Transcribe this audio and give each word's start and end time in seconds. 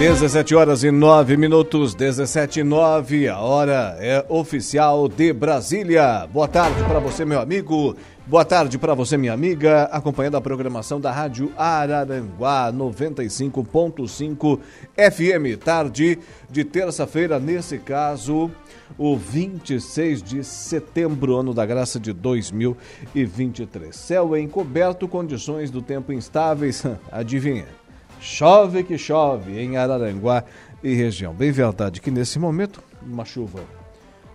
17 0.00 0.54
horas 0.54 0.82
e 0.82 0.90
9 0.90 1.36
minutos, 1.36 1.94
17 1.94 2.60
e 2.60 2.64
9, 2.64 3.28
a 3.28 3.38
hora 3.38 3.98
é 4.00 4.24
oficial 4.30 5.06
de 5.06 5.30
Brasília. 5.30 6.26
Boa 6.32 6.48
tarde 6.48 6.82
para 6.84 6.98
você, 6.98 7.22
meu 7.26 7.38
amigo. 7.38 7.94
Boa 8.26 8.42
tarde 8.42 8.78
para 8.78 8.94
você, 8.94 9.18
minha 9.18 9.34
amiga, 9.34 9.82
acompanhando 9.92 10.38
a 10.38 10.40
programação 10.40 10.98
da 10.98 11.12
Rádio 11.12 11.52
Araranguá 11.54 12.72
95.5 12.72 14.58
FM. 14.96 15.62
Tarde 15.62 16.18
de 16.48 16.64
terça-feira, 16.64 17.38
nesse 17.38 17.76
caso, 17.76 18.50
o 18.96 19.18
26 19.18 20.22
de 20.22 20.42
setembro, 20.42 21.36
ano 21.36 21.52
da 21.52 21.66
graça 21.66 22.00
de 22.00 22.14
2023. 22.14 23.94
Céu 23.94 24.34
encoberto, 24.34 25.06
condições 25.06 25.70
do 25.70 25.82
tempo 25.82 26.10
instáveis. 26.10 26.86
Adivinha? 27.12 27.79
Chove 28.20 28.84
que 28.84 28.98
chove 28.98 29.58
em 29.58 29.76
Araranguá 29.76 30.44
e 30.82 30.94
região. 30.94 31.32
Bem 31.32 31.50
verdade 31.50 32.00
que 32.00 32.10
nesse 32.10 32.38
momento, 32.38 32.82
uma 33.02 33.24
chuva 33.24 33.60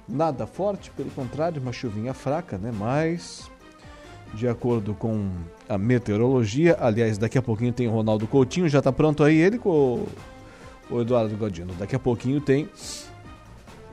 nada 0.07 0.45
forte, 0.45 0.91
pelo 0.91 1.09
contrário, 1.11 1.61
uma 1.61 1.71
chuvinha 1.71 2.13
fraca, 2.13 2.57
né? 2.57 2.71
Mas, 2.77 3.49
de 4.33 4.47
acordo 4.47 4.93
com 4.93 5.29
a 5.69 5.77
meteorologia, 5.77 6.77
aliás, 6.79 7.17
daqui 7.17 7.37
a 7.37 7.41
pouquinho 7.41 7.73
tem 7.73 7.87
o 7.87 7.91
Ronaldo 7.91 8.27
Coutinho, 8.27 8.67
já 8.67 8.79
está 8.79 8.91
pronto 8.91 9.23
aí 9.23 9.37
ele 9.37 9.57
com 9.57 10.05
o 10.89 11.01
Eduardo 11.01 11.35
Godino. 11.35 11.73
Daqui 11.77 11.95
a 11.95 11.99
pouquinho 11.99 12.41
tem 12.41 12.69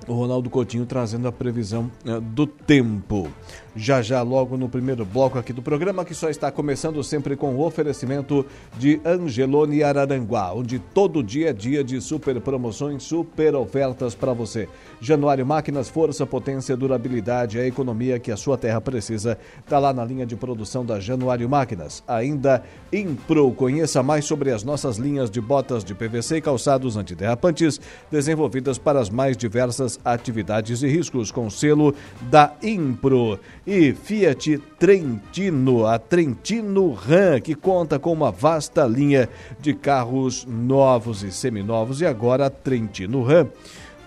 o 0.07 0.15
Ronaldo 0.15 0.51
Coutinho 0.51 0.85
trazendo 0.87 1.29
a 1.29 1.33
previsão 1.33 1.91
uh, 2.05 2.21
do 2.21 2.47
tempo. 2.47 3.31
Já 3.75 4.03
já, 4.03 4.21
logo 4.21 4.59
no 4.59 4.69
primeiro 4.69 5.03
bloco 5.03 5.39
aqui 5.39 5.51
do 5.51 5.63
programa, 5.63 6.05
que 6.05 6.15
só 6.15 6.29
está 6.29 6.51
começando 6.51 7.03
sempre 7.03 7.35
com 7.37 7.55
o 7.55 7.65
oferecimento 7.65 8.45
de 8.77 9.01
Angelone 9.03 9.83
Araranguá, 9.83 10.53
onde 10.53 10.79
todo 10.79 11.23
dia 11.23 11.51
é 11.51 11.53
dia 11.55 11.83
de 11.83 11.99
super 11.99 12.39
promoções, 12.39 13.03
super 13.03 13.55
ofertas 13.55 14.15
para 14.15 14.35
você. 14.35 14.69
Januário 15.01 15.47
Máquinas, 15.47 15.89
força, 15.89 16.27
potência, 16.27 16.77
durabilidade, 16.77 17.59
a 17.59 17.67
economia 17.67 18.19
que 18.19 18.31
a 18.31 18.37
sua 18.37 18.59
terra 18.59 18.79
precisa, 18.79 19.39
está 19.59 19.79
lá 19.79 19.91
na 19.95 20.05
linha 20.05 20.27
de 20.27 20.37
produção 20.37 20.85
da 20.85 21.01
Januário 21.01 21.49
Máquinas. 21.49 22.05
Ainda 22.07 22.63
Impro, 22.93 23.53
conheça 23.53 24.03
mais 24.03 24.27
sobre 24.27 24.51
as 24.51 24.63
nossas 24.63 24.99
linhas 24.99 25.31
de 25.31 25.41
botas 25.41 25.83
de 25.83 25.95
PVC 25.95 26.37
e 26.37 26.43
calçados 26.43 26.99
antiderrapantes, 26.99 27.81
desenvolvidas 28.11 28.77
para 28.77 29.01
as 29.01 29.09
mais 29.09 29.35
diversas 29.35 29.99
atividades 30.05 30.83
e 30.83 30.89
riscos, 30.89 31.31
com 31.31 31.49
selo 31.49 31.95
da 32.31 32.53
Impro. 32.63 33.41
E 33.67 33.93
Fiat 33.93 34.59
Trentino, 34.79 35.87
a 35.87 35.99
Trentino 35.99 36.93
Ram, 36.93 37.41
que 37.41 37.55
conta 37.55 37.99
com 37.99 38.13
uma 38.13 38.33
vasta 38.33 38.85
linha 38.85 39.29
de 39.61 39.73
carros 39.73 40.45
novos 40.45 41.23
e 41.23 41.31
seminovos, 41.31 42.01
e 42.01 42.07
agora 42.07 42.47
a 42.47 42.51
Trentino 42.51 43.23
Ram, 43.23 43.49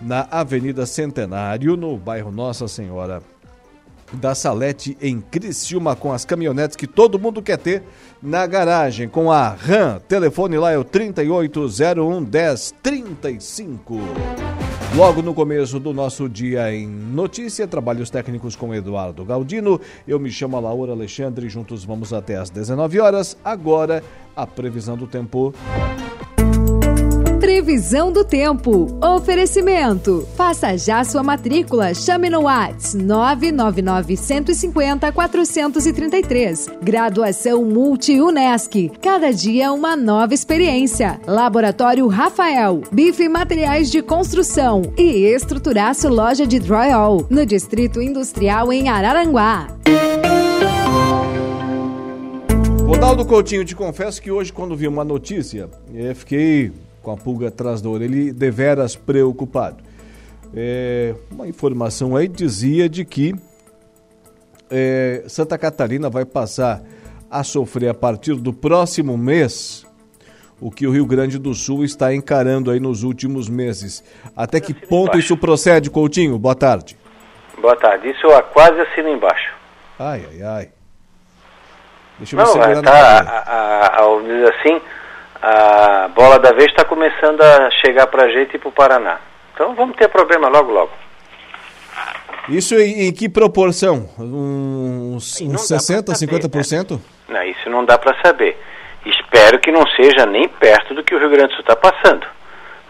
na 0.00 0.28
Avenida 0.30 0.84
Centenário, 0.84 1.74
no 1.74 1.96
bairro 1.96 2.30
Nossa 2.30 2.68
Senhora 2.68 3.22
da 4.12 4.34
Salete 4.34 4.96
em 5.00 5.20
Criciúma 5.20 5.96
com 5.96 6.12
as 6.12 6.24
caminhonetes 6.24 6.76
que 6.76 6.86
todo 6.86 7.18
mundo 7.18 7.42
quer 7.42 7.58
ter 7.58 7.82
na 8.22 8.46
garagem 8.46 9.08
com 9.08 9.32
a 9.32 9.48
RAM. 9.48 9.98
Telefone 10.06 10.58
lá 10.58 10.70
é 10.70 10.78
o 10.78 10.84
3801 10.84 12.20
1035. 12.20 14.65
Logo 14.94 15.20
no 15.20 15.34
começo 15.34 15.78
do 15.78 15.92
nosso 15.92 16.28
dia 16.28 16.72
em 16.74 16.86
notícia, 16.86 17.66
trabalhos 17.66 18.08
técnicos 18.08 18.56
com 18.56 18.74
Eduardo 18.74 19.24
Galdino. 19.24 19.80
Eu 20.06 20.18
me 20.18 20.30
chamo 20.30 20.58
Laura 20.58 20.92
Alexandre, 20.92 21.48
juntos 21.48 21.84
vamos 21.84 22.12
até 22.12 22.36
às 22.36 22.48
19 22.48 23.00
horas. 23.00 23.36
Agora, 23.44 24.02
a 24.34 24.46
previsão 24.46 24.96
do 24.96 25.06
tempo. 25.06 25.52
Previsão 27.46 28.10
do 28.10 28.24
tempo. 28.24 28.88
Oferecimento. 29.00 30.26
Faça 30.34 30.76
já 30.76 31.04
sua 31.04 31.22
matrícula. 31.22 31.94
Chame 31.94 32.28
no 32.28 32.40
Whats 32.40 32.92
999 32.92 34.16
150 34.16 35.12
433. 35.12 36.68
Graduação 36.82 37.64
Multi-UNESC. 37.64 38.90
Cada 39.00 39.32
dia 39.32 39.72
uma 39.72 39.94
nova 39.94 40.34
experiência. 40.34 41.20
Laboratório 41.24 42.08
Rafael. 42.08 42.82
Bife 42.90 43.28
Materiais 43.28 43.92
de 43.92 44.02
Construção. 44.02 44.82
E 44.98 45.26
Estruturaço 45.26 46.08
Loja 46.08 46.44
de 46.44 46.58
Drywall. 46.58 47.28
No 47.30 47.46
Distrito 47.46 48.02
Industrial 48.02 48.72
em 48.72 48.88
Araranguá. 48.88 49.68
Ronaldo 52.84 53.24
Coutinho, 53.24 53.64
te 53.64 53.76
confesso 53.76 54.20
que 54.20 54.32
hoje, 54.32 54.52
quando 54.52 54.74
vi 54.74 54.88
uma 54.88 55.04
notícia, 55.04 55.70
eu 55.94 56.14
fiquei 56.16 56.72
com 57.06 57.12
a 57.12 57.16
pulga 57.16 57.46
atrás 57.46 57.80
da 57.80 57.88
orelha 57.88 58.16
e 58.16 58.32
deveras 58.32 58.96
preocupado. 58.96 59.76
É, 60.52 61.14
uma 61.30 61.46
informação 61.46 62.16
aí 62.16 62.26
dizia 62.26 62.88
de 62.88 63.04
que 63.04 63.32
é, 64.68 65.22
Santa 65.28 65.56
Catarina 65.56 66.10
vai 66.10 66.24
passar 66.24 66.82
a 67.30 67.44
sofrer 67.44 67.90
a 67.90 67.94
partir 67.94 68.34
do 68.34 68.52
próximo 68.52 69.16
mês 69.16 69.86
o 70.60 70.68
que 70.68 70.84
o 70.84 70.90
Rio 70.90 71.06
Grande 71.06 71.38
do 71.38 71.54
Sul 71.54 71.84
está 71.84 72.12
encarando 72.12 72.72
aí 72.72 72.80
nos 72.80 73.04
últimos 73.04 73.48
meses. 73.48 74.02
Até 74.36 74.58
que 74.58 74.74
ponto 74.74 75.16
isso 75.16 75.36
procede, 75.36 75.88
Coutinho? 75.88 76.36
Boa 76.36 76.56
tarde. 76.56 76.96
Boa 77.60 77.76
tarde. 77.76 78.10
Isso 78.10 78.26
eu 78.26 78.42
quase 78.42 78.80
assino 78.80 79.10
embaixo. 79.10 79.54
Ai, 79.96 80.26
ai, 80.28 80.42
ai. 80.42 80.68
Deixa 82.18 82.34
eu 82.34 82.44
Não, 82.44 82.52
ver 82.54 82.82
tá, 82.82 82.90
a, 82.90 83.20
a, 83.20 83.86
a, 83.86 84.48
assim, 84.48 84.80
a 85.42 86.08
bola 86.08 86.38
da 86.38 86.52
vez 86.52 86.70
está 86.70 86.84
começando 86.84 87.40
a 87.40 87.70
chegar 87.70 88.06
para 88.06 88.24
a 88.24 88.30
gente 88.30 88.56
e 88.56 88.58
para 88.58 88.68
o 88.68 88.72
Paraná. 88.72 89.20
Então 89.54 89.74
vamos 89.74 89.96
ter 89.96 90.08
problema 90.08 90.48
logo, 90.48 90.72
logo. 90.72 90.92
Isso 92.48 92.74
em, 92.76 93.08
em 93.08 93.12
que 93.12 93.28
proporção? 93.28 94.08
Uns, 94.18 95.40
uns 95.40 95.68
60%, 95.68 96.12
50%? 96.12 96.90
Né? 96.92 97.00
Não, 97.28 97.42
isso 97.42 97.68
não 97.68 97.84
dá 97.84 97.98
para 97.98 98.16
saber. 98.22 98.56
Espero 99.04 99.58
que 99.60 99.72
não 99.72 99.86
seja 99.88 100.26
nem 100.26 100.48
perto 100.48 100.94
do 100.94 101.02
que 101.02 101.14
o 101.14 101.18
Rio 101.18 101.30
Grande 101.30 101.48
do 101.48 101.54
Sul 101.54 101.60
está 101.60 101.76
passando. 101.76 102.26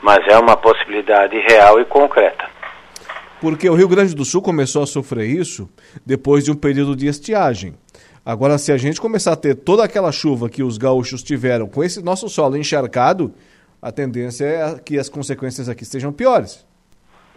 Mas 0.03 0.27
é 0.29 0.39
uma 0.39 0.57
possibilidade 0.57 1.39
real 1.39 1.81
e 1.81 1.85
concreta. 1.85 2.57
Porque 3.41 3.69
o 3.69 3.75
Rio 3.75 3.89
Grande 3.89 4.15
do 4.15 4.25
Sul 4.25 4.43
começou 4.43 4.83
a 4.83 4.87
sofrer 4.87 5.27
isso 5.27 5.69
depois 6.05 6.45
de 6.45 6.51
um 6.51 6.55
período 6.55 6.97
de 6.97 7.07
estiagem. 7.07 7.75
Agora, 8.27 8.59
se 8.59 8.73
a 8.73 8.77
gente 8.77 9.01
começar 9.01 9.35
a 9.35 9.37
ter 9.37 9.55
toda 9.55 9.85
aquela 9.85 10.11
chuva 10.11 10.49
que 10.49 10.61
os 10.61 10.77
gaúchos 10.77 11.23
tiveram 11.23 11.69
com 11.69 11.85
esse 11.85 12.05
nosso 12.05 12.29
solo 12.29 12.57
encharcado, 12.57 13.33
a 13.81 13.93
tendência 13.93 14.45
é 14.45 14.79
que 14.81 14.99
as 14.99 15.09
consequências 15.09 15.69
aqui 15.69 15.85
sejam 15.85 16.13
piores. 16.13 16.67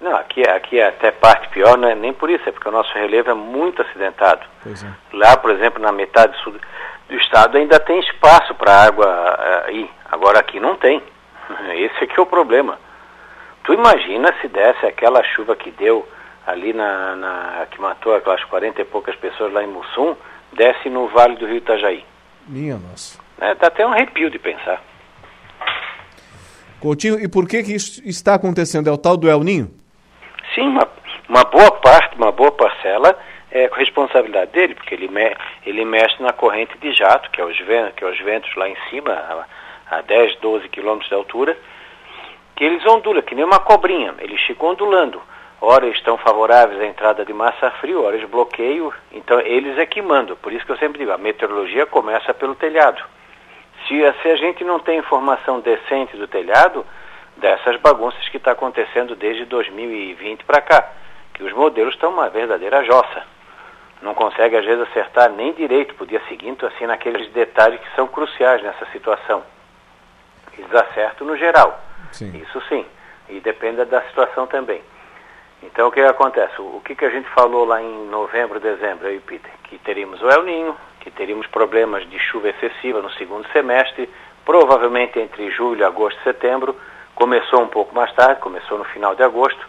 Não, 0.01 0.15
aqui, 0.15 0.41
aqui 0.49 0.79
é 0.79 0.87
até 0.87 1.11
parte 1.11 1.47
pior, 1.49 1.77
não 1.77 1.87
é 1.87 1.93
nem 1.93 2.11
por 2.11 2.27
isso, 2.27 2.49
é 2.49 2.51
porque 2.51 2.67
o 2.67 2.71
nosso 2.71 2.91
relevo 2.95 3.29
é 3.29 3.35
muito 3.35 3.83
acidentado. 3.83 4.41
É. 4.65 5.15
Lá, 5.15 5.37
por 5.37 5.51
exemplo, 5.51 5.79
na 5.79 5.91
metade 5.91 6.35
sul 6.41 6.55
do 7.07 7.15
estado 7.17 7.59
ainda 7.59 7.79
tem 7.79 7.99
espaço 7.99 8.55
para 8.55 8.85
água 8.85 9.67
uh, 9.67 9.71
ir, 9.71 9.87
agora 10.11 10.39
aqui 10.39 10.59
não 10.59 10.75
tem. 10.75 11.03
Esse 11.75 12.05
aqui 12.05 12.19
é 12.19 12.21
o 12.23 12.25
problema. 12.25 12.79
Tu 13.63 13.75
imagina 13.75 14.33
se 14.41 14.47
desse 14.47 14.87
aquela 14.87 15.23
chuva 15.23 15.55
que 15.55 15.69
deu 15.69 16.07
ali 16.47 16.73
na, 16.73 17.15
na 17.15 17.67
que 17.69 17.79
matou 17.79 18.15
aquelas 18.15 18.43
40 18.45 18.81
e 18.81 18.85
poucas 18.85 19.15
pessoas 19.17 19.53
lá 19.53 19.63
em 19.63 19.67
Mussum, 19.67 20.15
desce 20.53 20.89
no 20.89 21.07
Vale 21.07 21.35
do 21.35 21.45
Rio 21.45 21.57
Itajaí. 21.57 22.03
Minha 22.47 22.77
nossa. 22.77 23.19
É, 23.39 23.55
dá 23.55 23.67
até 23.67 23.85
um 23.85 23.91
arrepio 23.91 24.29
de 24.29 24.39
pensar. 24.39 24.81
Coutinho, 26.79 27.19
e 27.19 27.27
por 27.27 27.47
que, 27.47 27.63
que 27.63 27.73
isso 27.73 28.01
está 28.05 28.35
acontecendo? 28.35 28.89
É 28.89 28.91
o 28.91 28.97
tal 28.97 29.17
do 29.17 29.29
El 29.29 29.43
Ninho? 29.43 29.69
Sim, 30.55 30.67
uma, 30.67 30.87
uma 31.27 31.43
boa 31.43 31.71
parte, 31.71 32.15
uma 32.15 32.31
boa 32.31 32.51
parcela 32.51 33.17
é 33.51 33.69
responsabilidade 33.73 34.51
dele, 34.51 34.75
porque 34.75 34.93
ele, 34.93 35.07
me, 35.07 35.35
ele 35.65 35.83
mexe 35.83 36.21
na 36.21 36.31
corrente 36.31 36.77
de 36.77 36.93
jato, 36.93 37.29
que 37.31 37.41
é 37.41 37.45
os 37.45 37.57
ventos, 37.59 37.95
que 37.95 38.03
é 38.03 38.07
os 38.07 38.19
ventos 38.19 38.53
lá 38.55 38.69
em 38.69 38.75
cima, 38.89 39.11
a, 39.11 39.97
a 39.97 40.01
10, 40.01 40.37
12 40.39 40.69
quilômetros 40.69 41.09
de 41.09 41.15
altura, 41.15 41.57
que 42.55 42.63
eles 42.63 42.85
ondulam, 42.85 43.21
que 43.21 43.35
nem 43.35 43.43
uma 43.43 43.59
cobrinha, 43.59 44.13
eles 44.19 44.41
ficam 44.41 44.69
ondulando 44.69 45.21
ora 45.61 45.87
estão 45.87 46.17
favoráveis 46.17 46.79
à 46.79 46.85
entrada 46.85 47.25
de 47.25 47.33
massa 47.33 47.71
frio, 47.71 48.03
ora 48.03 48.15
eles 48.15 48.29
bloqueiam, 48.29 48.91
então 49.11 49.39
eles 49.41 49.77
é 49.77 49.85
que 49.85 50.01
mandam. 50.01 50.35
Por 50.35 50.53
isso 50.53 50.65
que 50.65 50.71
eu 50.71 50.77
sempre 50.77 50.99
digo, 50.99 51.11
a 51.11 51.17
meteorologia 51.17 51.85
começa 51.85 52.33
pelo 52.33 52.55
telhado. 52.55 53.03
Se, 53.87 53.99
se 54.21 54.29
a 54.29 54.35
gente 54.35 54.63
não 54.63 54.79
tem 54.79 54.99
informação 54.99 55.59
decente 55.59 56.15
do 56.17 56.27
telhado, 56.27 56.85
dessas 57.37 57.77
bagunças 57.77 58.27
que 58.29 58.37
está 58.37 58.51
acontecendo 58.51 59.15
desde 59.15 59.45
2020 59.45 60.43
para 60.43 60.61
cá, 60.61 60.91
que 61.33 61.43
os 61.43 61.53
modelos 61.53 61.93
estão 61.93 62.11
uma 62.11 62.29
verdadeira 62.29 62.83
jossa. 62.83 63.23
Não 64.01 64.13
consegue 64.13 64.55
às 64.55 64.65
vezes 64.65 64.87
acertar 64.89 65.29
nem 65.31 65.53
direito 65.53 65.93
para 65.95 66.03
o 66.03 66.07
dia 66.07 66.21
seguinte, 66.27 66.65
assim 66.65 66.85
naqueles 66.85 67.29
detalhes 67.31 67.79
que 67.79 67.95
são 67.95 68.07
cruciais 68.07 68.61
nessa 68.61 68.85
situação. 68.87 69.43
Eles 70.57 70.73
acertam 70.73 71.27
no 71.27 71.37
geral, 71.37 71.79
sim. 72.11 72.35
isso 72.37 72.61
sim, 72.67 72.85
e 73.29 73.39
depende 73.39 73.83
da 73.85 74.01
situação 74.03 74.47
também. 74.47 74.81
Então 75.61 75.87
o 75.87 75.91
que 75.91 75.99
acontece? 75.99 76.53
O 76.59 76.81
que, 76.83 76.95
que 76.95 77.05
a 77.05 77.09
gente 77.09 77.27
falou 77.29 77.65
lá 77.65 77.81
em 77.81 78.07
novembro, 78.07 78.59
dezembro, 78.59 79.07
aí, 79.07 79.19
Peter? 79.19 79.51
Que 79.63 79.77
teríamos 79.79 80.21
o 80.21 80.29
El 80.29 80.43
Ninho, 80.43 80.77
que 81.01 81.11
teríamos 81.11 81.47
problemas 81.47 82.09
de 82.09 82.17
chuva 82.19 82.49
excessiva 82.49 83.01
no 83.01 83.11
segundo 83.11 83.47
semestre, 83.51 84.09
provavelmente 84.45 85.19
entre 85.19 85.51
julho, 85.51 85.85
agosto 85.85 86.19
e 86.21 86.23
setembro. 86.23 86.75
Começou 87.13 87.61
um 87.61 87.67
pouco 87.67 87.93
mais 87.93 88.11
tarde, 88.13 88.39
começou 88.39 88.77
no 88.77 88.85
final 88.85 89.15
de 89.15 89.23
agosto. 89.23 89.59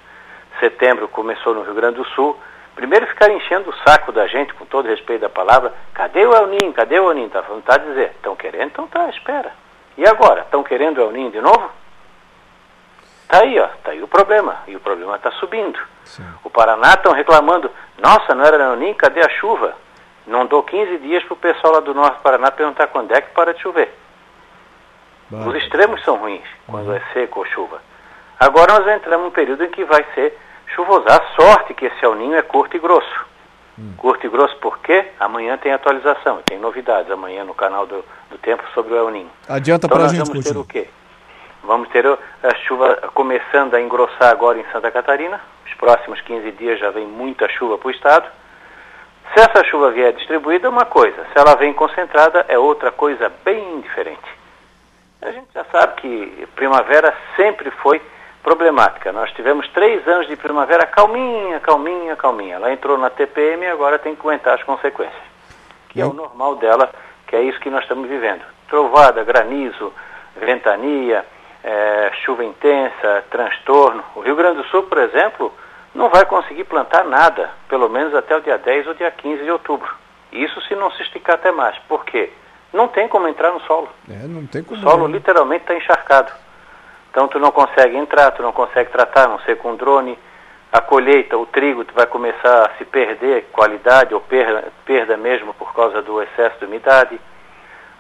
Setembro 0.61 1.09
começou 1.09 1.55
no 1.55 1.63
Rio 1.63 1.75
Grande 1.75 1.97
do 1.97 2.05
Sul. 2.11 2.39
Primeiro 2.75 3.07
ficar 3.09 3.31
enchendo 3.31 3.71
o 3.71 3.77
saco 3.89 4.13
da 4.13 4.27
gente, 4.27 4.55
com 4.55 4.65
todo 4.65 4.89
respeito 4.89 5.23
da 5.23 5.29
palavra, 5.29 5.75
cadê 5.93 6.25
o 6.25 6.33
El 6.33 6.47
Ninho? 6.47 6.73
Cadê 6.73 7.01
o 7.01 7.11
El 7.11 7.15
Ninho? 7.15 7.31
Tá 7.31 7.43
falando, 7.43 7.65
tá 7.65 7.75
a 7.75 7.79
dizer, 7.79 8.13
estão 8.13 8.37
querendo? 8.37 8.69
Então 8.69 8.87
tá, 8.87 9.09
espera. 9.11 9.53
E 9.99 10.07
agora? 10.07 10.43
Estão 10.43 10.63
querendo 10.63 10.99
o 10.99 11.03
El 11.03 11.11
Ninho 11.11 11.31
de 11.31 11.41
novo? 11.41 11.80
Tá 13.31 13.43
aí, 13.43 13.61
ó, 13.61 13.69
tá 13.85 13.93
aí 13.93 14.03
o 14.03 14.09
problema. 14.09 14.57
E 14.67 14.75
o 14.75 14.81
problema 14.81 15.15
está 15.15 15.31
subindo. 15.33 15.79
Sim. 16.05 16.27
O 16.43 16.51
Paraná 16.51 16.95
estão 16.95 17.13
reclamando, 17.13 17.71
nossa, 18.03 18.35
não 18.35 18.45
era 18.45 18.65
El 18.65 18.77
Ninho, 18.77 18.95
cadê 18.97 19.21
a 19.21 19.29
chuva? 19.29 19.77
Não 20.27 20.47
dou 20.47 20.65
15 20.65 20.99
dias 20.99 21.23
para 21.23 21.35
o 21.35 21.37
pessoal 21.37 21.75
lá 21.75 21.81
do 21.81 21.95
Norte 21.95 22.17
do 22.17 22.23
Paraná 22.23 22.51
perguntar 22.51 22.89
quando 22.89 23.13
é 23.13 23.21
que 23.21 23.31
para 23.31 23.55
de 23.55 23.61
chover. 23.61 23.95
Bah. 25.31 25.47
Os 25.47 25.55
extremos 25.55 26.03
são 26.03 26.17
ruins, 26.17 26.45
quando 26.67 26.89
uhum. 26.89 26.95
é 26.95 27.03
seco 27.13 27.39
ou 27.39 27.47
chuva. 27.47 27.81
Agora 28.39 28.81
nós 28.81 28.97
entramos 28.97 29.27
num 29.27 29.31
período 29.31 29.63
em 29.63 29.71
que 29.71 29.85
vai 29.85 30.05
ser 30.15 30.37
chuvoso. 30.75 31.05
A 31.09 31.23
sorte 31.37 31.73
que 31.73 31.87
esse 31.87 32.05
El 32.05 32.17
Ninho 32.17 32.35
é 32.35 32.43
curto 32.43 32.77
e 32.77 32.81
grosso. 32.81 33.27
Hum. 33.79 33.95
Curto 33.97 34.27
e 34.27 34.29
grosso 34.29 34.57
porque 34.57 35.07
amanhã 35.21 35.57
tem 35.57 35.73
atualização, 35.73 36.41
tem 36.45 36.59
novidades 36.59 37.11
amanhã 37.13 37.45
no 37.45 37.55
canal 37.55 37.87
do, 37.87 38.05
do 38.29 38.39
Tempo 38.39 38.65
sobre 38.75 38.93
o 38.95 38.97
El 38.97 39.11
Ninho. 39.11 39.31
Adianta 39.49 39.87
então, 39.87 39.97
para 39.97 40.07
a 40.07 40.13
gente 40.13 40.43
ter 40.43 40.57
o 40.57 40.65
quê? 40.65 40.89
Vamos 41.63 41.89
ter 41.91 42.07
a 42.07 42.55
chuva 42.67 43.11
começando 43.15 43.75
a 43.75 43.81
engrossar 43.81 44.31
agora 44.31 44.59
em 44.59 44.65
Santa 44.73 44.91
Catarina. 44.91 45.41
Os 45.67 45.75
próximos 45.75 46.21
15 46.23 46.51
dias 46.53 46.79
já 46.79 46.91
vem 46.91 47.07
muita 47.07 47.49
chuva 47.49 47.77
para 47.77 47.89
o 47.89 47.91
estado. 47.91 48.27
Se 49.35 49.41
essa 49.41 49.63
chuva 49.65 49.91
vier 49.91 50.13
distribuída, 50.13 50.67
é 50.67 50.71
uma 50.71 50.87
coisa. 50.87 51.25
Se 51.33 51.39
ela 51.39 51.55
vem 51.55 51.73
concentrada, 51.73 52.45
é 52.49 52.59
outra 52.59 52.91
coisa 52.91 53.31
bem 53.45 53.81
diferente. 53.81 54.41
A 55.23 55.31
gente 55.31 55.49
já 55.55 55.65
sabe 55.65 56.01
que 56.01 56.49
primavera 56.57 57.15
sempre 57.37 57.71
foi 57.71 58.01
problemática. 58.43 59.13
Nós 59.13 59.31
tivemos 59.33 59.69
três 59.69 60.07
anos 60.09 60.27
de 60.27 60.37
primavera 60.37 60.87
calminha, 60.87 61.61
calminha, 61.61 62.17
calminha. 62.17 62.55
Ela 62.57 62.73
entrou 62.73 62.97
na 62.97 63.11
TPM 63.11 63.65
e 63.65 63.69
agora 63.69 63.99
tem 63.99 64.15
que 64.15 64.21
aguentar 64.23 64.55
as 64.55 64.63
consequências. 64.63 65.23
Que 65.91 66.01
é 66.01 66.07
o 66.07 66.15
normal 66.15 66.57
dela, 66.57 66.91
que 67.27 67.37
é 67.37 67.43
isso 67.43 67.61
que 67.61 67.71
nós 67.71 67.83
estamos 67.83 68.09
vivendo. 68.09 68.43
Trovada, 68.67 69.23
granizo, 69.23 69.93
ventania, 70.37 71.25
é, 71.63 72.11
chuva 72.25 72.45
intensa, 72.45 73.25
transtorno. 73.31 74.03
O 74.15 74.21
Rio 74.21 74.37
Grande 74.37 74.59
do 74.59 74.69
Sul, 74.69 74.85
por 74.85 74.99
exemplo, 74.99 75.53
não 75.95 76.09
vai 76.09 76.25
conseguir 76.25 76.65
plantar 76.65 77.05
nada, 77.05 77.51
pelo 77.69 77.89
menos 77.89 78.15
até 78.15 78.37
o 78.37 78.41
dia 78.41 78.59
10 78.59 78.87
ou 78.89 78.95
dia 78.95 79.11
15 79.11 79.43
de 79.43 79.51
outubro. 79.51 79.89
Isso 80.33 80.61
se 80.63 80.75
não 80.75 80.91
se 80.93 81.03
esticar 81.03 81.37
até 81.37 81.51
mais. 81.51 81.77
Por 81.89 82.05
quê? 82.05 82.33
Não 82.73 82.87
tem 82.89 83.09
como 83.09 83.27
entrar 83.27 83.51
no 83.53 83.61
solo. 83.63 83.89
É, 84.09 84.27
não 84.27 84.47
tem 84.47 84.63
como. 84.63 84.79
O 84.79 84.83
solo 84.83 85.07
literalmente 85.07 85.63
está 85.63 85.75
encharcado. 85.75 86.33
Então 87.11 87.27
tu 87.27 87.41
não 87.41 87.51
consegue 87.51 87.97
entrar, 87.97 88.31
tu 88.31 88.43
não 88.43 88.53
consegue 88.53 88.91
tratar, 88.91 89.29
não 89.29 89.41
ser 89.41 89.57
com 89.57 89.75
drone. 89.75 90.17
A 90.73 90.81
colheita, 90.81 91.37
o 91.37 91.47
trigo 91.47 91.85
vai 91.93 92.07
começar 92.07 92.67
a 92.67 92.79
se 92.79 92.85
perder 92.85 93.49
qualidade 93.51 94.15
ou 94.15 94.21
perda, 94.21 94.73
perda 94.85 95.17
mesmo 95.17 95.53
por 95.55 95.75
causa 95.75 96.01
do 96.01 96.23
excesso 96.23 96.61
de 96.61 96.67
umidade. 96.67 97.21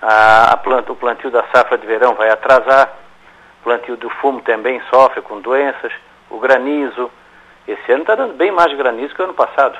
A, 0.01 0.53
a 0.53 0.57
planta, 0.57 0.93
o 0.93 0.97
plantio 0.97 1.33
da 1.33 1.43
safra 1.53 1.77
de 1.77 1.85
verão 1.85 2.15
vai 2.15 2.31
atrasar. 2.31 2.95
O 3.61 3.65
plantio 3.65 3.97
do 3.97 4.09
fumo 4.09 4.41
também 4.41 4.81
sofre 4.91 5.21
com 5.21 5.41
doenças. 5.41 5.93
O 6.31 6.39
granizo, 6.39 7.11
esse 7.69 7.93
ano 7.93 8.03
está 8.03 8.15
dando 8.15 8.35
bem 8.35 8.51
mais 8.51 8.73
granizo 8.75 9.15
que 9.15 9.21
o 9.21 9.25
ano 9.25 9.35
passado. 9.35 9.79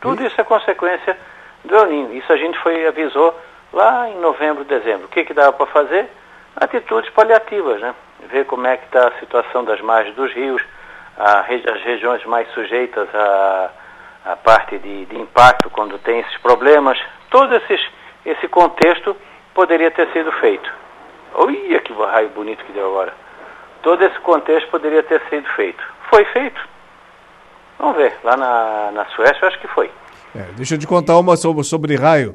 Tudo 0.00 0.24
isso 0.24 0.40
é 0.40 0.44
consequência 0.44 1.16
do 1.64 1.76
El 1.76 1.86
Ninho. 1.86 2.12
Isso 2.14 2.32
a 2.32 2.36
gente 2.36 2.58
foi 2.60 2.86
avisou 2.86 3.38
lá 3.72 4.08
em 4.08 4.18
novembro, 4.18 4.64
dezembro. 4.64 5.06
O 5.06 5.08
que, 5.08 5.24
que 5.24 5.34
dava 5.34 5.52
para 5.52 5.66
fazer? 5.66 6.08
Atitudes 6.56 7.10
paliativas, 7.10 7.80
né? 7.80 7.94
Ver 8.30 8.44
como 8.46 8.66
é 8.66 8.76
que 8.76 8.84
está 8.84 9.08
a 9.08 9.18
situação 9.18 9.64
das 9.64 9.80
margens 9.80 10.14
dos 10.14 10.32
rios, 10.32 10.62
as 11.16 11.82
regiões 11.82 12.24
mais 12.24 12.48
sujeitas 12.52 13.08
à, 13.14 13.70
à 14.24 14.36
parte 14.36 14.78
de, 14.78 15.06
de, 15.06 15.18
impacto 15.18 15.70
quando 15.70 15.98
tem 15.98 16.20
esses 16.20 16.36
problemas. 16.38 16.98
Todo 17.30 17.54
esses, 17.54 17.80
esse 18.24 18.48
contexto 18.48 19.16
poderia 19.54 19.90
ter 19.90 20.08
sido 20.12 20.32
feito. 20.32 20.70
Olha 21.34 21.80
que 21.80 21.92
raio 21.92 22.28
bonito 22.30 22.64
que 22.64 22.72
deu 22.72 22.86
agora. 22.86 23.14
Todo 23.82 24.02
esse 24.04 24.18
contexto 24.20 24.70
poderia 24.70 25.02
ter 25.02 25.22
sido 25.30 25.46
feito. 25.54 25.82
Foi 26.10 26.24
feito. 26.26 26.60
Vamos 27.78 27.96
ver. 27.96 28.14
Lá 28.22 28.36
na, 28.36 28.90
na 28.92 29.06
Suécia 29.06 29.38
eu 29.42 29.48
acho 29.48 29.60
que 29.60 29.68
foi. 29.68 29.90
É, 30.34 30.42
deixa 30.56 30.74
eu 30.74 30.78
te 30.78 30.86
contar 30.86 31.18
uma 31.18 31.36
sobre, 31.36 31.64
sobre 31.64 31.96
raio. 31.96 32.34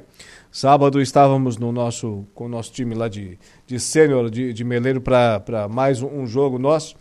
Sábado 0.52 1.02
estávamos 1.02 1.58
no 1.58 1.72
nosso, 1.72 2.26
com 2.34 2.46
o 2.46 2.50
nosso 2.50 2.72
time 2.72 2.96
lá 2.96 3.08
de, 3.08 3.38
de 3.68 3.80
sênior, 3.80 4.30
de, 4.30 4.54
de 4.54 4.64
Meleiro, 4.64 5.02
para 5.02 5.68
mais 5.70 6.02
um, 6.02 6.22
um, 6.22 6.28
jogo 6.28 6.58
nosso. 6.58 6.96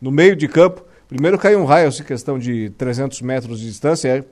No 0.00 0.10
meio 0.10 0.36
de 0.36 0.46
campo, 0.46 0.84
primeiro 1.08 1.36
caiu 1.36 1.60
um 1.60 1.64
raio, 1.64 1.88
assim, 1.88 2.04
questão 2.04 2.38
de 2.38 2.70
300 2.70 3.20
metros 3.20 3.60
de 3.60 3.66
distância. 3.66 4.08
É, 4.08 4.24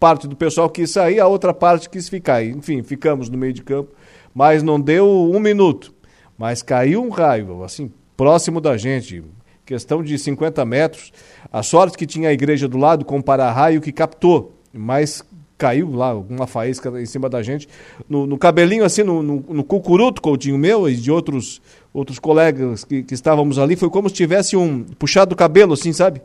parte 0.00 0.26
do 0.26 0.34
pessoal 0.34 0.68
quis 0.68 0.90
sair, 0.90 1.20
a 1.20 1.26
outra 1.26 1.54
parte 1.54 1.88
quis 1.88 2.08
ficar. 2.08 2.42
Enfim, 2.42 2.82
ficamos 2.82 3.28
no 3.28 3.38
meio 3.38 3.52
de 3.52 3.62
campo, 3.62 3.92
mas 4.34 4.62
não 4.62 4.80
deu 4.80 5.06
um 5.06 5.38
minuto. 5.38 5.94
Mas 6.36 6.62
caiu 6.62 7.02
um 7.02 7.10
raio, 7.10 7.62
assim, 7.62 7.92
próximo 8.16 8.60
da 8.60 8.76
gente, 8.76 9.22
questão 9.64 10.02
de 10.02 10.18
50 10.18 10.64
metros. 10.64 11.12
A 11.52 11.62
sorte 11.62 11.96
que 11.96 12.06
tinha 12.06 12.28
a 12.28 12.32
igreja 12.32 12.68
do 12.68 12.78
lado 12.78 13.04
com 13.04 13.20
para-raio 13.20 13.80
que 13.80 13.92
captou, 13.92 14.54
mas 14.72 15.24
caiu 15.62 15.94
lá 15.94 16.14
uma 16.14 16.46
faísca 16.46 16.88
em 17.00 17.06
cima 17.06 17.28
da 17.28 17.40
gente, 17.40 17.68
no, 18.08 18.26
no 18.26 18.36
cabelinho 18.36 18.84
assim, 18.84 19.04
no, 19.04 19.22
no, 19.22 19.44
no, 19.48 19.62
cucuruto, 19.62 20.20
Coutinho 20.20 20.58
meu 20.58 20.88
e 20.88 20.96
de 20.96 21.12
outros, 21.12 21.62
outros 21.94 22.18
colegas 22.18 22.84
que, 22.84 23.04
que 23.04 23.14
estávamos 23.14 23.60
ali, 23.60 23.76
foi 23.76 23.88
como 23.88 24.08
se 24.08 24.16
tivesse 24.16 24.56
um 24.56 24.82
puxado 24.82 25.34
o 25.34 25.36
cabelo, 25.36 25.74
assim, 25.74 25.92
sabe? 25.92 26.20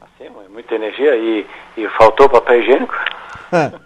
Assim, 0.00 0.30
muita 0.52 0.76
energia 0.76 1.16
e, 1.16 1.44
e 1.76 1.88
faltou 1.98 2.28
papel 2.28 2.60
higiênico? 2.60 2.94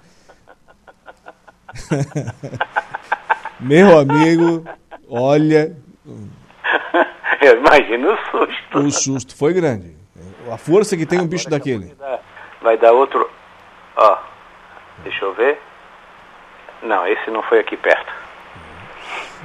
meu 3.61 3.99
amigo, 3.99 4.65
olha... 5.11 5.77
Eu 7.41 7.59
imagino 7.59 8.13
o 8.13 8.17
susto. 8.31 8.79
O 8.79 8.91
susto 8.91 9.37
foi 9.37 9.53
grande. 9.53 9.97
A 10.51 10.57
força 10.57 10.97
que 10.97 11.07
tem 11.07 11.21
um 11.21 11.27
bicho 11.27 11.49
daquele. 11.49 11.95
Vai 11.95 11.97
dar, 11.97 12.21
vai 12.63 12.79
dar 12.79 12.93
outro... 12.93 13.31
Ó, 13.97 14.19
deixa 15.05 15.25
eu 15.25 15.33
ver. 15.35 15.61
Não, 16.83 17.07
esse 17.07 17.31
não 17.31 17.43
foi 17.43 17.61
aqui 17.61 17.77
perto. 17.77 18.13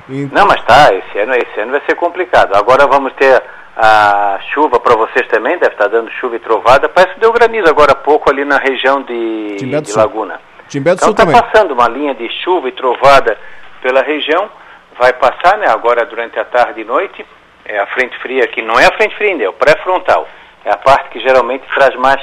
Então... 0.10 0.40
Não, 0.40 0.48
mas 0.48 0.64
tá, 0.66 0.94
esse 0.94 1.20
ano, 1.20 1.34
esse 1.36 1.60
ano 1.60 1.72
vai 1.72 1.82
ser 1.86 1.96
complicado. 1.96 2.56
Agora 2.56 2.88
vamos 2.88 3.14
ter 3.14 3.42
a 3.76 4.40
chuva 4.54 4.80
para 4.80 4.96
vocês 4.96 5.28
também, 5.28 5.58
deve 5.58 5.74
estar 5.74 5.86
tá 5.86 5.90
dando 5.90 6.12
chuva 6.12 6.36
e 6.36 6.40
trovada. 6.40 6.90
Parece 6.90 7.16
que 7.16 7.20
deu 7.20 7.34
granizo 7.34 7.68
agora 7.68 7.94
há 7.94 7.96
pouco 7.96 8.30
ali 8.30 8.46
na 8.46 8.58
região 8.58 9.02
de, 9.02 9.56
de 9.58 9.94
Laguna. 9.96 10.40
Timbé 10.68 10.92
do 10.92 10.98
então 10.98 11.12
está 11.12 11.26
passando 11.26 11.74
uma 11.74 11.88
linha 11.88 12.14
de 12.14 12.30
chuva 12.44 12.70
e 12.70 12.72
trovada 12.72 13.38
pela 13.82 14.02
região. 14.02 14.50
Vai 14.98 15.14
passar, 15.14 15.58
né, 15.58 15.68
agora 15.70 16.06
durante 16.06 16.40
a 16.40 16.46
tarde 16.46 16.82
e 16.82 16.86
noite. 16.86 17.26
É 17.66 17.80
a 17.80 17.88
frente 17.88 18.18
fria 18.20 18.48
que 18.48 18.62
não 18.62 18.80
é 18.80 18.86
a 18.86 18.96
frente 18.96 19.16
fria 19.16 19.32
ainda, 19.32 19.44
é 19.44 19.50
o 19.50 19.54
pré-frontal. 19.54 20.28
É 20.66 20.72
a 20.72 20.78
parte 20.78 21.10
que 21.10 21.20
geralmente 21.20 21.66
traz 21.74 21.96
mais, 21.96 22.22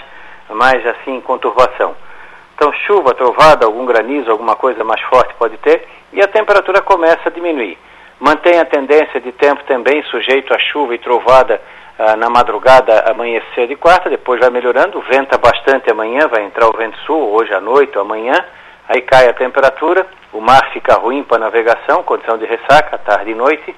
mais 0.48 0.86
assim, 0.86 1.20
conturbação. 1.20 1.94
Então, 2.54 2.72
chuva, 2.86 3.14
trovada, 3.14 3.64
algum 3.64 3.86
granizo, 3.86 4.30
alguma 4.30 4.54
coisa 4.54 4.84
mais 4.84 5.00
forte 5.02 5.32
pode 5.38 5.56
ter, 5.58 5.86
e 6.12 6.20
a 6.20 6.28
temperatura 6.28 6.82
começa 6.82 7.28
a 7.28 7.30
diminuir. 7.30 7.78
Mantém 8.18 8.60
a 8.60 8.66
tendência 8.66 9.18
de 9.18 9.32
tempo 9.32 9.64
também 9.64 10.02
sujeito 10.04 10.52
a 10.52 10.58
chuva 10.58 10.94
e 10.94 10.98
trovada 10.98 11.60
ah, 11.98 12.16
na 12.16 12.28
madrugada, 12.28 13.10
amanhecer 13.10 13.66
de 13.66 13.76
quarta, 13.76 14.10
depois 14.10 14.38
vai 14.40 14.50
melhorando, 14.50 15.00
venta 15.02 15.38
bastante 15.38 15.90
amanhã, 15.90 16.28
vai 16.28 16.44
entrar 16.44 16.68
o 16.68 16.76
vento 16.76 16.98
sul, 17.06 17.32
hoje 17.34 17.52
à 17.54 17.60
noite 17.60 17.98
amanhã, 17.98 18.44
aí 18.90 19.02
cai 19.02 19.28
a 19.28 19.32
temperatura, 19.32 20.04
o 20.32 20.40
mar 20.40 20.68
fica 20.73 20.94
ruim 20.94 21.23
para 21.23 21.38
navegação, 21.38 22.02
condição 22.02 22.37
de 22.37 22.44
ressaca, 22.44 22.99
tarde 22.99 23.30
e 23.30 23.35
noite, 23.37 23.75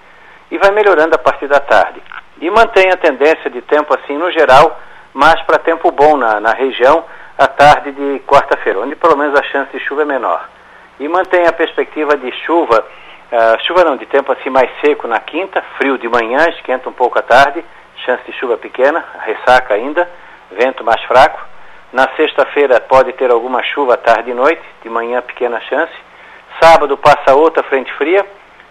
e 0.50 0.57
vai 0.57 0.71
melhorando 0.71 1.14
a 1.14 1.19
partir 1.19 1.47
da 1.47 1.61
tarde. 1.61 2.02
E 2.40 2.50
mantém 2.50 2.90
a 2.90 2.97
tendência 2.97 3.50
de 3.50 3.61
tempo 3.61 3.95
assim 3.95 4.16
no 4.16 4.31
geral, 4.31 4.81
mas 5.12 5.38
para 5.42 5.59
tempo 5.59 5.90
bom 5.92 6.16
na, 6.16 6.40
na 6.40 6.52
região, 6.54 7.04
à 7.37 7.47
tarde 7.47 7.92
de 7.92 8.21
quarta-feira, 8.21 8.81
onde 8.81 8.97
pelo 8.97 9.14
menos 9.14 9.38
a 9.38 9.42
chance 9.42 9.71
de 9.71 9.85
chuva 9.85 10.00
é 10.00 10.07
menor. 10.07 10.49
E 10.99 11.07
mantém 11.07 11.47
a 11.47 11.52
perspectiva 11.52 12.16
de 12.16 12.33
chuva, 12.47 12.83
uh, 13.31 13.66
chuva 13.66 13.85
não, 13.85 13.99
de 13.99 14.07
tempo 14.07 14.33
assim 14.33 14.49
mais 14.49 14.71
seco 14.81 15.07
na 15.07 15.21
quinta, 15.21 15.62
frio 15.76 15.99
de 15.99 16.09
manhã, 16.09 16.49
esquenta 16.49 16.88
um 16.88 16.92
pouco 16.92 17.19
à 17.19 17.23
tarde, 17.23 17.62
chance 18.07 18.25
de 18.25 18.33
chuva 18.38 18.57
pequena, 18.57 19.04
ressaca 19.26 19.75
ainda, 19.75 20.09
vento 20.50 20.83
mais 20.83 21.02
fraco. 21.02 21.51
Na 21.92 22.08
sexta-feira 22.16 22.80
pode 22.80 23.12
ter 23.12 23.30
alguma 23.30 23.62
chuva 23.62 23.96
tarde 23.96 24.30
e 24.30 24.34
noite, 24.34 24.62
de 24.82 24.88
manhã 24.88 25.20
pequena 25.20 25.61
chance. 25.61 25.92
Sábado 26.61 26.96
passa 26.96 27.34
outra 27.34 27.62
frente 27.64 27.92
fria, 27.94 28.25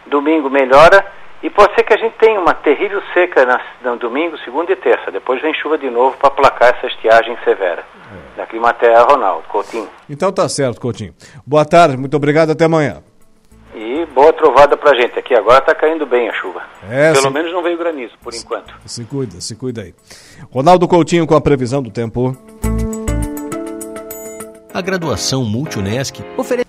domingo 0.07 0.49
melhora 0.49 1.05
e 1.43 1.49
pode 1.49 1.73
ser 1.75 1.83
que 1.83 1.93
a 1.93 1.97
gente 1.97 2.15
tenha 2.17 2.39
uma 2.39 2.53
terrível 2.53 3.01
seca 3.13 3.45
no 3.83 3.97
domingo, 3.97 4.37
segunda 4.39 4.71
e 4.71 4.75
terça. 4.75 5.11
Depois 5.11 5.41
vem 5.41 5.53
chuva 5.53 5.77
de 5.77 5.89
novo 5.89 6.17
para 6.17 6.31
placar 6.31 6.75
essa 6.75 6.87
estiagem 6.87 7.37
severa. 7.43 7.83
É. 8.11 8.37
Da 8.37 8.45
Climaterra, 8.45 9.03
Ronaldo, 9.03 9.43
Coutinho. 9.47 9.89
Então 10.09 10.31
tá 10.31 10.47
certo, 10.49 10.81
Coutinho. 10.81 11.13
Boa 11.45 11.65
tarde, 11.65 11.97
muito 11.97 12.15
obrigado, 12.17 12.51
até 12.51 12.65
amanhã. 12.65 13.03
E 13.73 14.05
boa 14.07 14.33
trovada 14.33 14.75
pra 14.75 14.93
gente. 14.95 15.17
Aqui 15.17 15.33
agora 15.33 15.61
tá 15.61 15.73
caindo 15.73 16.05
bem 16.05 16.29
a 16.29 16.33
chuva. 16.33 16.61
É, 16.89 17.13
Pelo 17.13 17.23
se... 17.23 17.29
menos 17.29 17.53
não 17.53 17.63
veio 17.63 17.77
granizo, 17.77 18.13
por 18.21 18.33
enquanto. 18.33 18.73
Se 18.85 19.05
cuida, 19.05 19.39
se 19.39 19.55
cuida 19.55 19.81
aí. 19.81 19.95
Ronaldo 20.51 20.87
Coutinho 20.87 21.25
com 21.25 21.35
a 21.35 21.41
previsão 21.41 21.81
do 21.81 21.89
tempo. 21.89 22.35
A 24.73 24.79
graduação 24.79 25.43
Multunesc 25.43 26.23
oferece. 26.37 26.65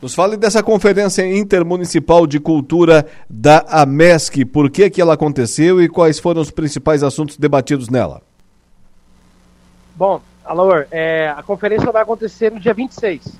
Nos 0.00 0.14
fale 0.14 0.36
dessa 0.36 0.62
conferência 0.62 1.26
intermunicipal 1.26 2.28
de 2.28 2.38
cultura 2.38 3.04
da 3.28 3.64
AMESC. 3.68 4.44
Por 4.44 4.70
que, 4.70 4.88
que 4.88 5.00
ela 5.00 5.14
aconteceu 5.14 5.82
e 5.82 5.88
quais 5.88 6.20
foram 6.20 6.40
os 6.40 6.50
principais 6.50 7.02
assuntos 7.02 7.36
debatidos 7.36 7.88
nela? 7.88 8.22
Bom, 9.96 10.20
Alaor, 10.44 10.86
é, 10.92 11.34
a 11.36 11.42
conferência 11.42 11.90
vai 11.90 12.02
acontecer 12.02 12.52
no 12.52 12.60
dia 12.60 12.72
26. 12.72 13.32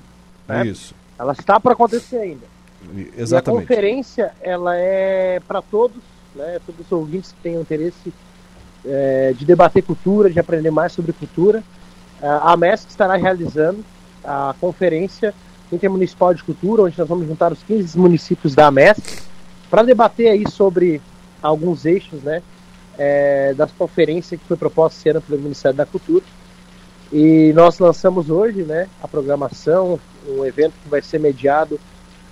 Né? 0.45 0.67
Isso. 0.67 0.93
Ela 1.17 1.31
está 1.31 1.57
para 1.57 1.71
acontecer 1.71 2.17
ainda. 2.17 2.45
Exatamente. 3.17 3.61
E 3.61 3.63
a 3.63 3.67
conferência 3.67 4.33
ela 4.41 4.75
é 4.75 5.39
para 5.47 5.61
todos, 5.61 6.01
né, 6.35 6.59
todos 6.65 6.85
os 6.85 6.91
ouvintes 6.91 7.31
que 7.31 7.37
tenham 7.43 7.61
interesse 7.61 8.13
é, 8.85 9.33
de 9.37 9.45
debater 9.45 9.83
cultura, 9.83 10.29
de 10.29 10.39
aprender 10.39 10.71
mais 10.71 10.91
sobre 10.91 11.13
cultura. 11.13 11.63
A 12.21 12.57
MESC 12.57 12.89
estará 12.89 13.15
realizando 13.15 13.83
a 14.23 14.55
conferência 14.59 15.33
intermunicipal 15.71 16.33
de 16.33 16.43
cultura, 16.43 16.83
onde 16.83 16.97
nós 16.97 17.07
vamos 17.07 17.27
juntar 17.27 17.51
os 17.51 17.61
15 17.63 17.97
municípios 17.97 18.55
da 18.55 18.71
MESC 18.71 19.21
para 19.69 19.83
debater 19.83 20.29
aí 20.29 20.49
sobre 20.49 21.01
alguns 21.41 21.85
eixos, 21.85 22.21
né, 22.23 22.41
é, 22.97 23.53
das 23.53 23.71
conferências 23.71 24.39
que 24.39 24.47
foi 24.47 24.57
proposta 24.57 24.97
esse 24.97 25.09
ano 25.09 25.21
pelo 25.21 25.41
Ministério 25.41 25.77
da 25.77 25.85
Cultura. 25.85 26.23
E 27.11 27.53
nós 27.53 27.79
lançamos 27.79 28.29
hoje, 28.29 28.63
né, 28.63 28.87
a 29.01 29.07
programação, 29.07 29.99
um 30.27 30.45
evento 30.45 30.73
que 30.83 30.89
vai 30.89 31.01
ser 31.01 31.19
mediado 31.19 31.79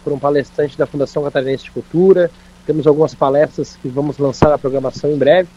por 0.03 0.11
um 0.11 0.19
palestrante 0.19 0.77
da 0.77 0.85
Fundação 0.85 1.23
Catarinense 1.23 1.65
de 1.65 1.71
Cultura. 1.71 2.29
Temos 2.65 2.85
algumas 2.87 3.13
palestras 3.13 3.77
que 3.81 3.87
vamos 3.87 4.17
lançar 4.17 4.49
na 4.49 4.57
programação 4.57 5.09
em 5.09 5.17
breve. 5.17 5.47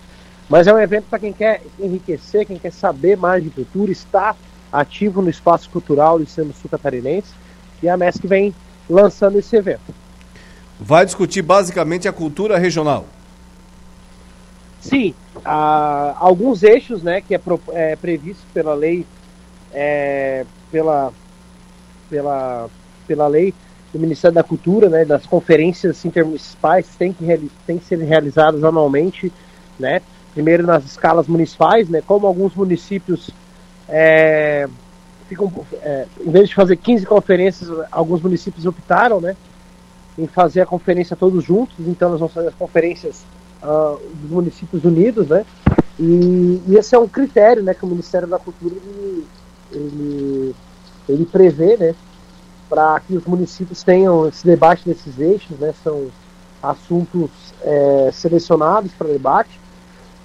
Mas 0.49 0.67
é 0.67 0.73
um 0.73 0.79
evento 0.79 1.05
para 1.11 1.19
quem 1.19 1.33
quer 1.33 1.63
enriquecer, 1.79 2.47
quem 2.47 2.59
quer 2.59 2.73
saber 2.73 3.17
mais 3.17 3.43
de 3.43 3.51
cultura, 3.51 3.93
está 3.93 4.35
ativo 4.73 5.21
no 5.21 5.29
espaço 5.29 5.69
cultural 5.71 6.19
do 6.19 6.27
Centro 6.27 6.55
Sul 6.55 6.71
Catarinense. 6.71 7.33
E 7.83 7.89
a 7.89 7.97
MESC 7.97 8.27
vem 8.27 8.55
lançando 8.89 9.39
esse 9.39 9.55
evento. 9.55 9.95
Vai 10.81 11.05
discutir 11.05 11.43
basicamente 11.43 12.09
a 12.09 12.13
cultura 12.13 12.59
regional. 12.59 13.05
Sim, 14.81 15.15
há 15.45 16.17
alguns 16.19 16.63
eixos 16.63 17.03
né, 17.03 17.21
que 17.21 17.35
é, 17.35 17.41
é 17.73 17.97
previsto 17.97 18.45
pela 18.55 18.75
lei, 18.75 19.05
é, 19.73 20.47
pela 20.71 21.13
pela, 22.09 22.69
pela 23.07 23.27
lei 23.27 23.55
do 23.93 23.99
Ministério 23.99 24.35
da 24.35 24.43
Cultura, 24.43 24.89
né, 24.89 25.05
das 25.05 25.25
conferências 25.27 26.05
intermunicipais 26.05 26.89
tem 26.99 27.13
que, 27.13 27.51
tem 27.67 27.79
que 27.79 27.85
ser 27.85 27.99
realizadas 27.99 28.63
anualmente, 28.65 29.33
né, 29.79 30.03
primeiro 30.35 30.67
nas 30.67 30.85
escalas 30.85 31.27
municipais, 31.27 31.89
né, 31.89 32.03
como 32.07 32.27
alguns 32.27 32.55
municípios 32.55 33.31
é, 33.89 34.69
ficam, 35.29 35.53
é, 35.83 36.07
em 36.21 36.31
vez 36.31 36.49
de 36.49 36.55
fazer 36.55 36.77
15 36.77 37.07
conferências, 37.07 37.71
alguns 37.91 38.21
municípios 38.21 38.67
optaram, 38.67 39.21
né, 39.21 39.37
em 40.19 40.27
fazer 40.27 40.61
a 40.61 40.67
conferência 40.67 41.17
todos 41.17 41.45
juntos, 41.45 41.77
então 41.81 42.11
nós 42.11 42.19
vamos 42.19 42.35
fazer 42.35 42.49
as 42.49 42.55
conferências 42.55 43.25
uh, 43.63 43.99
dos 44.15 44.31
municípios 44.31 44.85
unidos, 44.85 45.29
né, 45.29 45.45
e, 45.99 46.63
e, 46.67 46.77
esse 46.77 46.95
é 46.95 46.99
um 46.99 47.09
critério, 47.09 47.63
né, 47.63 47.75
que 47.75 47.85
o 47.85 47.89
Ministério 47.89 48.29
da 48.29 48.39
Cultura 48.39 48.75
ele, 48.75 49.27
ele 49.73 50.55
ele 51.09 51.25
prevê, 51.25 51.77
né, 51.77 51.95
para 52.69 53.01
que 53.01 53.17
os 53.17 53.25
municípios 53.25 53.83
tenham 53.83 54.29
esse 54.29 54.47
debate 54.47 54.85
desses 54.85 55.19
eixos, 55.19 55.59
né, 55.59 55.73
são 55.83 56.09
assuntos 56.63 57.31
é, 57.63 58.11
selecionados 58.13 58.93
para 58.93 59.09
debate. 59.09 59.59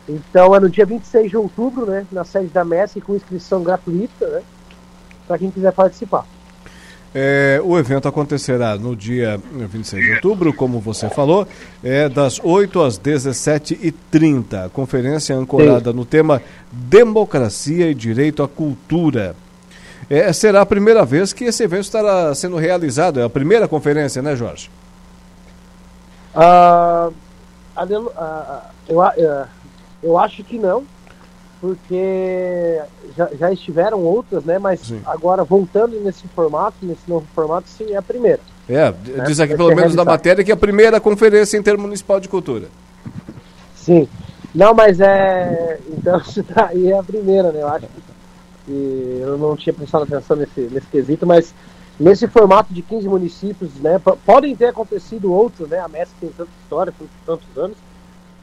Então 0.08 0.56
é 0.56 0.60
no 0.60 0.70
dia 0.70 0.86
26 0.86 1.30
de 1.30 1.38
outubro, 1.38 1.86
né, 1.86 2.06
na 2.12 2.24
sede 2.24 2.48
da 2.48 2.66
MESC, 2.66 3.00
com 3.02 3.16
inscrição 3.16 3.64
gratuita, 3.64 4.28
né, 4.28 4.42
para 5.28 5.38
quem 5.38 5.50
quiser 5.50 5.72
participar. 5.72 6.26
É, 7.16 7.62
o 7.64 7.78
evento 7.78 8.08
acontecerá 8.08 8.76
no 8.76 8.96
dia 8.96 9.40
26 9.52 10.04
de 10.04 10.12
outubro, 10.16 10.52
como 10.52 10.80
você 10.80 11.08
falou, 11.10 11.48
é 11.84 12.10
das 12.10 12.40
8 12.44 12.82
às 12.82 12.98
17h30. 12.98 14.70
Conferência 14.72 15.36
ancorada 15.36 15.92
Sim. 15.92 15.98
no 15.98 16.06
tema 16.06 16.42
Democracia 16.72 17.90
e 17.92 17.94
Direito 17.94 18.42
à 18.42 18.48
Cultura. 18.48 19.36
É, 20.10 20.34
será 20.34 20.62
a 20.62 20.66
primeira 20.66 21.06
vez 21.06 21.32
que 21.32 21.46
esse 21.46 21.64
evento 21.64 21.84
estará 21.84 22.34
sendo 22.34 22.58
realizado, 22.58 23.20
é 23.20 23.24
a 23.24 23.30
primeira 23.30 23.68
conferência, 23.68 24.22
né, 24.22 24.36
Jorge? 24.36 24.70
Uh, 26.36 27.14
uh, 27.78 27.88
eu, 28.88 29.00
uh, 29.00 29.48
eu 30.04 30.18
acho 30.18 30.44
que 30.44 30.58
não, 30.58 30.84
porque 31.62 32.82
já, 33.16 33.30
já 33.40 33.52
estiveram 33.52 34.02
outras, 34.02 34.44
né? 34.44 34.60
Mas 34.60 34.82
sim. 34.82 35.02
agora 35.06 35.44
voltando 35.44 36.00
nesse 36.02 36.28
formato, 36.28 36.76
nesse 36.82 37.08
novo 37.08 37.26
formato, 37.34 37.70
sim, 37.70 37.94
é 37.94 37.98
a 37.98 38.02
primeira. 38.02 38.42
É, 38.68 38.92
né? 38.92 39.24
diz 39.26 39.40
aqui 39.40 39.56
pelo 39.56 39.74
menos 39.76 39.96
na 39.96 40.06
matéria 40.06 40.44
que 40.44 40.52
é 40.52 40.54
a 40.54 40.58
primeira 40.58 41.00
conferência 41.00 41.58
intermunicipal 41.58 42.20
de 42.20 42.28
cultura. 42.28 42.68
Sim. 43.76 44.08
Não, 44.54 44.74
mas 44.74 45.00
é. 45.00 45.80
Então, 45.90 46.20
isso 46.28 46.44
daí 46.44 46.92
é 46.92 46.98
a 46.98 47.04
primeira, 47.04 47.52
né? 47.52 47.62
Eu 47.62 47.68
acho 47.68 47.88
que 48.66 49.20
eu 49.22 49.38
não 49.38 49.56
tinha 49.56 49.74
prestado 49.74 50.04
atenção 50.04 50.38
nesse, 50.38 50.62
nesse 50.62 50.88
quesito, 50.88 51.26
mas 51.26 51.54
nesse 52.00 52.28
formato 52.28 52.74
de 52.74 52.82
15 52.82 53.08
municípios, 53.08 53.72
né, 53.76 54.00
podem 54.26 54.56
ter 54.56 54.68
acontecido 54.68 55.32
outros, 55.32 55.70
né, 55.70 55.80
a 55.80 55.88
MESC 55.88 56.14
tem 56.20 56.30
tanta 56.30 56.50
história, 56.64 56.94
por 56.98 57.08
tantos 57.26 57.58
anos, 57.58 57.78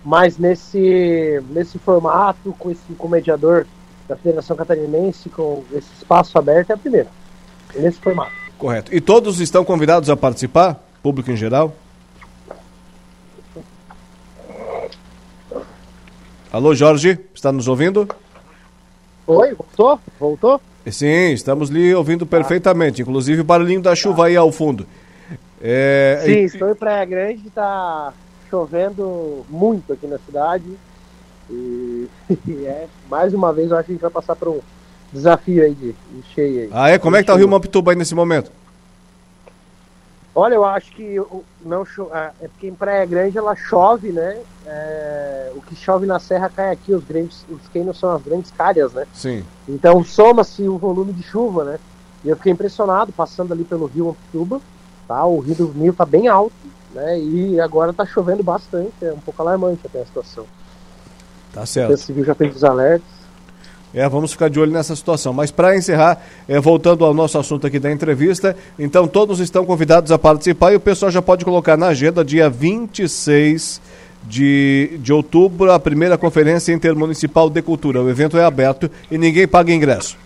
mas 0.05 0.39
nesse, 0.39 1.43
nesse 1.51 1.79
formato, 1.79 2.55
com 2.59 2.71
esse 2.71 2.81
com 2.97 3.09
mediador 3.09 3.67
da 4.09 4.17
Federação 4.17 4.57
Catarinense, 4.57 5.29
com 5.29 5.63
esse 5.73 5.89
espaço 5.99 6.39
aberto, 6.39 6.71
é 6.71 6.75
a 6.75 6.79
primeira, 6.79 7.09
nesse 7.75 7.99
formato. 8.01 8.33
Correto. 8.59 8.95
E 8.95 9.01
todos 9.01 9.41
estão 9.41 9.65
convidados 9.65 10.11
a 10.11 10.17
participar? 10.17 10.83
Público 11.03 11.31
em 11.31 11.37
geral? 11.37 11.75
Alô, 16.53 16.75
Jorge, 16.75 17.19
está 17.33 17.53
nos 17.53 17.69
ouvindo? 17.69 18.09
Oi, 19.27 19.55
voltou? 19.55 20.01
Voltou? 20.19 20.61
Sim, 20.91 21.33
estamos 21.33 21.69
lhe 21.69 21.95
ouvindo 21.95 22.27
perfeitamente, 22.27 23.03
inclusive 23.03 23.43
o 23.43 23.45
barulhinho 23.45 23.81
da 23.81 23.95
chuva 23.95 24.27
aí 24.27 24.37
ao 24.37 24.51
fundo. 24.51 24.85
É, 25.63 26.21
Sim, 26.25 26.31
e... 26.33 26.45
estou 26.45 26.71
em 26.71 26.75
Praia 26.75 27.05
Grande, 27.05 27.47
está 27.47 28.13
chovendo 28.51 29.45
muito 29.49 29.93
aqui 29.93 30.07
na 30.07 30.19
cidade. 30.19 30.67
E, 31.49 32.09
e, 32.47 32.67
é, 32.67 32.89
mais 33.09 33.33
uma 33.33 33.53
vez 33.53 33.71
eu 33.71 33.77
acho 33.77 33.87
que 33.87 33.93
a 33.93 33.95
gente 33.95 34.03
vai 34.03 34.11
passar 34.11 34.37
por 34.37 34.49
um 34.49 34.61
desafio 35.13 35.63
aí 35.63 35.75
de, 35.75 35.93
de 35.93 36.23
cheio. 36.35 36.63
Aí. 36.63 36.71
Ah, 36.73 36.91
é? 36.91 36.99
Como 36.99 37.17
é 37.17 37.21
que 37.21 37.27
tá 37.27 37.35
o 37.35 37.39
Rio 37.39 37.49
Mampituba 37.49 37.93
aí 37.93 37.97
nesse 37.97 38.15
momento? 38.15 38.51
Olha, 40.35 40.55
eu 40.55 40.65
acho 40.65 40.93
que 40.93 41.17
não 41.65 41.85
é, 42.15 42.31
é 42.41 42.49
porque 42.49 42.69
em 42.69 42.75
Praia 42.75 43.05
Grande 43.05 43.37
ela 43.37 43.57
chove, 43.57 44.13
né? 44.13 44.41
É, 44.65 45.51
o 45.57 45.61
que 45.61 45.75
chove 45.75 46.07
na 46.07 46.21
serra 46.21 46.49
cai 46.49 46.71
aqui, 46.71 46.95
os 46.95 47.03
grandes, 47.03 47.45
os 47.51 47.67
cânions 47.69 47.99
são 47.99 48.15
as 48.15 48.23
grandes 48.23 48.51
calhas, 48.53 48.93
né? 48.93 49.07
Sim. 49.13 49.45
Então 49.69 50.05
soma-se 50.05 50.63
o 50.69 50.79
volume 50.79 51.13
de 51.13 51.23
chuva, 51.25 51.65
né? 51.65 51.79
E 52.25 52.29
eu 52.29 52.37
fiquei 52.37 52.53
impressionado 52.53 53.13
passando 53.13 53.53
ali 53.53 53.65
pelo 53.65 53.87
Rio 53.87 54.11
Antituba, 54.11 54.61
tá? 55.09 55.25
O 55.25 55.41
Rio 55.41 55.55
do 55.57 55.75
Nilo 55.75 55.97
tá 55.97 56.07
bem 56.07 56.29
alto, 56.29 56.55
né? 56.95 57.19
E 57.19 57.61
agora 57.61 57.93
tá 57.93 58.05
chovendo 58.05 58.43
bastante, 58.43 58.93
é 59.03 59.13
um 59.13 59.21
pouco 59.21 59.41
alarmante 59.43 59.81
até 59.85 60.01
a 60.01 60.07
situação. 60.07 60.45
Tá 61.53 61.67
certo. 61.67 61.95
O 61.95 61.97
civil 61.97 62.25
já 62.25 62.35
fez 62.35 62.57
os 62.57 62.65
alertas. 62.65 63.21
É, 63.93 64.09
vamos 64.09 64.33
ficar 64.33 64.49
de 64.49 64.61
olho 64.61 64.71
nessa 64.71 64.95
situação. 64.95 65.33
Mas 65.33 65.51
para 65.51 65.77
encerrar, 65.77 66.23
é, 66.49 66.61
voltando 66.61 67.05
ao 67.05 67.13
nosso 67.13 67.39
assunto 67.39 67.67
aqui 67.67 67.79
da 67.79 67.91
entrevista, 67.91 68.57
então 68.79 69.09
todos 69.09 69.41
estão 69.41 69.67
convidados 69.67 70.13
a 70.13 70.19
participar 70.19 70.73
e 70.73 70.77
o 70.77 70.81
pessoal 70.81 71.11
já 71.11 71.21
pode 71.21 71.45
colocar 71.45 71.77
na 71.77 71.89
agenda 71.89 72.25
dia 72.25 72.49
26 72.49 73.81
de, 74.23 74.99
de 75.03 75.13
outubro 75.13 75.73
a 75.73 75.81
primeira 75.81 76.17
conferência 76.17 76.73
intermunicipal 76.73 77.51
de 77.51 77.61
cultura. 77.63 78.01
O 78.01 78.09
evento 78.09 78.39
é 78.39 78.45
aberto 78.45 78.89
e 79.11 79.19
ninguém 79.19 79.49
paga 79.49 79.73
ingresso. 79.73 80.17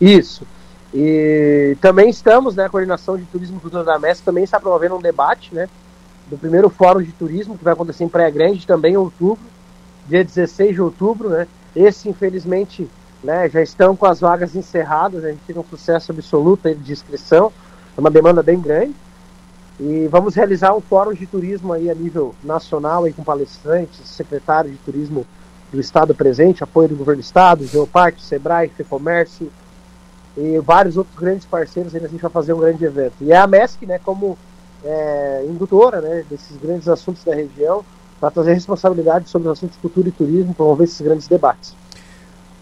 Isso. 0.00 0.46
E 0.94 1.76
também 1.80 2.08
estamos, 2.08 2.54
né, 2.54 2.66
a 2.66 2.68
Coordenação 2.68 3.16
de 3.16 3.24
Turismo 3.24 3.56
e 3.56 3.60
Cultura 3.60 3.82
da 3.82 3.98
MES 3.98 4.20
também 4.20 4.44
está 4.44 4.60
promovendo 4.60 4.94
um 4.94 5.00
debate, 5.00 5.52
né, 5.52 5.68
do 6.30 6.38
primeiro 6.38 6.70
Fórum 6.70 7.02
de 7.02 7.10
Turismo 7.12 7.58
que 7.58 7.64
vai 7.64 7.72
acontecer 7.72 8.04
em 8.04 8.08
Praia 8.08 8.30
Grande, 8.30 8.66
também 8.66 8.94
em 8.94 8.96
outubro 8.96 9.54
dia 10.06 10.24
16 10.24 10.74
de 10.74 10.82
outubro, 10.82 11.28
né? 11.28 11.46
Esse, 11.74 12.08
infelizmente, 12.08 12.88
né, 13.22 13.48
já 13.48 13.62
estão 13.62 13.96
com 13.96 14.06
as 14.06 14.20
vagas 14.20 14.54
encerradas, 14.54 15.24
a 15.24 15.30
gente 15.30 15.40
tem 15.46 15.58
um 15.58 15.64
sucesso 15.64 16.12
absoluto 16.12 16.72
de 16.74 16.92
inscrição, 16.92 17.52
é 17.96 18.00
uma 18.00 18.10
demanda 18.10 18.42
bem 18.42 18.60
grande. 18.60 18.94
E 19.80 20.06
vamos 20.08 20.36
realizar 20.36 20.72
um 20.74 20.80
fórum 20.80 21.12
de 21.12 21.26
turismo 21.26 21.72
aí 21.72 21.90
a 21.90 21.94
nível 21.94 22.34
nacional, 22.44 23.04
aí 23.04 23.12
com 23.12 23.24
palestrantes, 23.24 24.08
secretários 24.08 24.72
de 24.72 24.78
turismo 24.78 25.26
do 25.72 25.80
Estado 25.80 26.14
presente, 26.14 26.62
apoio 26.62 26.88
do 26.88 26.96
governo 26.96 27.20
do 27.20 27.24
Estado, 27.24 27.66
Geoparque, 27.66 28.22
Sebrae, 28.22 28.68
FEComércio 28.68 29.50
e 30.36 30.58
vários 30.58 30.96
outros 30.96 31.16
grandes 31.16 31.46
parceiros, 31.46 31.94
aí 31.94 32.04
a 32.04 32.08
gente 32.08 32.20
vai 32.20 32.30
fazer 32.30 32.52
um 32.52 32.58
grande 32.58 32.84
evento. 32.84 33.14
E 33.20 33.32
é 33.32 33.36
a 33.36 33.46
MESC, 33.46 33.86
né, 33.86 34.00
como 34.04 34.36
é, 34.84 35.44
indutora 35.48 36.00
né, 36.00 36.24
desses 36.28 36.56
grandes 36.56 36.88
assuntos 36.88 37.22
da 37.24 37.34
região, 37.34 37.84
para 38.20 38.30
trazer 38.30 38.54
responsabilidade 38.54 39.28
sobre 39.28 39.48
os 39.48 39.52
assuntos 39.52 39.76
de 39.76 39.82
cultura 39.82 40.08
e 40.08 40.12
turismo, 40.12 40.54
promover 40.54 40.84
esses 40.84 41.00
grandes 41.00 41.28
debates. 41.28 41.74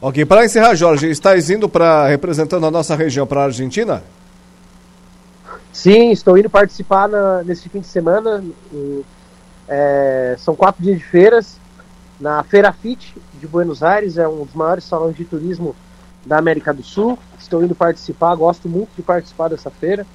Ok, 0.01 0.25
para 0.25 0.45
encerrar, 0.45 0.75
Jorge, 0.75 1.09
estás 1.09 1.49
indo 1.49 1.69
para 1.69 2.09
representando 2.09 2.67
a 2.67 2.71
nossa 2.71 2.97
região 2.97 3.27
para 3.27 3.43
a 3.43 3.45
Argentina? 3.45 4.03
Sim, 5.73 6.11
estou 6.11 6.37
indo 6.37 6.51
participar 6.51 7.09
na, 7.09 7.43
nesse 7.45 7.69
fim 7.69 7.81
de 7.81 7.87
semana. 7.87 8.45
E, 8.73 9.05
é, 9.69 10.35
são 10.39 10.55
quatro 10.55 10.83
dias 10.83 10.99
de 10.99 11.05
feiras 11.05 11.57
na 12.21 12.43
Feira 12.43 12.73
FIT 12.73 13.15
de 13.41 13.47
Buenos 13.47 13.83
Aires, 13.83 14.17
é 14.17 14.29
um 14.29 14.45
dos 14.45 14.55
maiores 14.55 14.85
salões 14.85 15.17
de 15.17 15.25
turismo 15.25 15.75
da 16.25 16.39
América 16.39 16.73
do 16.73 16.83
Sul. 16.83 17.19
Estou 17.39 17.63
indo 17.63 17.75
participar, 17.75 18.35
gosto 18.35 18.69
muito 18.69 18.91
de 18.97 19.03
participar 19.03 19.49
dessa 19.49 19.71
feira. 19.71 20.07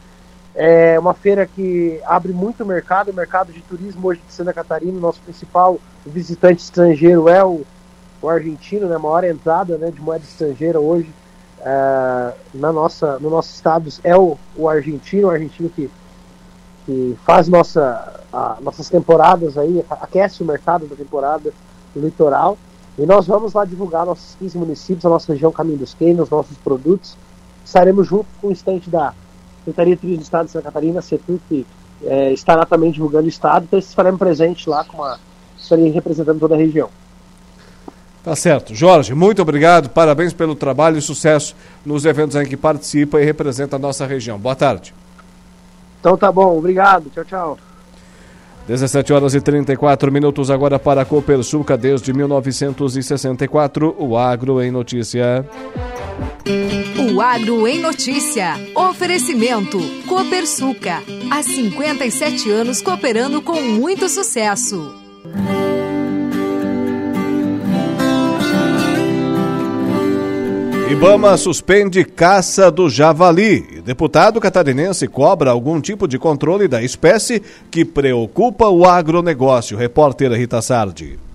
É 0.56 1.00
uma 1.00 1.14
feira 1.14 1.46
que 1.46 2.02
abre 2.06 2.34
muito 2.34 2.66
mercado, 2.66 3.12
o 3.12 3.14
mercado 3.14 3.54
de 3.54 3.62
turismo 3.62 4.08
hoje 4.08 4.22
de 4.26 4.34
Santa 4.34 4.54
Catarina, 4.54 5.00
nosso 5.00 5.22
principal 5.22 5.80
visitante 6.06 6.64
estrangeiro 6.64 7.30
é 7.30 7.44
o, 7.44 7.64
o 8.22 8.30
argentino, 8.30 8.88
né, 8.88 8.98
maior 8.98 9.24
entrada 9.24 9.78
né, 9.78 9.92
de 9.92 10.02
moeda 10.02 10.24
estrangeira 10.24 10.80
hoje 10.80 11.14
é, 11.60 12.34
na 12.54 12.72
nossa, 12.72 13.20
no 13.20 13.30
nosso 13.30 13.54
estado 13.54 13.90
é 14.04 14.16
o, 14.16 14.38
o 14.56 14.70
argentino, 14.70 15.28
o 15.28 15.32
argentino 15.32 15.70
que, 15.70 15.90
que 16.86 17.18
faz 17.26 17.48
nossa, 17.48 18.24
a, 18.32 18.58
nossas 18.62 18.90
temporadas 18.90 19.58
aí, 19.58 19.84
aquece 19.90 20.44
o 20.44 20.46
mercado 20.46 20.88
da 20.88 20.96
temporada 20.96 21.52
litoral. 21.96 22.58
E 22.98 23.06
nós 23.06 23.28
vamos 23.28 23.54
lá 23.54 23.64
divulgar 23.64 24.06
nossos 24.06 24.36
15 24.40 24.58
municípios, 24.58 25.06
a 25.06 25.10
nossa 25.10 25.32
região 25.32 25.52
Caminho 25.52 25.78
dos 25.78 25.94
Quênios, 25.94 26.30
nossos 26.30 26.58
produtos. 26.58 27.16
Estaremos 27.64 28.08
junto 28.08 28.26
com 28.42 28.48
o 28.48 28.52
estante 28.52 28.90
da 28.90 29.14
Secretaria 29.60 29.96
de 29.96 30.02
Turismo 30.02 30.22
do 30.22 30.24
Estado 30.24 30.46
de 30.46 30.52
Santa 30.52 30.66
Catarina, 30.66 31.00
a 31.00 31.02
CETUR, 31.02 31.38
que 31.48 31.66
é, 32.04 32.34
estará 32.34 32.66
também 32.66 32.92
divulgando 32.92 33.26
o 33.26 33.30
Estado. 33.30 33.66
Então, 33.66 33.78
estaremos 33.78 34.18
presentes 34.18 34.66
lá 34.66 34.84
com 34.84 34.98
uma, 34.98 35.20
estarei 35.58 35.90
representando 35.90 36.40
toda 36.40 36.56
a 36.56 36.58
região. 36.58 36.90
Tá 38.24 38.36
certo. 38.36 38.76
Jorge, 38.76 39.14
muito 39.14 39.42
obrigado, 39.42 39.90
parabéns 39.90 40.34
pelo 40.34 40.56
trabalho 40.56 40.98
e 40.98 41.02
sucesso 41.02 41.56
nos 41.86 42.04
eventos 42.04 42.36
em 42.36 42.46
que 42.46 42.58
participa 42.58 43.22
e 43.22 43.26
representa 43.26 43.76
a 43.76 43.80
nossa 43.80 44.06
região. 44.06 44.38
Boa 44.38 44.56
tarde. 44.56 44.94
Então 46.00 46.18
tá 46.18 46.32
bom, 46.32 46.58
obrigado. 46.58 47.10
Tchau, 47.10 47.26
tchau. 47.26 47.67
17 48.68 49.14
horas 49.14 49.34
e 49.34 49.40
34 49.40 50.12
minutos 50.12 50.52
agora 50.52 50.78
para 50.78 51.02
a 51.02 51.06
Copersuca, 51.06 51.78
desde 51.78 52.12
1964, 52.12 53.96
o 53.98 54.18
Agro 54.18 54.62
em 54.62 54.70
Notícia. 54.70 55.46
O 57.00 57.22
Agro 57.22 57.66
em 57.66 57.80
Notícia. 57.80 58.56
Oferecimento. 58.76 59.80
Copersuca. 60.06 61.02
Há 61.32 61.42
57 61.42 62.52
anos 62.52 62.82
cooperando 62.82 63.42
com 63.42 63.62
muito 63.62 64.10
sucesso. 64.10 64.94
Ibama 70.92 71.38
suspende 71.38 72.04
caça 72.04 72.70
do 72.70 72.90
javali. 72.90 73.77
Deputado 73.88 74.42
catarinense 74.42 75.08
cobra 75.08 75.50
algum 75.50 75.80
tipo 75.80 76.10
de 76.10 76.20
controle 76.20 76.68
da 76.68 76.84
espécie 76.84 77.42
que 77.72 77.86
preocupa 77.86 78.68
o 78.68 78.84
agronegócio. 78.84 79.78
Repórter 79.78 80.30
Rita 80.34 80.62
Sardi. 80.62 81.27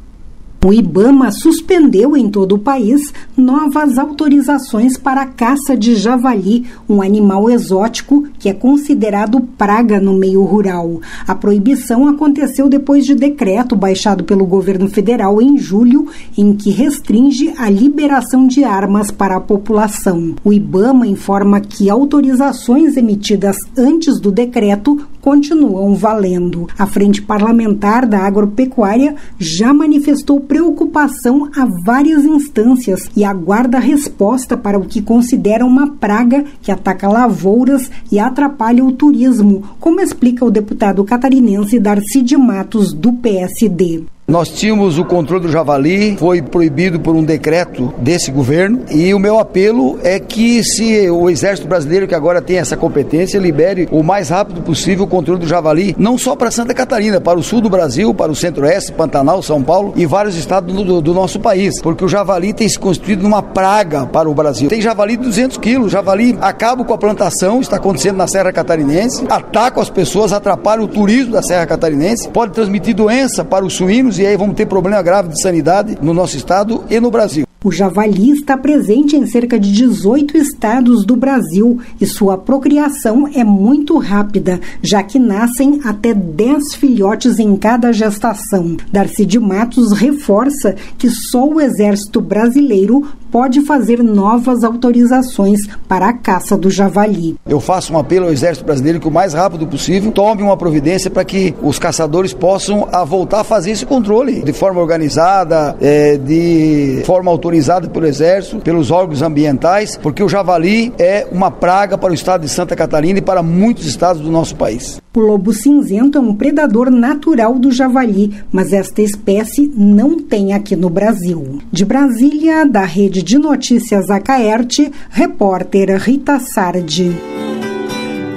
O 0.65 0.73
Ibama 0.73 1.33
suspendeu 1.33 2.17
em 2.17 2.31
todo 2.31 2.55
o 2.55 2.59
país 2.59 3.13
novas 3.37 3.99
autorizações 3.99 4.97
para 4.97 5.23
a 5.23 5.27
caça 5.27 5.77
de 5.77 5.97
javali, 5.97 6.67
um 6.89 7.03
animal 7.03 7.51
exótico 7.51 8.29
que 8.39 8.49
é 8.49 8.55
considerado 8.55 9.41
praga 9.59 10.01
no 10.01 10.15
meio 10.15 10.45
rural. 10.45 11.01
A 11.27 11.35
proibição 11.35 12.07
aconteceu 12.07 12.69
depois 12.69 13.05
de 13.05 13.17
decreto 13.17 13.75
baixado 13.75 14.23
pelo 14.23 14.47
governo 14.47 14.89
federal 14.89 15.43
em 15.43 15.59
julho, 15.59 16.07
em 16.39 16.55
que 16.55 16.71
restringe 16.71 17.53
a 17.59 17.69
liberação 17.69 18.47
de 18.47 18.63
armas 18.63 19.11
para 19.11 19.39
a 19.39 19.41
população. 19.41 20.37
O 20.45 20.53
Ibama 20.53 21.09
informa 21.09 21.61
que 21.61 21.91
autorizações 21.91 22.97
emitidas 22.97 23.57
antes 23.77 24.21
do 24.21 24.31
decreto 24.31 24.97
continuam 25.21 25.95
valendo. 25.95 26.69
A 26.77 26.85
Frente 26.85 27.23
Parlamentar 27.23 28.07
da 28.07 28.21
Agropecuária 28.21 29.15
já 29.39 29.73
manifestou 29.73 30.41
preocupação 30.53 31.49
a 31.57 31.67
várias 31.83 32.27
instâncias 32.27 33.09
e 33.17 33.25
aguarda 33.25 33.79
resposta 33.79 34.55
para 34.55 34.79
o 34.79 34.85
que 34.85 35.01
considera 35.01 35.65
uma 35.65 35.93
praga 35.93 36.45
que 36.61 36.71
ataca 36.71 37.09
lavouras 37.09 37.91
e 38.11 38.19
atrapalha 38.19 38.85
o 38.85 38.93
turismo, 38.93 39.63
como 39.81 40.03
explica 40.03 40.45
o 40.45 40.51
deputado 40.51 41.03
catarinense 41.05 41.79
Darcy 41.79 42.21
de 42.21 42.37
Matos, 42.37 42.93
do 42.93 43.15
PSD. 43.15 44.05
Nós 44.33 44.49
tínhamos 44.49 44.99
o 44.99 45.05
controle 45.05 45.43
do 45.43 45.53
javali, 45.53 46.17
foi 46.17 46.41
proibido 46.41 46.99
por 46.99 47.15
um 47.15 47.23
decreto 47.23 47.93
desse 47.99 48.31
governo, 48.31 48.81
e 48.91 49.13
o 49.13 49.19
meu 49.19 49.39
apelo 49.39 49.99
é 50.03 50.19
que 50.19 50.65
se 50.65 51.11
o 51.11 51.29
Exército 51.29 51.69
Brasileiro, 51.69 52.09
que 52.09 52.15
agora 52.15 52.41
tem 52.41 52.57
essa 52.57 52.75
competência, 52.75 53.39
libere 53.39 53.87
o 53.93 54.03
mais 54.03 54.31
rápido 54.31 54.63
possível 54.63 55.05
o 55.05 55.07
controle 55.07 55.39
do 55.39 55.47
javali, 55.47 55.95
não 55.99 56.17
só 56.17 56.35
para 56.35 56.51
Santa 56.51 56.73
Catarina, 56.73 57.21
para 57.21 57.39
o 57.39 57.43
sul 57.43 57.61
do 57.61 57.69
Brasil, 57.69 58.15
para 58.15 58.33
o 58.33 58.35
centro-oeste, 58.35 58.93
Pantanal, 58.93 59.43
São 59.43 59.63
Paulo 59.63 59.93
e 59.97 60.07
vários 60.07 60.35
estados 60.35 60.75
do, 60.75 61.03
do, 61.03 61.13
nosso 61.13 61.39
país, 61.39 61.83
porque 61.83 62.03
o 62.03 62.09
javali 62.09 62.55
tem 62.55 62.67
se 62.67 62.79
constituído 62.79 63.25
numa 63.25 63.43
praga 63.43 64.07
para 64.07 64.31
o 64.31 64.35
Brasil. 64.35 64.71
Tem 64.71 64.81
javali 64.81 65.19
de 65.19 65.25
200 65.25 65.59
quilos, 65.59 65.93
javali 65.93 66.39
acaba 66.41 66.83
com 66.87 66.95
a 66.95 66.99
plantação, 66.99 67.61
está 67.61 67.77
acontecendo 67.77 68.17
na 68.17 68.27
Serra 68.27 68.51
Catarinense, 68.51 69.27
ataca 69.29 69.79
as 69.79 69.91
pessoas, 69.91 70.33
atrapalha 70.33 70.81
o 70.81 70.89
turismo 70.89 71.33
da 71.33 71.43
Serra 71.43 71.67
Catarinense, 71.67 72.31
pode 72.31 72.53
transmitir 72.53 72.95
doença 72.95 73.45
para 73.45 73.63
os 73.63 73.75
suínos 73.75 74.22
e 74.23 74.27
aí 74.27 74.37
vamos 74.37 74.55
ter 74.55 74.67
problema 74.67 75.03
grave 75.03 75.29
de 75.29 75.41
sanidade 75.41 75.99
no 76.01 76.15
nosso 76.15 76.37
estado 76.37 76.85
e 76.89 77.01
no 77.01 77.11
Brasil. 77.11 77.45
O 77.65 77.71
javali 77.71 78.31
está 78.31 78.57
presente 78.57 79.15
em 79.15 79.25
cerca 79.25 79.59
de 79.59 79.73
18 79.73 80.37
estados 80.37 81.05
do 81.05 81.15
Brasil 81.15 81.79
e 82.01 82.07
sua 82.07 82.37
procriação 82.37 83.29
é 83.33 83.45
muito 83.45 83.99
rápida, 83.99 84.61
já 84.83 85.01
que 85.03 85.19
nascem 85.19 85.81
até 85.85 86.13
10 86.13 86.75
filhotes 86.75 87.39
em 87.39 87.57
cada 87.57 87.93
gestação. 87.93 88.77
Darcy 88.91 89.25
de 89.25 89.39
Matos 89.39 89.93
reforça 89.93 90.75
que 90.99 91.09
só 91.09 91.47
o 91.47 91.61
Exército 91.61 92.21
Brasileiro 92.21 93.07
pode 93.33 93.63
fazer 93.63 94.03
novas 94.03 94.63
autorizações 94.63 95.61
para 95.89 96.11
a 96.11 96.13
caça 96.13 96.55
do 96.55 96.69
javali. 96.69 97.35
Eu 97.49 97.59
faço 97.59 97.95
um 97.95 97.99
apelo 97.99 98.27
ao 98.27 98.33
Exército 98.33 98.67
Brasileiro 98.67 99.01
que 99.01 99.09
o 99.09 99.11
mais 99.11 99.33
rápido 99.33 99.67
possível 99.67 100.13
tome 100.13 100.43
uma 100.43 100.57
providência 100.57 101.11
para 101.11 101.25
que 101.25 101.55
os 101.63 101.79
caçadores 101.79 102.35
possam 102.35 102.87
a 102.93 103.03
voltar 103.05 103.41
a 103.41 103.45
fazer 103.45 103.71
esse 103.71 103.87
controle 103.87 104.43
de 104.43 104.53
forma 104.53 104.81
organizada, 104.81 105.75
é, 105.81 106.19
de 106.19 107.03
forma 107.07 107.31
autorizada 107.53 107.89
pelo 107.89 108.07
Exército, 108.07 108.61
pelos 108.61 108.91
órgãos 108.91 109.21
ambientais, 109.21 109.97
porque 109.97 110.23
o 110.23 110.29
javali 110.29 110.93
é 110.99 111.27
uma 111.31 111.51
praga 111.51 111.99
para 111.99 112.11
o 112.11 112.15
estado 112.15 112.43
de 112.43 112.49
Santa 112.49 112.75
Catarina 112.75 113.19
e 113.19 113.23
para 113.23 113.43
muitos 113.43 113.87
estados 113.87 114.23
do 114.23 114.31
nosso 114.31 114.57
país. 114.57 115.01
O 115.15 115.21
lobo 115.21 115.53
cinzento 115.53 116.17
é 116.17 116.21
um 116.21 116.35
predador 116.35 116.91
natural 116.91 117.59
do 117.59 117.71
javali, 117.71 118.33
mas 118.51 118.73
esta 118.73 119.03
espécie 119.03 119.71
não 119.77 120.19
tem 120.19 120.55
aqui 120.55 120.75
no 120.75 120.89
Brasil. 120.89 121.59
De 121.71 121.85
Brasília, 121.85 122.65
da 122.65 122.85
Rede 122.85 123.23
de 123.23 123.37
Notícias 123.37 124.09
Acaerte, 124.09 124.91
repórter 125.11 125.95
Rita 125.99 126.41
Sardi. 126.41 127.15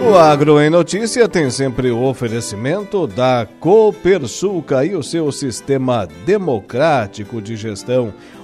O 0.07 0.15
Agro 0.15 0.61
em 0.61 0.69
Notícia 0.69 1.27
tem 1.27 1.49
sempre 1.49 1.89
o 1.89 2.03
oferecimento 2.03 3.07
da 3.07 3.47
Copersuca 3.59 4.85
e 4.85 4.95
o 4.95 5.01
seu 5.01 5.31
sistema 5.31 6.07
democrático 6.27 7.41
de 7.41 7.55
gestão 7.55 8.13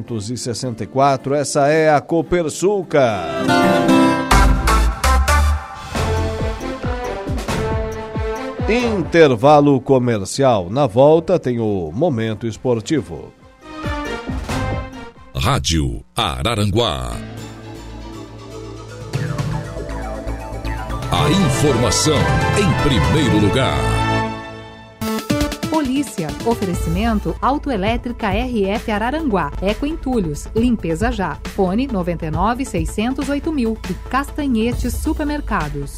1964, 0.00 1.34
essa 1.34 1.68
é 1.68 1.94
a 1.94 2.00
Copersuca. 2.00 3.24
Intervalo 8.68 9.80
comercial. 9.80 10.70
Na 10.70 10.86
volta 10.86 11.38
tem 11.38 11.58
o 11.58 11.90
Momento 11.92 12.46
Esportivo. 12.46 13.32
Rádio 15.34 16.04
Araranguá. 16.14 17.16
A 21.10 21.30
informação 21.30 22.18
em 22.56 22.88
primeiro 22.88 23.44
lugar. 23.44 23.99
Oferecimento 26.44 27.34
Autoelétrica 27.40 28.30
RF 28.30 28.90
Araranguá. 28.90 29.52
Eco 29.60 29.86
Entulhos. 29.86 30.48
Limpeza 30.54 31.12
já. 31.12 31.36
Fone 31.54 31.86
99 31.86 32.64
608 32.64 33.52
mil. 33.52 33.76
E 33.88 33.94
Castanhetes 34.08 34.94
Supermercados. 34.94 35.94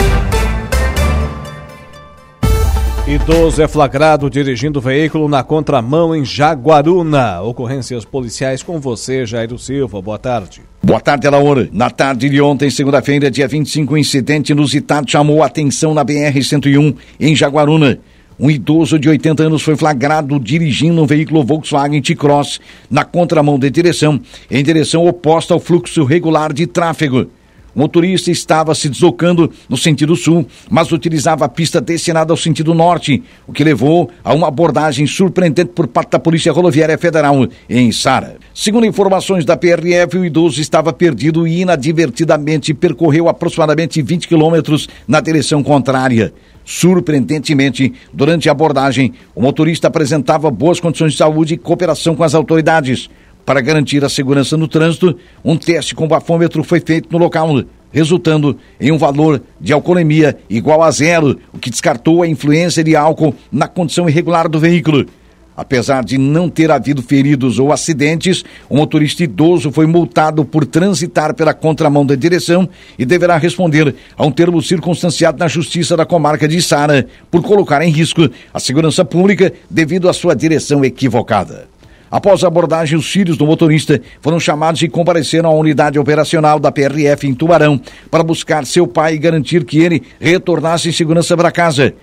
Idoso 3.06 3.60
é 3.60 3.66
flagrado 3.66 4.30
dirigindo 4.30 4.80
veículo 4.80 5.28
na 5.28 5.42
contramão 5.42 6.14
em 6.14 6.24
Jaguaruna. 6.24 7.42
Ocorrências 7.42 8.04
policiais 8.04 8.62
com 8.62 8.78
você, 8.78 9.26
Jairo 9.26 9.58
Silva. 9.58 10.00
Boa 10.00 10.18
tarde. 10.18 10.62
Boa 10.80 11.00
tarde, 11.00 11.26
Alaor. 11.26 11.68
Na 11.72 11.90
tarde 11.90 12.28
de 12.28 12.40
ontem, 12.40 12.70
segunda-feira, 12.70 13.28
dia 13.28 13.48
25, 13.48 13.94
um 13.94 13.96
incidente 13.96 14.52
inusitado 14.52 15.10
chamou 15.10 15.42
a 15.42 15.46
atenção 15.46 15.92
na 15.92 16.04
BR-101 16.04 16.96
em 17.18 17.34
Jaguaruna. 17.34 17.98
Um 18.42 18.50
idoso 18.50 18.98
de 18.98 19.08
80 19.08 19.44
anos 19.44 19.62
foi 19.62 19.76
flagrado 19.76 20.36
dirigindo 20.40 21.00
um 21.00 21.06
veículo 21.06 21.44
Volkswagen 21.44 22.02
T-Cross 22.02 22.60
na 22.90 23.04
contramão 23.04 23.56
de 23.56 23.70
direção, 23.70 24.20
em 24.50 24.64
direção 24.64 25.06
oposta 25.06 25.54
ao 25.54 25.60
fluxo 25.60 26.02
regular 26.02 26.52
de 26.52 26.66
tráfego. 26.66 27.28
O 27.72 27.78
motorista 27.78 28.32
estava 28.32 28.74
se 28.74 28.88
deslocando 28.88 29.48
no 29.68 29.76
sentido 29.76 30.16
sul, 30.16 30.44
mas 30.68 30.90
utilizava 30.90 31.44
a 31.44 31.48
pista 31.48 31.80
destinada 31.80 32.32
ao 32.32 32.36
sentido 32.36 32.74
norte, 32.74 33.22
o 33.46 33.52
que 33.52 33.62
levou 33.62 34.10
a 34.24 34.34
uma 34.34 34.48
abordagem 34.48 35.06
surpreendente 35.06 35.70
por 35.70 35.86
parte 35.86 36.10
da 36.10 36.18
Polícia 36.18 36.52
Rodoviária 36.52 36.98
Federal 36.98 37.46
em 37.70 37.92
Sara. 37.92 38.38
Segundo 38.52 38.84
informações 38.84 39.44
da 39.44 39.56
PRF, 39.56 40.18
o 40.18 40.24
idoso 40.24 40.60
estava 40.60 40.92
perdido 40.92 41.46
e 41.46 41.60
inadvertidamente 41.60 42.74
percorreu 42.74 43.28
aproximadamente 43.28 44.02
20 44.02 44.26
quilômetros 44.26 44.88
na 45.06 45.20
direção 45.20 45.62
contrária. 45.62 46.34
Surpreendentemente, 46.64 47.92
durante 48.12 48.48
a 48.48 48.52
abordagem, 48.52 49.12
o 49.34 49.42
motorista 49.42 49.88
apresentava 49.88 50.50
boas 50.50 50.80
condições 50.80 51.12
de 51.12 51.18
saúde 51.18 51.54
e 51.54 51.58
cooperação 51.58 52.14
com 52.14 52.22
as 52.22 52.34
autoridades. 52.34 53.10
Para 53.44 53.60
garantir 53.60 54.04
a 54.04 54.08
segurança 54.08 54.56
no 54.56 54.68
trânsito, 54.68 55.16
um 55.44 55.56
teste 55.56 55.94
com 55.94 56.06
bafômetro 56.06 56.62
foi 56.62 56.80
feito 56.80 57.08
no 57.10 57.18
local, 57.18 57.62
resultando 57.90 58.56
em 58.80 58.92
um 58.92 58.98
valor 58.98 59.42
de 59.60 59.72
alcoolemia 59.72 60.38
igual 60.48 60.82
a 60.82 60.90
zero, 60.90 61.38
o 61.52 61.58
que 61.58 61.70
descartou 61.70 62.22
a 62.22 62.28
influência 62.28 62.84
de 62.84 62.94
álcool 62.94 63.34
na 63.50 63.66
condição 63.66 64.08
irregular 64.08 64.48
do 64.48 64.60
veículo. 64.60 65.06
Apesar 65.56 66.02
de 66.02 66.16
não 66.16 66.48
ter 66.48 66.70
havido 66.70 67.02
feridos 67.02 67.58
ou 67.58 67.72
acidentes, 67.72 68.42
o 68.70 68.76
motorista 68.76 69.22
idoso 69.22 69.70
foi 69.70 69.86
multado 69.86 70.44
por 70.44 70.64
transitar 70.64 71.34
pela 71.34 71.52
contramão 71.52 72.06
da 72.06 72.14
direção 72.14 72.68
e 72.98 73.04
deverá 73.04 73.36
responder 73.36 73.94
a 74.16 74.24
um 74.24 74.30
termo 74.30 74.62
circunstanciado 74.62 75.38
na 75.38 75.48
Justiça 75.48 75.96
da 75.96 76.06
Comarca 76.06 76.48
de 76.48 76.60
Sara 76.62 77.06
por 77.30 77.42
colocar 77.42 77.82
em 77.82 77.90
risco 77.90 78.30
a 78.52 78.58
segurança 78.58 79.04
pública 79.04 79.52
devido 79.68 80.08
à 80.08 80.12
sua 80.12 80.34
direção 80.34 80.82
equivocada. 80.84 81.68
Após 82.10 82.44
a 82.44 82.46
abordagem, 82.46 82.98
os 82.98 83.10
filhos 83.10 83.38
do 83.38 83.46
motorista 83.46 84.00
foram 84.20 84.38
chamados 84.38 84.82
e 84.82 84.88
compareceram 84.88 85.48
à 85.48 85.54
unidade 85.54 85.98
operacional 85.98 86.60
da 86.60 86.70
PRF 86.70 87.26
em 87.26 87.34
Tubarão 87.34 87.80
para 88.10 88.22
buscar 88.22 88.66
seu 88.66 88.86
pai 88.86 89.14
e 89.14 89.18
garantir 89.18 89.64
que 89.64 89.78
ele 89.78 90.02
retornasse 90.20 90.90
em 90.90 90.92
segurança 90.92 91.34
para 91.34 91.50
casa. 91.50 91.94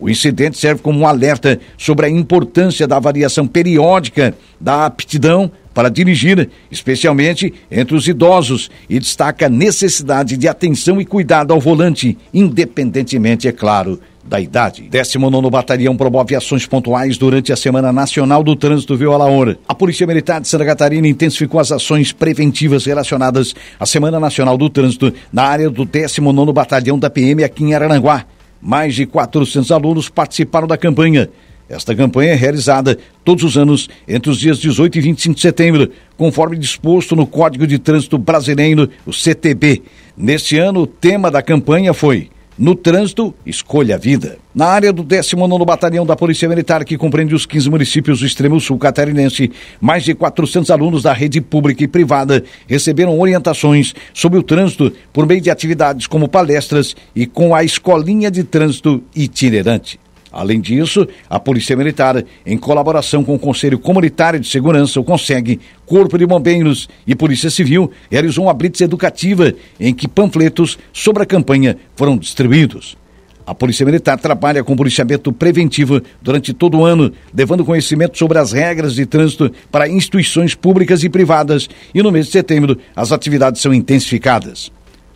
O 0.00 0.08
incidente 0.08 0.56
serve 0.56 0.80
como 0.80 1.00
um 1.00 1.06
alerta 1.06 1.60
sobre 1.76 2.06
a 2.06 2.10
importância 2.10 2.88
da 2.88 2.96
avaliação 2.96 3.46
periódica 3.46 4.34
da 4.58 4.86
aptidão 4.86 5.50
para 5.74 5.88
dirigir, 5.88 6.48
especialmente 6.70 7.52
entre 7.70 7.94
os 7.94 8.08
idosos, 8.08 8.70
e 8.88 8.98
destaca 8.98 9.46
a 9.46 9.48
necessidade 9.48 10.36
de 10.36 10.48
atenção 10.48 11.00
e 11.00 11.04
cuidado 11.04 11.52
ao 11.52 11.60
volante, 11.60 12.18
independentemente, 12.34 13.46
é 13.46 13.52
claro, 13.52 14.00
da 14.24 14.40
idade. 14.40 14.82
19 14.90 15.50
Batalhão 15.50 15.96
promove 15.96 16.34
ações 16.34 16.66
pontuais 16.66 17.16
durante 17.16 17.52
a 17.52 17.56
Semana 17.56 17.92
Nacional 17.92 18.42
do 18.42 18.56
Trânsito 18.56 18.96
Viu 18.96 19.12
Alaor. 19.12 19.56
A 19.68 19.74
Polícia 19.74 20.06
Militar 20.06 20.40
de 20.40 20.48
Santa 20.48 20.64
Catarina 20.64 21.06
intensificou 21.06 21.60
as 21.60 21.72
ações 21.72 22.12
preventivas 22.12 22.84
relacionadas 22.84 23.54
à 23.78 23.86
Semana 23.86 24.18
Nacional 24.18 24.56
do 24.56 24.68
Trânsito 24.68 25.12
na 25.32 25.44
área 25.44 25.70
do 25.70 25.84
19 25.84 26.52
Batalhão 26.52 26.98
da 26.98 27.10
PM 27.10 27.44
aqui 27.44 27.64
em 27.64 27.74
Araranguá. 27.74 28.26
Mais 28.60 28.94
de 28.94 29.06
400 29.06 29.70
alunos 29.72 30.08
participaram 30.08 30.66
da 30.66 30.76
campanha. 30.76 31.30
Esta 31.68 31.94
campanha 31.94 32.32
é 32.32 32.34
realizada 32.34 32.98
todos 33.24 33.44
os 33.44 33.56
anos 33.56 33.88
entre 34.08 34.28
os 34.30 34.38
dias 34.38 34.58
18 34.58 34.98
e 34.98 35.00
25 35.00 35.34
de 35.36 35.40
setembro, 35.40 35.90
conforme 36.16 36.58
disposto 36.58 37.14
no 37.14 37.26
Código 37.26 37.64
de 37.66 37.78
Trânsito 37.78 38.18
Brasileiro, 38.18 38.90
o 39.06 39.12
CTB. 39.12 39.82
Neste 40.16 40.58
ano, 40.58 40.80
o 40.80 40.86
tema 40.86 41.30
da 41.30 41.40
campanha 41.40 41.94
foi 41.94 42.28
no 42.60 42.74
trânsito, 42.74 43.34
escolha 43.46 43.94
a 43.94 43.98
vida. 43.98 44.36
Na 44.54 44.66
área 44.66 44.92
do 44.92 45.02
19 45.02 45.64
Batalhão 45.64 46.04
da 46.04 46.14
Polícia 46.14 46.46
Militar, 46.46 46.84
que 46.84 46.98
compreende 46.98 47.34
os 47.34 47.46
15 47.46 47.70
municípios 47.70 48.20
do 48.20 48.26
extremo 48.26 48.60
sul 48.60 48.76
catarinense, 48.76 49.50
mais 49.80 50.04
de 50.04 50.14
400 50.14 50.70
alunos 50.70 51.02
da 51.02 51.14
rede 51.14 51.40
pública 51.40 51.82
e 51.82 51.88
privada 51.88 52.44
receberam 52.68 53.18
orientações 53.18 53.94
sobre 54.12 54.38
o 54.38 54.42
trânsito 54.42 54.92
por 55.10 55.26
meio 55.26 55.40
de 55.40 55.50
atividades 55.50 56.06
como 56.06 56.28
palestras 56.28 56.94
e 57.16 57.26
com 57.26 57.54
a 57.54 57.64
Escolinha 57.64 58.30
de 58.30 58.44
Trânsito 58.44 59.02
Itinerante. 59.16 59.98
Além 60.32 60.60
disso, 60.60 61.06
a 61.28 61.40
Polícia 61.40 61.76
Militar, 61.76 62.24
em 62.46 62.56
colaboração 62.56 63.24
com 63.24 63.34
o 63.34 63.38
Conselho 63.38 63.78
Comunitário 63.78 64.38
de 64.38 64.46
Segurança, 64.46 65.00
o 65.00 65.04
CONSEG, 65.04 65.58
Corpo 65.84 66.16
de 66.16 66.24
Bombeiros 66.24 66.88
e 67.06 67.16
Polícia 67.16 67.50
Civil, 67.50 67.90
realizou 68.10 68.44
uma 68.44 68.54
blitz 68.54 68.80
educativa 68.80 69.52
em 69.78 69.92
que 69.92 70.06
panfletos 70.06 70.78
sobre 70.92 71.24
a 71.24 71.26
campanha 71.26 71.76
foram 71.96 72.16
distribuídos. 72.16 72.96
A 73.44 73.54
Polícia 73.54 73.84
Militar 73.84 74.16
trabalha 74.16 74.62
com 74.62 74.76
policiamento 74.76 75.32
preventivo 75.32 76.00
durante 76.22 76.52
todo 76.52 76.78
o 76.78 76.84
ano, 76.84 77.12
levando 77.34 77.64
conhecimento 77.64 78.16
sobre 78.16 78.38
as 78.38 78.52
regras 78.52 78.94
de 78.94 79.04
trânsito 79.04 79.50
para 79.72 79.88
instituições 79.88 80.54
públicas 80.54 81.02
e 81.02 81.08
privadas, 81.08 81.68
e 81.92 82.00
no 82.00 82.12
mês 82.12 82.26
de 82.26 82.32
setembro 82.32 82.78
as 82.94 83.10
atividades 83.10 83.60
são 83.60 83.74
intensificadas. 83.74 84.70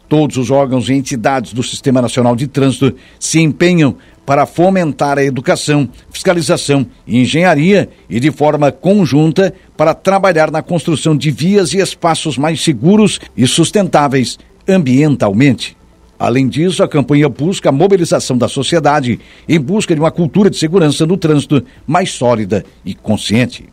Todos 0.09 0.37
os 0.37 0.51
órgãos 0.51 0.89
e 0.89 0.95
entidades 0.95 1.53
do 1.53 1.63
Sistema 1.63 2.03
Nacional 2.03 2.35
de 2.37 2.47
Trânsito 2.47 2.95
se 3.19 3.41
empenham 3.41 3.97
para 4.25 4.47
fomentar 4.47 5.19
a 5.19 5.25
educação, 5.25 5.89
fiscalização 6.11 6.87
e 7.07 7.21
engenharia 7.21 7.89
e 8.09 8.19
de 8.19 8.31
forma 8.31 8.73
conjunta 8.73 9.53
para 9.77 9.95
trabalhar 9.95 10.51
na 10.51 10.63
construção 10.63 11.17
de 11.17 11.31
vias 11.31 11.73
e 11.75 11.79
espaços 11.79 12.39
mais 12.39 12.63
seguros 12.63 13.21
e 13.37 13.47
sustentáveis 13.47 14.39
ambientalmente. 14.69 15.77
Além 16.19 16.49
disso, 16.49 16.83
a 16.83 16.89
campanha 16.89 17.29
busca 17.29 17.69
a 17.69 17.73
mobilização 17.73 18.39
da 18.39 18.49
sociedade 18.49 19.21
em 19.49 19.61
busca 19.61 19.95
de 19.95 20.01
uma 20.01 20.11
cultura 20.11 20.49
de 20.49 20.57
segurança 20.57 21.05
no 21.05 21.17
trânsito 21.17 21.63
mais 21.87 22.11
sólida 22.13 22.65
e 22.85 22.95
consciente. 22.95 23.69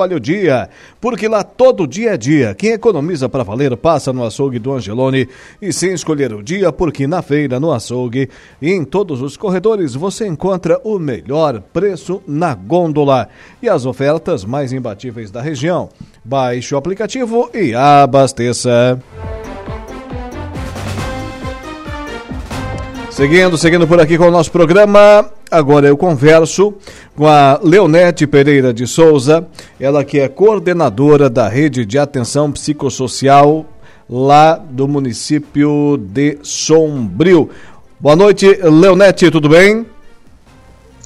Olha 0.00 0.16
o 0.16 0.20
dia, 0.20 0.70
porque 1.00 1.26
lá 1.26 1.42
todo 1.42 1.84
dia 1.84 2.14
é 2.14 2.16
dia. 2.16 2.54
Quem 2.54 2.70
economiza 2.70 3.28
para 3.28 3.42
valer 3.42 3.76
passa 3.76 4.12
no 4.12 4.24
açougue 4.24 4.60
do 4.60 4.72
Angelone 4.72 5.28
e 5.60 5.72
sem 5.72 5.92
escolher 5.92 6.32
o 6.32 6.40
dia, 6.40 6.70
porque 6.70 7.04
na 7.08 7.20
feira, 7.20 7.58
no 7.58 7.72
açougue 7.72 8.28
e 8.62 8.70
em 8.70 8.84
todos 8.84 9.20
os 9.20 9.36
corredores 9.36 9.96
você 9.96 10.24
encontra 10.24 10.80
o 10.84 11.00
melhor 11.00 11.60
preço 11.72 12.22
na 12.28 12.54
gôndola 12.54 13.28
e 13.60 13.68
as 13.68 13.86
ofertas 13.86 14.44
mais 14.44 14.72
imbatíveis 14.72 15.32
da 15.32 15.42
região. 15.42 15.88
Baixe 16.24 16.76
o 16.76 16.78
aplicativo 16.78 17.50
e 17.52 17.74
abasteça. 17.74 19.00
Seguindo, 23.18 23.58
seguindo 23.58 23.84
por 23.84 24.00
aqui 24.00 24.16
com 24.16 24.28
o 24.28 24.30
nosso 24.30 24.52
programa, 24.52 25.28
agora 25.50 25.88
eu 25.88 25.96
converso 25.96 26.72
com 27.16 27.26
a 27.26 27.58
Leonete 27.60 28.28
Pereira 28.28 28.72
de 28.72 28.86
Souza, 28.86 29.44
ela 29.80 30.04
que 30.04 30.20
é 30.20 30.28
coordenadora 30.28 31.28
da 31.28 31.48
rede 31.48 31.84
de 31.84 31.98
atenção 31.98 32.52
psicossocial 32.52 33.66
lá 34.08 34.54
do 34.54 34.86
município 34.86 35.96
de 35.96 36.38
Sombrio. 36.44 37.50
Boa 37.98 38.14
noite, 38.14 38.46
Leonete, 38.62 39.32
tudo 39.32 39.48
bem? 39.48 39.84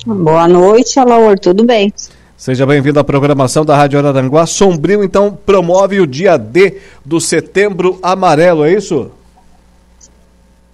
Boa 0.05 0.47
noite, 0.47 1.01
Alaor, 1.01 1.39
tudo 1.39 1.65
bem? 1.65 1.91
Seja 2.37 2.67
bem-vindo 2.67 3.01
à 3.01 3.05
programação 3.05 3.65
da 3.65 3.75
Rádio 3.75 3.99
Araranguá. 3.99 4.45
Sombrio, 4.45 5.03
então, 5.03 5.39
promove 5.47 5.99
o 5.99 6.07
dia 6.07 6.37
D 6.37 6.77
do 7.07 7.19
Setembro 7.19 7.99
Amarelo, 8.03 8.67
é 8.67 8.75
isso? 8.75 9.11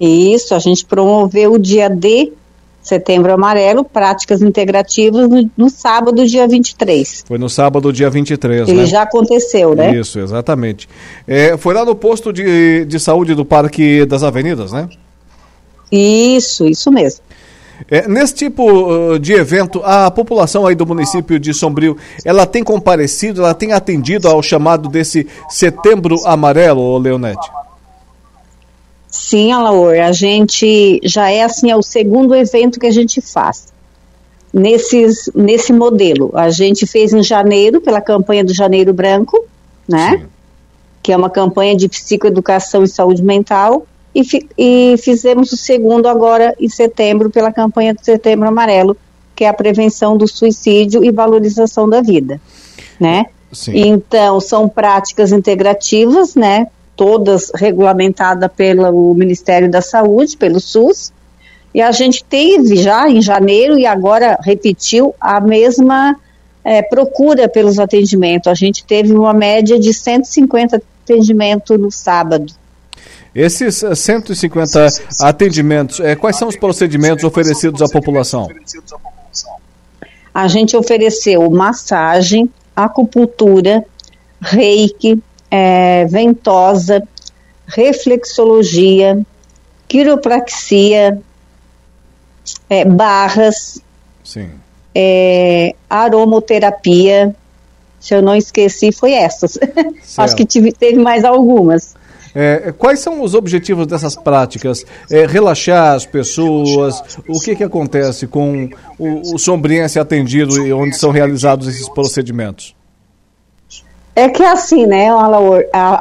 Isso, 0.00 0.54
a 0.54 0.58
gente 0.58 0.84
promoveu 0.84 1.52
o 1.52 1.58
dia 1.58 1.88
D, 1.88 2.32
Setembro 2.80 3.32
Amarelo, 3.32 3.84
práticas 3.84 4.40
integrativas, 4.40 5.28
no, 5.28 5.50
no 5.56 5.68
sábado, 5.68 6.26
dia 6.26 6.46
23. 6.46 7.24
Foi 7.26 7.37
no 7.37 7.48
sábado, 7.48 7.92
dia 7.92 8.08
23, 8.08 8.68
Ele 8.68 8.80
né? 8.80 8.87
já 8.87 9.02
aconteceu, 9.02 9.74
né? 9.74 9.94
Isso, 9.94 10.18
exatamente. 10.20 10.88
É, 11.26 11.56
foi 11.56 11.74
lá 11.74 11.84
no 11.84 11.94
posto 11.94 12.32
de, 12.32 12.84
de 12.87 12.98
saúde 12.98 13.34
do 13.34 13.44
Parque 13.44 14.06
das 14.06 14.22
Avenidas, 14.22 14.72
né? 14.72 14.88
Isso, 15.90 16.66
isso 16.66 16.90
mesmo. 16.90 17.22
É, 17.90 18.08
nesse 18.08 18.34
tipo 18.34 18.64
uh, 18.64 19.18
de 19.18 19.34
evento, 19.34 19.80
a 19.84 20.11
população 20.11 20.66
aí 20.66 20.74
do 20.74 20.87
município 20.87 21.38
de 21.38 21.54
Sombrio, 21.54 21.96
ela 22.24 22.46
tem 22.46 22.64
comparecido, 22.64 23.42
ela 23.42 23.54
tem 23.54 23.72
atendido 23.72 24.28
ao 24.28 24.42
chamado 24.42 24.88
desse 24.88 25.26
Setembro 25.48 26.16
Amarelo, 26.26 26.98
Leonete? 26.98 27.58
Sim, 29.11 29.53
Alaor, 29.53 29.99
a 30.01 30.12
gente 30.12 31.01
já 31.03 31.31
é 31.31 31.42
assim, 31.42 31.71
é 31.71 31.77
o 31.77 31.83
segundo 31.83 32.35
evento 32.35 32.79
que 32.79 32.87
a 32.87 32.90
gente 32.90 33.21
faz 33.21 33.73
nesses, 34.53 35.31
nesse 35.35 35.73
modelo. 35.73 36.31
A 36.35 36.51
gente 36.51 36.87
fez 36.87 37.12
em 37.12 37.23
janeiro, 37.23 37.81
pela 37.81 38.01
campanha 38.01 38.44
do 38.44 38.55
Janeiro 38.55 38.92
Branco, 38.92 39.44
né? 39.88 40.18
Sim. 40.18 40.27
Que 41.03 41.12
é 41.12 41.16
uma 41.16 41.31
campanha 41.31 41.75
de 41.75 41.88
psicoeducação 41.88 42.85
e 42.85 42.88
saúde 42.88 43.23
mental. 43.23 43.87
E, 44.14 44.25
fi, 44.25 44.49
e 44.59 44.94
fizemos 44.99 45.53
o 45.53 45.57
segundo 45.57 46.07
agora 46.07 46.55
em 46.59 46.68
setembro, 46.68 47.31
pela 47.31 47.53
campanha 47.53 47.94
do 47.94 48.05
Setembro 48.05 48.49
Amarelo, 48.49 48.97
que 49.35 49.44
é 49.44 49.49
a 49.49 49.55
prevenção 49.55 50.16
do 50.16 50.27
suicídio 50.27 51.05
e 51.05 51.11
valorização 51.11 51.88
da 51.88 52.01
vida, 52.01 52.40
né? 52.99 53.27
Sim. 53.53 53.73
Então, 53.75 54.40
são 54.40 54.68
práticas 54.68 55.33
integrativas, 55.33 56.35
né? 56.35 56.66
Todas 56.98 57.52
regulamentadas 57.54 58.50
pelo 58.56 59.14
Ministério 59.14 59.70
da 59.70 59.80
Saúde, 59.80 60.37
pelo 60.37 60.58
SUS, 60.58 61.12
e 61.72 61.80
a 61.80 61.92
gente 61.92 62.24
teve 62.24 62.76
já 62.76 63.08
em 63.08 63.22
janeiro 63.22 63.78
e 63.78 63.87
agora 63.87 64.37
repetiu 64.42 65.14
a 65.20 65.40
mesma 65.40 66.16
é, 66.64 66.82
procura 66.82 67.48
pelos 67.48 67.78
atendimentos. 67.78 68.50
A 68.50 68.54
gente 68.54 68.84
teve 68.84 69.12
uma 69.12 69.32
média 69.32 69.78
de 69.78 69.94
150 69.94 70.82
atendimentos 71.04 71.78
no 71.78 71.90
sábado. 71.92 72.52
Esses 73.32 73.84
150 73.94 74.87
eh, 74.87 74.88
atendimentos, 75.20 76.00
é, 76.00 76.16
quais 76.16 76.37
são 76.37 76.48
os 76.48 76.56
procedimentos 76.56 77.22
oferecidos 77.22 77.80
à 77.80 77.87
população? 77.87 78.48
A 80.34 80.48
gente 80.48 80.76
ofereceu 80.76 81.48
massagem, 81.48 82.50
acupuntura, 82.74 83.84
reiki, 84.40 85.22
é, 85.50 86.04
ventosa, 86.06 87.02
reflexologia, 87.66 89.20
quiropraxia, 89.87 91.20
é, 92.68 92.84
barras, 92.84 93.80
é, 94.94 95.74
aromoterapia. 95.88 97.34
Se 98.00 98.14
eu 98.14 98.22
não 98.22 98.34
esqueci, 98.37 98.92
foi 98.92 99.12
essas. 99.12 99.58
Acho 100.16 100.37
que 100.37 100.44
tive, 100.44 100.72
teve 100.72 100.98
mais 100.98 101.24
algumas. 101.24 101.96
É, 102.34 102.72
quais 102.76 103.00
são 103.00 103.22
os 103.22 103.34
objetivos 103.34 103.87
dessas 103.87 104.14
práticas? 104.14 104.84
É, 105.11 105.26
relaxar 105.26 105.94
as 105.94 106.06
pessoas? 106.06 107.02
O 107.28 107.40
que, 107.40 107.56
que 107.56 107.64
acontece 107.64 108.26
com 108.26 108.68
o, 108.98 109.34
o 109.34 109.38
sombriense 109.38 109.98
atendido 109.98 110.64
e 110.64 110.72
onde 110.72 110.96
são 110.96 111.11
realizados 111.11 111.66
esses 111.66 111.88
procedimentos? 111.88 112.78
É 114.18 114.28
que 114.28 114.42
assim, 114.42 114.85
né, 114.85 115.07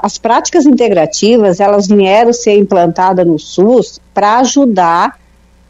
as 0.01 0.17
práticas 0.17 0.65
integrativas, 0.65 1.59
elas 1.59 1.87
vieram 1.87 2.33
ser 2.33 2.57
implantadas 2.57 3.27
no 3.27 3.37
SUS 3.37 4.01
para 4.11 4.39
ajudar, 4.39 5.19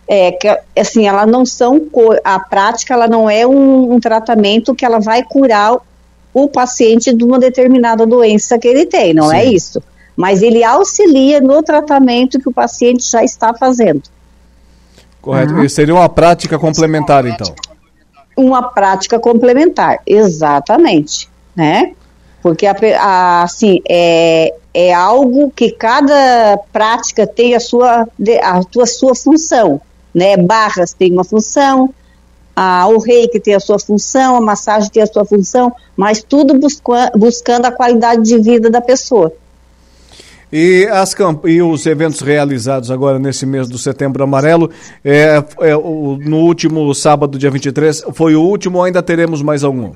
é, 0.07 0.31
que, 0.31 0.47
assim, 0.79 1.05
elas 1.05 1.29
não 1.29 1.45
são, 1.45 1.81
a 2.23 2.39
prática, 2.39 2.93
ela 2.93 3.05
não 3.05 3.29
é 3.29 3.45
um, 3.45 3.91
um 3.91 3.99
tratamento 3.99 4.73
que 4.73 4.86
ela 4.86 4.97
vai 4.97 5.23
curar 5.23 5.75
o 6.33 6.47
paciente 6.47 7.13
de 7.13 7.21
uma 7.21 7.38
determinada 7.38 8.05
doença 8.05 8.57
que 8.57 8.69
ele 8.69 8.86
tem, 8.86 9.13
não 9.13 9.29
é 9.29 9.41
Sim. 9.41 9.47
é 9.49 9.51
isso. 9.51 9.83
Mas 10.15 10.41
ele 10.41 10.63
auxilia 10.63 11.41
no 11.41 11.62
tratamento 11.62 12.39
que 12.39 12.47
o 12.47 12.53
paciente 12.53 13.12
já 13.12 13.25
está 13.25 13.53
fazendo. 13.53 14.03
Correto. 15.21 15.53
Uhum. 15.53 15.67
Seria 15.67 15.95
uma 15.95 16.07
prática 16.07 16.57
complementar, 16.57 17.25
então. 17.25 17.53
Uma 18.38 18.63
prática 18.63 19.19
complementar, 19.19 19.99
exatamente, 20.07 21.29
né? 21.53 21.91
Porque, 22.47 22.65
a, 22.65 22.73
a, 23.01 23.43
assim, 23.43 23.81
é, 23.89 24.53
é 24.73 24.93
algo 24.93 25.51
que 25.53 25.69
cada 25.69 26.57
prática 26.71 27.27
tem 27.27 27.55
a 27.55 27.60
sua, 27.60 28.07
a, 28.41 28.60
a 28.60 28.86
sua 28.86 29.13
função, 29.13 29.81
né? 30.15 30.38
Barras 30.38 30.93
tem 30.93 31.12
uma 31.12 31.25
função, 31.25 31.93
a, 32.55 32.88
o 32.88 32.99
reiki 32.99 33.38
tem 33.38 33.53
a 33.53 33.60
sua 33.60 33.77
função, 33.77 34.38
a 34.38 34.41
massagem 34.41 34.89
tem 34.89 35.03
a 35.03 35.07
sua 35.07 35.25
função, 35.25 35.73
mas 35.97 36.23
tudo 36.23 36.57
busca, 36.57 37.12
buscando 37.17 37.65
a 37.65 37.71
qualidade 37.71 38.21
de 38.21 38.39
vida 38.39 38.69
da 38.69 38.79
pessoa. 38.79 39.33
E, 40.49 40.88
as 40.89 41.13
e 41.43 41.62
os 41.62 41.86
eventos 41.86 42.21
realizados 42.21 42.89
agora 42.89 43.19
nesse 43.19 43.45
mês 43.45 43.67
do 43.67 43.77
Setembro 43.77 44.23
Amarelo, 44.23 44.71
é, 45.03 45.43
é, 45.60 45.75
o, 45.75 46.17
no 46.21 46.38
último 46.38 46.95
sábado, 46.95 47.38
dia 47.38 47.51
23, 47.51 48.05
foi 48.13 48.38
o 48.38 48.41
último 48.41 48.77
ou 48.77 48.86
ainda 48.86 49.03
teremos 49.03 49.41
mais 49.41 49.65
algum? 49.65 49.91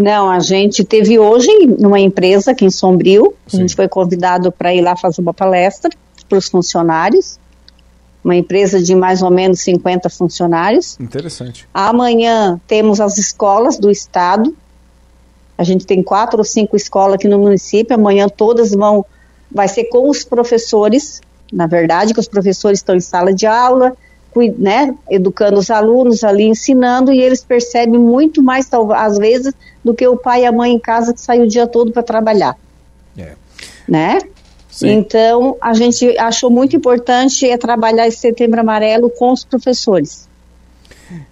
Não, 0.00 0.30
a 0.30 0.40
gente 0.40 0.82
teve 0.82 1.18
hoje 1.18 1.50
numa 1.78 2.00
empresa 2.00 2.52
aqui 2.52 2.64
em 2.64 2.70
Sombrio, 2.70 3.34
Sim. 3.46 3.58
a 3.58 3.60
gente 3.60 3.76
foi 3.76 3.86
convidado 3.86 4.50
para 4.50 4.74
ir 4.74 4.80
lá 4.80 4.96
fazer 4.96 5.20
uma 5.20 5.34
palestra 5.34 5.90
para 6.26 6.38
os 6.38 6.48
funcionários, 6.48 7.38
uma 8.24 8.34
empresa 8.34 8.82
de 8.82 8.94
mais 8.94 9.20
ou 9.20 9.30
menos 9.30 9.60
50 9.60 10.08
funcionários. 10.08 10.98
Interessante. 10.98 11.68
Amanhã 11.74 12.58
temos 12.66 12.98
as 12.98 13.18
escolas 13.18 13.78
do 13.78 13.90
estado, 13.90 14.56
a 15.58 15.64
gente 15.64 15.84
tem 15.84 16.02
quatro 16.02 16.38
ou 16.38 16.44
cinco 16.44 16.76
escolas 16.76 17.16
aqui 17.16 17.28
no 17.28 17.38
município, 17.38 17.94
amanhã 17.94 18.26
todas 18.26 18.70
vão, 18.70 19.04
vai 19.52 19.68
ser 19.68 19.84
com 19.90 20.08
os 20.08 20.24
professores, 20.24 21.20
na 21.52 21.66
verdade, 21.66 22.14
que 22.14 22.20
os 22.20 22.28
professores 22.28 22.78
estão 22.78 22.96
em 22.96 23.00
sala 23.00 23.34
de 23.34 23.44
aula, 23.44 23.94
né, 24.56 24.94
educando 25.10 25.58
os 25.58 25.70
alunos 25.70 26.22
ali, 26.22 26.44
ensinando, 26.44 27.12
e 27.12 27.20
eles 27.20 27.42
percebem 27.42 27.98
muito 27.98 28.42
mais, 28.42 28.68
às 28.94 29.18
vezes, 29.18 29.52
do 29.84 29.94
que 29.94 30.06
o 30.06 30.16
pai 30.16 30.42
e 30.42 30.46
a 30.46 30.52
mãe 30.52 30.72
em 30.72 30.78
casa 30.78 31.12
que 31.12 31.20
saem 31.20 31.42
o 31.42 31.48
dia 31.48 31.66
todo 31.66 31.92
para 31.92 32.02
trabalhar. 32.02 32.56
É. 33.18 33.32
Né? 33.88 34.18
Sim. 34.70 34.90
Então, 34.92 35.56
a 35.60 35.74
gente 35.74 36.16
achou 36.16 36.48
muito 36.48 36.76
importante 36.76 37.48
é 37.48 37.58
trabalhar 37.58 38.06
esse 38.06 38.18
setembro 38.18 38.60
amarelo 38.60 39.10
com 39.10 39.32
os 39.32 39.44
professores. 39.44 40.29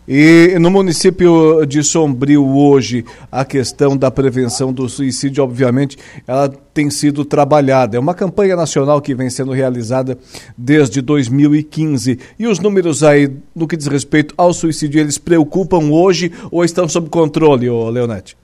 E 0.06 0.56
no 0.58 0.70
município 0.70 1.64
de 1.66 1.82
Sombrio 1.82 2.46
hoje, 2.46 3.04
a 3.30 3.44
questão 3.44 3.96
da 3.96 4.10
prevenção 4.10 4.72
do 4.72 4.88
suicídio, 4.88 5.44
obviamente, 5.44 5.96
ela 6.26 6.48
tem 6.72 6.90
sido 6.90 7.24
trabalhada. 7.24 7.96
É 7.96 8.00
uma 8.00 8.14
campanha 8.14 8.56
nacional 8.56 9.00
que 9.00 9.14
vem 9.14 9.30
sendo 9.30 9.52
realizada 9.52 10.18
desde 10.56 11.00
2015. 11.00 12.18
E 12.38 12.46
os 12.46 12.58
números 12.58 13.02
aí, 13.02 13.30
no 13.54 13.68
que 13.68 13.76
diz 13.76 13.86
respeito 13.86 14.34
ao 14.36 14.52
suicídio, 14.52 15.00
eles 15.00 15.18
preocupam 15.18 15.90
hoje 15.90 16.32
ou 16.50 16.64
estão 16.64 16.88
sob 16.88 17.08
controle, 17.08 17.68
Leonete? 17.68 18.36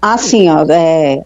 Assim, 0.00 0.48
ó, 0.48 0.64
é, 0.70 1.24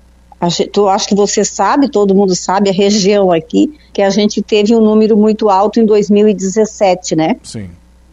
eu 0.76 0.88
acho 0.88 1.08
que 1.08 1.14
você 1.14 1.44
sabe, 1.44 1.90
todo 1.90 2.14
mundo 2.14 2.34
sabe, 2.34 2.70
a 2.70 2.72
região 2.72 3.30
aqui, 3.30 3.72
que 3.92 4.02
a 4.02 4.10
gente 4.10 4.42
teve 4.42 4.74
um 4.74 4.80
número 4.80 5.16
muito 5.16 5.48
alto 5.48 5.78
em 5.78 5.86
2017, 5.86 7.14
né? 7.14 7.36
Sim 7.42 7.68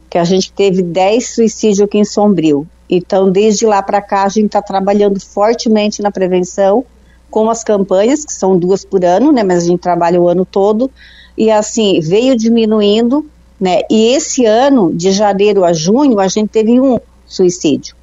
que 0.09 0.17
a 0.17 0.23
gente 0.23 0.51
teve 0.51 0.81
10 0.81 1.35
suicídios 1.35 1.81
aqui 1.81 1.97
em 1.97 2.05
Sombrio. 2.05 2.67
Então, 2.89 3.31
desde 3.31 3.65
lá 3.65 3.83
para 3.83 4.01
cá, 4.01 4.23
a 4.23 4.29
gente 4.29 4.47
está 4.47 4.61
trabalhando 4.61 5.19
fortemente 5.19 6.01
na 6.01 6.11
prevenção, 6.11 6.83
com 7.29 7.49
as 7.49 7.63
campanhas, 7.63 8.25
que 8.25 8.33
são 8.33 8.57
duas 8.57 8.83
por 8.83 9.05
ano, 9.05 9.31
né? 9.31 9.43
Mas 9.43 9.63
a 9.63 9.67
gente 9.67 9.79
trabalha 9.79 10.19
o 10.19 10.27
ano 10.27 10.43
todo. 10.45 10.89
E 11.37 11.51
assim, 11.51 11.99
veio 11.99 12.35
diminuindo, 12.35 13.29
né? 13.59 13.81
E 13.89 14.15
esse 14.15 14.45
ano, 14.45 14.91
de 14.91 15.11
janeiro 15.11 15.63
a 15.63 15.71
junho, 15.71 16.19
a 16.19 16.27
gente 16.27 16.49
teve 16.49 16.79
um 16.79 16.99
suicídio. 17.27 17.95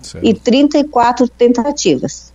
Certo. 0.00 0.24
E 0.24 0.32
34 0.32 1.28
tentativas. 1.28 2.27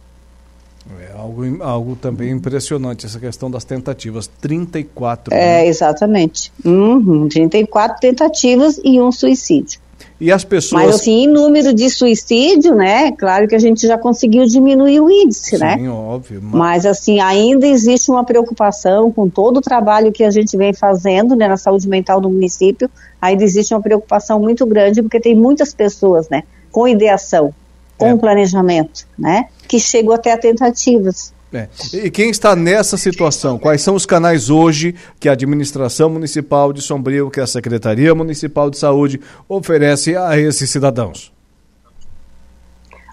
É 0.99 1.17
algo, 1.17 1.63
algo 1.63 1.95
também 1.95 2.31
impressionante 2.31 3.05
essa 3.05 3.19
questão 3.19 3.49
das 3.49 3.63
tentativas. 3.63 4.27
34. 4.41 5.33
É, 5.33 5.37
né? 5.37 5.67
exatamente. 5.67 6.51
Uhum, 6.63 7.27
34 7.29 7.99
tentativas 7.99 8.79
e 8.83 9.01
um 9.01 9.11
suicídio. 9.11 9.79
E 10.19 10.31
as 10.31 10.43
pessoas. 10.43 10.83
Mas 10.85 10.95
assim, 10.95 11.23
em 11.23 11.27
número 11.27 11.73
de 11.73 11.89
suicídio, 11.89 12.75
né? 12.75 13.11
Claro 13.13 13.47
que 13.47 13.55
a 13.55 13.59
gente 13.59 13.85
já 13.87 13.97
conseguiu 13.97 14.45
diminuir 14.45 14.99
o 14.99 15.09
índice, 15.09 15.51
Sim, 15.51 15.57
né? 15.57 15.77
Sim, 15.77 15.87
óbvio. 15.87 16.39
Mas... 16.41 16.53
mas... 16.53 16.85
assim, 16.85 17.19
ainda 17.19 17.67
existe 17.67 18.11
uma 18.11 18.23
preocupação 18.23 19.11
com 19.11 19.29
todo 19.29 19.57
o 19.57 19.61
trabalho 19.61 20.11
que 20.11 20.23
a 20.23 20.31
gente 20.31 20.55
vem 20.55 20.73
fazendo 20.73 21.35
né, 21.35 21.47
na 21.47 21.57
saúde 21.57 21.87
mental 21.87 22.21
no 22.21 22.29
município. 22.29 22.89
Ainda 23.21 23.43
existe 23.43 23.73
uma 23.73 23.81
preocupação 23.81 24.39
muito 24.39 24.65
grande, 24.65 25.01
porque 25.01 25.19
tem 25.19 25.35
muitas 25.35 25.73
pessoas, 25.73 26.29
né? 26.29 26.43
Com 26.71 26.87
ideação, 26.87 27.53
com 27.97 28.09
é. 28.09 28.17
planejamento, 28.17 29.07
né? 29.17 29.45
Que 29.67 29.79
chegam 29.79 30.13
até 30.13 30.31
a 30.31 30.37
tentativas. 30.37 31.33
É. 31.53 31.67
E 31.93 32.09
quem 32.09 32.31
está 32.31 32.55
nessa 32.55 32.97
situação? 32.97 33.59
Quais 33.59 33.81
são 33.81 33.93
os 33.93 34.07
canais 34.07 34.49
hoje 34.49 34.95
que 35.19 35.29
a 35.29 35.33
administração 35.33 36.09
municipal 36.09 36.73
de 36.73 36.81
Sombrio, 36.81 37.29
que 37.29 37.39
a 37.39 37.45
Secretaria 37.45 38.15
Municipal 38.15 38.71
de 38.71 38.77
Saúde 38.79 39.21
oferece 39.47 40.17
a 40.17 40.37
esses 40.37 40.69
cidadãos? 40.69 41.31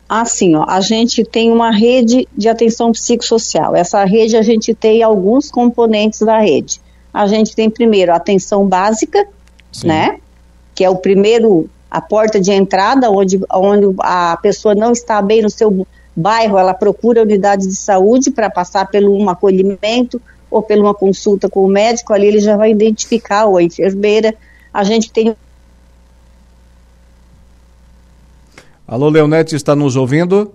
Assim, 0.08 0.56
ó, 0.56 0.64
a 0.66 0.80
gente 0.80 1.22
tem 1.22 1.52
uma 1.52 1.70
rede 1.70 2.26
de 2.36 2.48
atenção 2.48 2.90
psicossocial. 2.90 3.76
Essa 3.76 4.04
rede 4.04 4.36
a 4.36 4.42
gente 4.42 4.74
tem 4.74 5.02
alguns 5.04 5.50
componentes 5.50 6.20
da 6.20 6.40
rede. 6.40 6.80
A 7.14 7.26
gente 7.26 7.54
tem 7.54 7.70
primeiro 7.70 8.12
a 8.12 8.16
atenção 8.16 8.66
básica, 8.66 9.24
Sim. 9.70 9.86
né? 9.86 10.18
Que 10.74 10.82
é 10.82 10.90
o 10.90 10.96
primeiro, 10.96 11.70
a 11.90 12.00
porta 12.00 12.40
de 12.40 12.52
entrada, 12.52 13.10
onde, 13.10 13.40
onde 13.52 13.94
a 14.00 14.36
pessoa 14.36 14.74
não 14.74 14.92
está 14.92 15.20
bem 15.20 15.42
no 15.42 15.50
seu 15.50 15.86
bairro, 16.14 16.58
ela 16.58 16.74
procura 16.74 17.20
a 17.20 17.24
unidade 17.24 17.66
de 17.66 17.74
saúde 17.74 18.30
para 18.30 18.48
passar 18.48 18.86
pelo 18.86 19.16
um 19.16 19.28
acolhimento 19.28 20.20
ou 20.50 20.62
pela 20.62 20.82
uma 20.82 20.94
consulta 20.94 21.48
com 21.48 21.64
o 21.64 21.68
médico, 21.68 22.12
ali 22.12 22.26
ele 22.26 22.40
já 22.40 22.56
vai 22.56 22.70
identificar, 22.70 23.46
ou 23.46 23.56
a 23.56 23.62
enfermeira. 23.62 24.34
A 24.72 24.82
gente 24.84 25.10
tem. 25.10 25.34
Alô, 28.86 29.08
Leonete, 29.08 29.54
está 29.54 29.76
nos 29.76 29.94
ouvindo? 29.96 30.52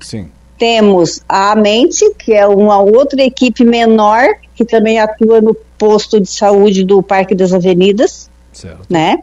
Sim. 0.00 0.30
Temos 0.58 1.20
a 1.28 1.54
Mente, 1.56 2.14
que 2.14 2.32
é 2.32 2.46
uma 2.46 2.80
outra 2.80 3.22
equipe 3.22 3.64
menor, 3.64 4.24
que 4.54 4.64
também 4.64 4.98
atua 4.98 5.40
no 5.40 5.54
posto 5.78 6.20
de 6.20 6.28
saúde 6.28 6.84
do 6.84 7.02
Parque 7.02 7.34
das 7.34 7.52
Avenidas. 7.52 8.30
Certo. 8.52 8.86
Né? 8.88 9.18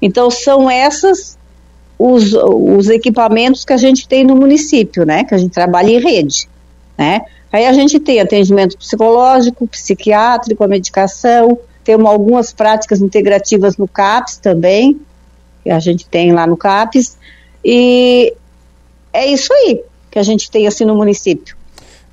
Então, 0.00 0.30
são 0.30 0.70
essas 0.70 1.38
os, 1.98 2.32
os 2.34 2.88
equipamentos 2.88 3.64
que 3.64 3.72
a 3.72 3.76
gente 3.76 4.08
tem 4.08 4.24
no 4.24 4.34
município, 4.34 5.04
né? 5.04 5.24
Que 5.24 5.34
a 5.34 5.38
gente 5.38 5.52
trabalha 5.52 5.90
em 5.90 6.00
rede, 6.00 6.48
né? 6.98 7.22
Aí 7.52 7.66
a 7.66 7.72
gente 7.72 8.00
tem 8.00 8.20
atendimento 8.20 8.76
psicológico, 8.76 9.66
psiquiátrico, 9.68 10.64
a 10.64 10.68
medicação, 10.68 11.56
temos 11.84 12.10
algumas 12.10 12.52
práticas 12.52 13.00
integrativas 13.00 13.76
no 13.76 13.86
CAPS 13.86 14.38
também, 14.38 15.00
que 15.62 15.70
a 15.70 15.78
gente 15.78 16.06
tem 16.06 16.32
lá 16.32 16.46
no 16.46 16.56
CAPS, 16.56 17.16
e 17.64 18.34
é 19.12 19.26
isso 19.26 19.52
aí 19.52 19.82
que 20.10 20.18
a 20.18 20.22
gente 20.22 20.50
tem 20.50 20.66
assim 20.66 20.84
no 20.84 20.96
município. 20.96 21.56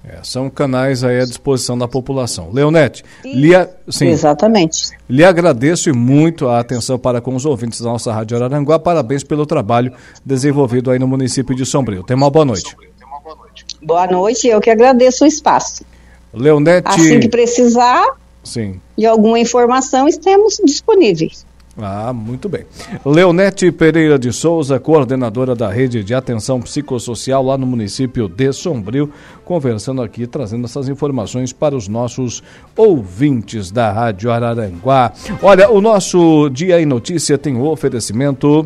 É, 0.04 0.18
são 0.24 0.50
canais 0.50 1.04
aí 1.04 1.20
à 1.20 1.26
disposição 1.26 1.78
da 1.78 1.88
população. 1.88 2.50
Leonete, 2.52 3.04
lhe, 3.24 3.52
sim, 3.88 4.08
exatamente. 4.08 4.90
Lhe 5.08 5.24
agradeço 5.24 5.94
muito 5.94 6.48
a 6.48 6.60
atenção 6.60 6.98
para 6.98 7.22
com 7.22 7.36
os 7.36 7.46
ouvintes 7.46 7.82
da 7.82 7.90
nossa 7.90 8.12
Rádio 8.12 8.36
Araranguá. 8.36 8.80
Parabéns 8.80 9.24
pelo 9.24 9.46
trabalho 9.46 9.94
desenvolvido 10.26 10.90
aí 10.90 10.98
no 10.98 11.08
município 11.08 11.56
de 11.56 11.66
Sombrio. 11.68 12.04
Tenha 12.04 12.18
uma 12.18 12.32
boa 12.32 12.46
noite. 12.46 12.76
Boa 13.84 14.08
noite, 14.08 14.48
eu 14.48 14.60
que 14.60 14.72
agradeço 14.72 15.24
o 15.24 15.28
espaço. 15.28 15.86
Leonete. 16.34 16.88
Assim 16.88 17.20
que 17.20 17.30
precisar 17.30 18.06
sim. 18.44 18.82
de 18.98 19.06
alguma 19.06 19.40
informação, 19.40 20.08
estamos 20.08 20.60
disponíveis. 20.66 21.46
Ah, 21.78 22.12
muito 22.12 22.50
bem. 22.50 22.66
Leonete 23.06 23.72
Pereira 23.72 24.20
de 24.20 24.34
Souza, 24.34 24.80
coordenadora 24.80 25.56
da 25.56 25.70
rede 25.70 26.04
de 26.04 26.14
atenção 26.14 26.60
psicossocial 26.60 27.44
lá 27.44 27.58
no 27.58 27.66
município 27.66 28.28
de 28.28 28.52
Sombrio, 28.52 29.12
conversando 29.52 30.02
aqui, 30.02 30.26
trazendo 30.26 30.64
essas 30.64 30.88
informações 30.88 31.52
para 31.52 31.76
os 31.76 31.90
nossos 31.90 32.42
ouvintes 32.74 33.70
da 33.70 33.92
Rádio 33.92 34.32
Araranguá. 34.32 35.12
Olha, 35.44 35.70
o 35.70 35.82
nosso 35.82 36.50
Dia 36.50 36.82
em 36.82 36.86
Notícia 36.86 37.38
tem 37.38 37.58
o 37.58 37.66
oferecimento 37.66 38.66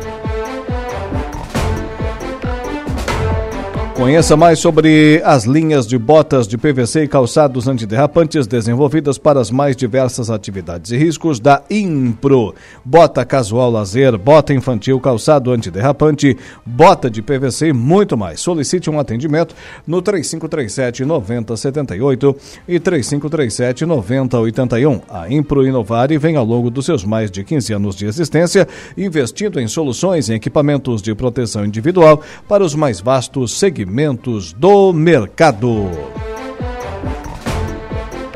Conheça 4.01 4.35
mais 4.35 4.57
sobre 4.57 5.21
as 5.23 5.43
linhas 5.43 5.85
de 5.85 5.95
botas 5.95 6.47
de 6.47 6.57
PVC 6.57 7.03
e 7.03 7.07
calçados 7.07 7.67
antiderrapantes 7.67 8.47
desenvolvidas 8.47 9.19
para 9.19 9.39
as 9.39 9.51
mais 9.51 9.77
diversas 9.77 10.31
atividades 10.31 10.89
e 10.89 10.97
riscos 10.97 11.39
da 11.39 11.61
Impro. 11.69 12.55
Bota 12.83 13.23
casual 13.23 13.69
lazer, 13.69 14.17
bota 14.17 14.55
infantil, 14.55 14.99
calçado 14.99 15.51
antiderrapante, 15.51 16.35
bota 16.65 17.11
de 17.11 17.21
PVC 17.21 17.67
e 17.67 17.73
muito 17.73 18.17
mais. 18.17 18.39
Solicite 18.39 18.89
um 18.89 18.99
atendimento 18.99 19.53
no 19.85 20.01
3537 20.01 21.05
9078 21.05 22.35
e 22.67 22.79
3537 22.79 23.85
9081. 23.85 25.01
A 25.07 25.31
Impro 25.31 25.63
Inovar 25.63 26.09
vem 26.19 26.37
ao 26.37 26.43
longo 26.43 26.71
dos 26.71 26.87
seus 26.87 27.05
mais 27.05 27.29
de 27.29 27.43
15 27.43 27.71
anos 27.73 27.95
de 27.95 28.07
existência 28.07 28.67
investindo 28.97 29.59
em 29.59 29.67
soluções 29.67 30.27
e 30.27 30.33
equipamentos 30.33 31.03
de 31.03 31.13
proteção 31.13 31.63
individual 31.63 32.19
para 32.47 32.63
os 32.63 32.73
mais 32.73 32.99
vastos 32.99 33.59
segmentos 33.59 33.90
segmentos 33.91 34.53
do 34.53 34.93
mercado. 34.93 35.89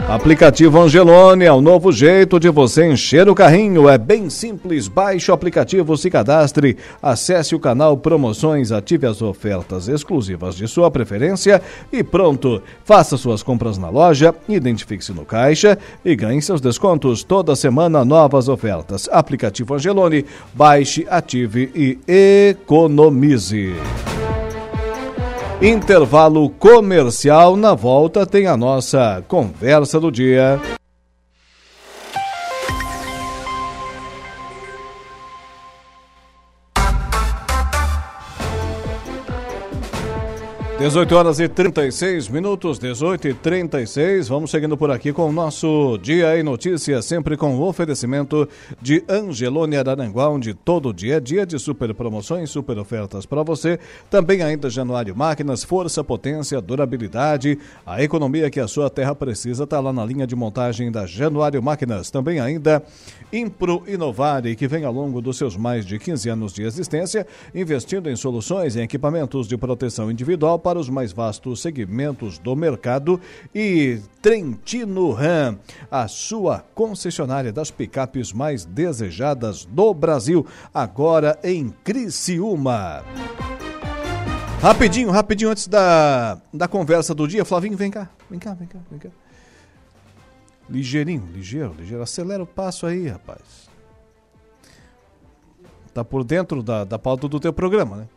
Aplicativo 0.08 0.80
Angelone 0.80 1.46
é 1.46 1.52
o 1.52 1.62
novo 1.62 1.92
jeito 1.92 2.40
de 2.40 2.50
você 2.50 2.86
encher 2.86 3.28
o 3.28 3.34
carrinho. 3.34 3.90
É 3.90 3.98
bem 3.98 4.30
simples. 4.30 4.88
Baixe 4.88 5.32
o 5.32 5.34
aplicativo, 5.34 5.98
se 5.98 6.12
cadastre, 6.12 6.78
acesse 7.02 7.56
o 7.56 7.60
canal 7.60 7.98
Promoções, 7.98 8.72
ative 8.72 9.08
as 9.08 9.22
ofertas 9.22 9.88
exclusivas 9.88 10.56
de 10.56 10.68
sua 10.68 10.92
preferência 10.92 11.62
e 11.92 12.04
pronto. 12.04 12.62
Faça 12.84 13.18
suas 13.18 13.42
compras 13.42 13.78
na 13.78 13.90
loja, 13.90 14.36
identifique-se 14.48 15.14
no 15.14 15.26
caixa 15.26 15.78
e 16.04 16.16
ganhe 16.16 16.42
seus 16.42 16.62
descontos. 16.62 17.24
Toda 17.24 17.56
semana, 17.56 18.06
novas 18.06 18.48
ofertas. 18.48 19.10
Aplicativo 19.12 19.74
Angelone. 19.74 20.26
Baixe, 20.54 21.08
ative 21.10 21.72
e 21.74 22.52
economize. 22.52 23.74
Intervalo 25.62 26.50
comercial. 26.50 27.56
Na 27.56 27.74
volta 27.74 28.26
tem 28.26 28.46
a 28.46 28.58
nossa 28.58 29.24
conversa 29.28 30.00
do 30.00 30.12
dia. 30.12 30.60
18 40.86 41.16
horas 41.16 41.40
e 41.40 41.48
36 41.48 42.30
minutos, 42.30 42.78
18 42.78 43.30
e 43.30 43.34
36. 43.34 44.28
Vamos 44.28 44.52
seguindo 44.52 44.78
por 44.78 44.92
aqui 44.92 45.12
com 45.12 45.28
o 45.28 45.32
nosso 45.32 45.98
Dia 45.98 46.40
em 46.40 46.44
Notícias, 46.44 47.06
sempre 47.06 47.36
com 47.36 47.56
o 47.56 47.68
oferecimento 47.68 48.48
de 48.80 49.04
Angelone 49.10 49.78
Araranguá, 49.78 50.30
onde 50.30 50.54
todo 50.54 50.94
dia 50.94 51.16
é 51.16 51.20
dia 51.20 51.44
de 51.44 51.58
super 51.58 51.92
promoções, 51.96 52.52
super 52.52 52.78
ofertas 52.78 53.26
para 53.26 53.42
você. 53.42 53.80
Também 54.12 54.44
ainda 54.44 54.70
Januário 54.70 55.16
Máquinas, 55.16 55.64
força, 55.64 56.04
potência, 56.04 56.62
durabilidade, 56.62 57.58
a 57.84 58.04
economia 58.04 58.52
que 58.52 58.60
a 58.60 58.68
sua 58.68 58.88
terra 58.88 59.16
precisa 59.16 59.64
está 59.64 59.80
lá 59.80 59.92
na 59.92 60.06
linha 60.06 60.28
de 60.28 60.36
montagem 60.36 60.92
da 60.92 61.08
Januário 61.08 61.64
Máquinas. 61.64 62.12
Também 62.12 62.40
ainda 62.40 62.84
Impro 63.34 63.82
Inovare, 63.88 64.56
que 64.56 64.68
vem 64.68 64.86
ao 64.86 64.94
longo 64.94 65.20
dos 65.20 65.36
seus 65.36 65.58
mais 65.58 65.84
de 65.84 65.98
15 65.98 66.30
anos 66.30 66.54
de 66.54 66.62
existência, 66.62 67.26
investindo 67.56 68.08
em 68.08 68.16
soluções 68.16 68.76
e 68.76 68.82
equipamentos 68.82 69.48
de 69.48 69.58
proteção 69.58 70.12
individual 70.12 70.60
para 70.60 70.75
para 70.76 70.82
os 70.82 70.90
mais 70.90 71.14
vastos 71.14 71.62
segmentos 71.62 72.38
do 72.38 72.54
mercado 72.54 73.22
e 73.54 74.02
Trentino 74.22 75.12
Ram, 75.12 75.58
a 75.90 76.06
sua 76.10 76.66
concessionária 76.76 77.54
das 77.54 77.72
picapes 77.72 78.34
mais 78.34 78.66
desejadas 78.66 79.64
do 79.64 79.94
Brasil, 79.94 80.46
agora 80.74 81.40
em 81.42 81.70
Criciúma. 81.82 83.06
Rapidinho, 84.62 85.12
rapidinho 85.12 85.50
antes 85.50 85.66
da, 85.66 86.42
da 86.54 86.68
conversa 86.68 87.16
do 87.16 87.26
dia, 87.26 87.46
Flavinho, 87.46 87.78
vem 87.78 87.90
cá. 87.90 88.10
Vem 88.30 88.38
cá, 88.38 88.54
vem 88.54 88.68
cá, 88.68 88.80
vem 88.92 89.00
cá. 89.00 89.10
Ligeirinho, 90.70 91.26
ligeiro, 91.34 91.74
ligeiro. 91.80 92.04
Acelera 92.04 92.44
o 92.44 92.48
passo 92.48 92.86
aí, 92.86 93.08
rapaz. 93.08 93.70
Tá 95.94 96.04
por 96.04 96.26
dentro 96.26 96.62
da, 96.62 96.84
da 96.84 97.00
pauta 97.00 97.30
do 97.30 97.40
teu 97.40 97.54
programa, 97.54 97.96
né? 97.96 98.08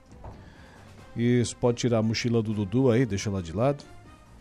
Isso, 1.18 1.56
pode 1.56 1.78
tirar 1.78 1.98
a 1.98 2.02
mochila 2.02 2.40
do 2.40 2.54
Dudu 2.54 2.90
aí, 2.90 3.04
deixa 3.04 3.28
lá 3.28 3.40
de 3.40 3.52
lado. 3.52 3.84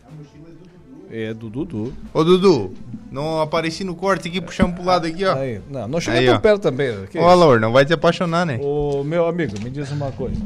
A 0.06 0.10
mochila 0.10 0.48
é 0.48 0.52
do 0.52 0.58
Dudu. 0.58 0.68
É 1.10 1.34
do 1.34 1.50
Dudu. 1.50 1.94
Ô 2.14 2.24
Dudu, 2.24 2.74
não 3.10 3.40
apareci 3.40 3.82
no 3.82 3.96
corte 3.96 4.28
aqui, 4.28 4.40
puxando 4.40 4.74
pro 4.74 4.84
lado 4.84 5.06
aqui, 5.06 5.24
ó. 5.24 5.34
Aí, 5.34 5.60
não, 5.68 5.88
não 5.88 6.00
chega 6.00 6.32
tão 6.32 6.40
perto 6.40 6.62
também. 6.62 6.90
Ô, 7.16 7.34
Laur, 7.34 7.58
não 7.58 7.72
vai 7.72 7.84
te 7.84 7.92
apaixonar, 7.92 8.46
né? 8.46 8.60
Ô, 8.62 9.02
meu 9.02 9.26
amigo, 9.26 9.58
me 9.60 9.70
diz 9.70 9.90
uma 9.90 10.12
coisa. 10.12 10.40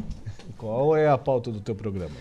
Qual 0.56 0.96
é 0.96 1.08
a 1.08 1.18
pauta 1.18 1.50
do 1.50 1.60
teu 1.60 1.74
programa? 1.74 2.14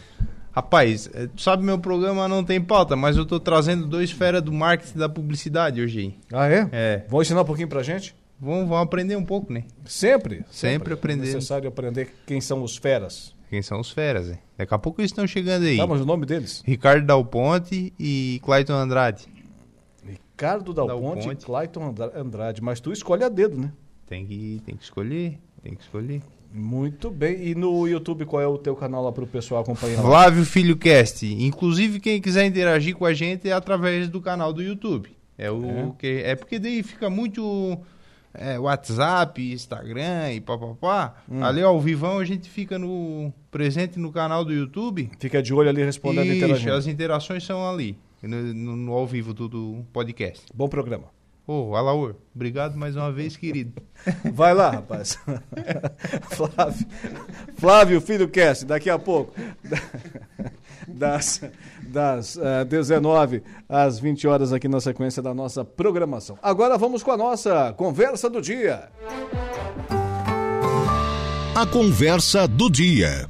Rapaz, 0.52 1.10
eh, 1.14 1.30
tu 1.34 1.42
sabe 1.42 1.64
meu 1.64 1.80
programa 1.80 2.28
não 2.28 2.44
tem 2.44 2.60
pauta, 2.60 2.96
mas 2.96 3.16
eu 3.16 3.26
tô 3.26 3.40
trazendo 3.40 3.88
dois 3.88 4.12
feras 4.12 4.42
do 4.42 4.52
marketing 4.52 4.98
da 4.98 5.08
publicidade 5.08 5.82
hoje 5.82 6.00
aí. 6.00 6.16
Ah, 6.34 6.50
é? 6.50 6.70
É. 6.74 7.06
Vão 7.08 7.22
ensinar 7.22 7.42
um 7.42 7.46
pouquinho 7.46 7.70
pra 7.70 7.82
gente? 7.82 8.14
Vamos, 8.38 8.68
vamos 8.68 8.84
aprender 8.84 9.16
um 9.16 9.24
pouco, 9.24 9.54
né? 9.54 9.64
Sempre? 9.86 10.44
Sempre, 10.50 10.74
Sempre 10.74 10.94
aprender. 10.94 11.30
É 11.30 11.34
necessário 11.36 11.70
aprender 11.70 12.14
quem 12.26 12.42
são 12.42 12.64
os 12.64 12.76
feras. 12.76 13.34
Quem 13.52 13.62
são 13.62 13.82
os 13.82 13.92
feras, 13.92 14.30
hein? 14.30 14.40
Daqui 14.58 14.74
a 14.74 14.80
pouco 14.80 15.02
eles 15.02 15.12
estão 15.12 15.28
chegando 15.28 15.66
aí. 15.66 15.76
Tá, 15.76 15.86
mas 15.86 16.00
o 16.00 16.06
nome 16.06 16.26
deles? 16.26 16.64
Ricardo 16.66 17.06
Dal 17.06 17.26
Ponte 17.26 17.92
e 18.00 18.40
Clayton 18.46 18.72
Andrade. 18.72 19.28
Ricardo 20.06 20.74
Dal, 20.74 20.88
Dal 20.88 21.02
Ponte, 21.02 21.28
Ponte 21.28 21.44
e 21.44 21.46
Clayton 21.46 21.94
Andrade. 22.16 22.64
Mas 22.64 22.80
tu 22.80 22.94
escolhe 22.94 23.26
a 23.26 23.28
dedo, 23.28 23.58
né? 23.58 23.74
Tem 24.08 24.26
que, 24.26 24.62
tem 24.66 24.78
que 24.78 24.84
escolher, 24.86 25.38
tem 25.62 25.76
que 25.76 25.82
escolher. 25.82 26.22
Muito 26.54 27.12
bem. 27.12 27.46
E 27.50 27.54
no 27.54 27.86
YouTube, 27.86 28.26
qual 28.26 28.42
é 28.42 28.48
o 28.48 28.58
teu 28.58 28.74
canal 28.74 29.04
lá 29.04 29.12
para 29.12 29.26
o 29.26 29.28
pessoal 29.28 29.64
acompanhar? 29.64 30.02
Flávio 30.02 30.46
Filho 30.46 30.78
Cast. 30.78 31.26
Inclusive, 31.26 32.00
quem 32.00 32.22
quiser 32.22 32.46
interagir 32.46 32.96
com 32.96 33.06
a 33.06 33.14
gente 33.14 33.50
é 33.50 33.52
através 33.52 34.08
do 34.08 34.22
canal 34.22 34.54
do 34.54 34.64
YouTube. 34.64 35.10
É 35.38 35.52
o 35.52 35.66
é. 35.66 35.92
que 36.00 36.22
é 36.24 36.36
porque 36.38 36.58
daí 36.58 36.82
fica 36.84 37.10
muito 37.10 37.78
é, 38.34 38.58
WhatsApp, 38.60 39.42
Instagram 39.54 40.34
e 40.34 40.42
papapá. 40.42 41.16
Hum. 41.30 41.44
Ali 41.44 41.62
ao 41.62 41.80
vivão 41.80 42.20
a 42.20 42.26
gente 42.26 42.50
fica 42.50 42.78
no 42.78 43.34
presente 43.50 44.00
no 44.00 44.12
canal 44.12 44.44
do 44.46 44.54
YouTube. 44.54 45.10
Fica 45.20 45.42
de 45.42 45.54
olho 45.54 45.70
ali 45.70 45.84
respondendo 45.84 46.34
interagindo. 46.34 46.74
as 46.74 46.88
interações 46.88 47.44
são 47.44 47.68
ali, 47.68 47.98
no, 48.22 48.54
no, 48.54 48.76
no 48.76 48.94
ao 48.94 49.06
vivo 49.06 49.34
do, 49.34 49.48
do 49.48 49.86
podcast. 49.92 50.46
Bom 50.54 50.68
programa. 50.68 51.21
Ô, 51.48 51.72
oh, 51.72 51.76
Alaor, 51.76 52.16
obrigado 52.36 52.78
mais 52.78 52.96
uma 52.96 53.12
vez, 53.12 53.36
querido. 53.36 53.82
Vai 54.32 54.54
lá, 54.54 54.70
rapaz. 54.70 55.18
Flávio, 56.30 56.88
Flávio 57.56 58.02
Filho 58.02 58.30
Cast, 58.30 58.66
daqui 58.66 58.90
a 58.90 59.00
pouco. 59.00 59.34
Das, 60.88 61.42
das 61.82 62.36
uh, 62.36 62.62
eh, 62.62 62.66
19 62.66 63.44
às 63.68 64.00
20 64.00 64.28
horas 64.28 64.54
aqui 64.54 64.68
na 64.68 64.80
sequência 64.80 65.22
da 65.22 65.34
nossa 65.34 65.66
programação. 65.66 66.38
Agora 66.42 66.78
vamos 66.78 67.02
com 67.02 67.12
a 67.12 67.18
nossa 67.18 67.74
conversa 67.74 68.30
do 68.30 68.42
dia. 68.42 68.90
A 71.56 71.66
conversa 71.66 72.48
do 72.48 72.70
dia. 72.70 73.30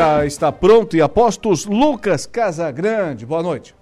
Já 0.00 0.24
está 0.24 0.50
pronto 0.50 0.96
e 0.96 1.02
apostos 1.02 1.66
Lucas 1.66 2.24
Casagrande. 2.24 3.26
Boa 3.26 3.42
noite. 3.42 3.74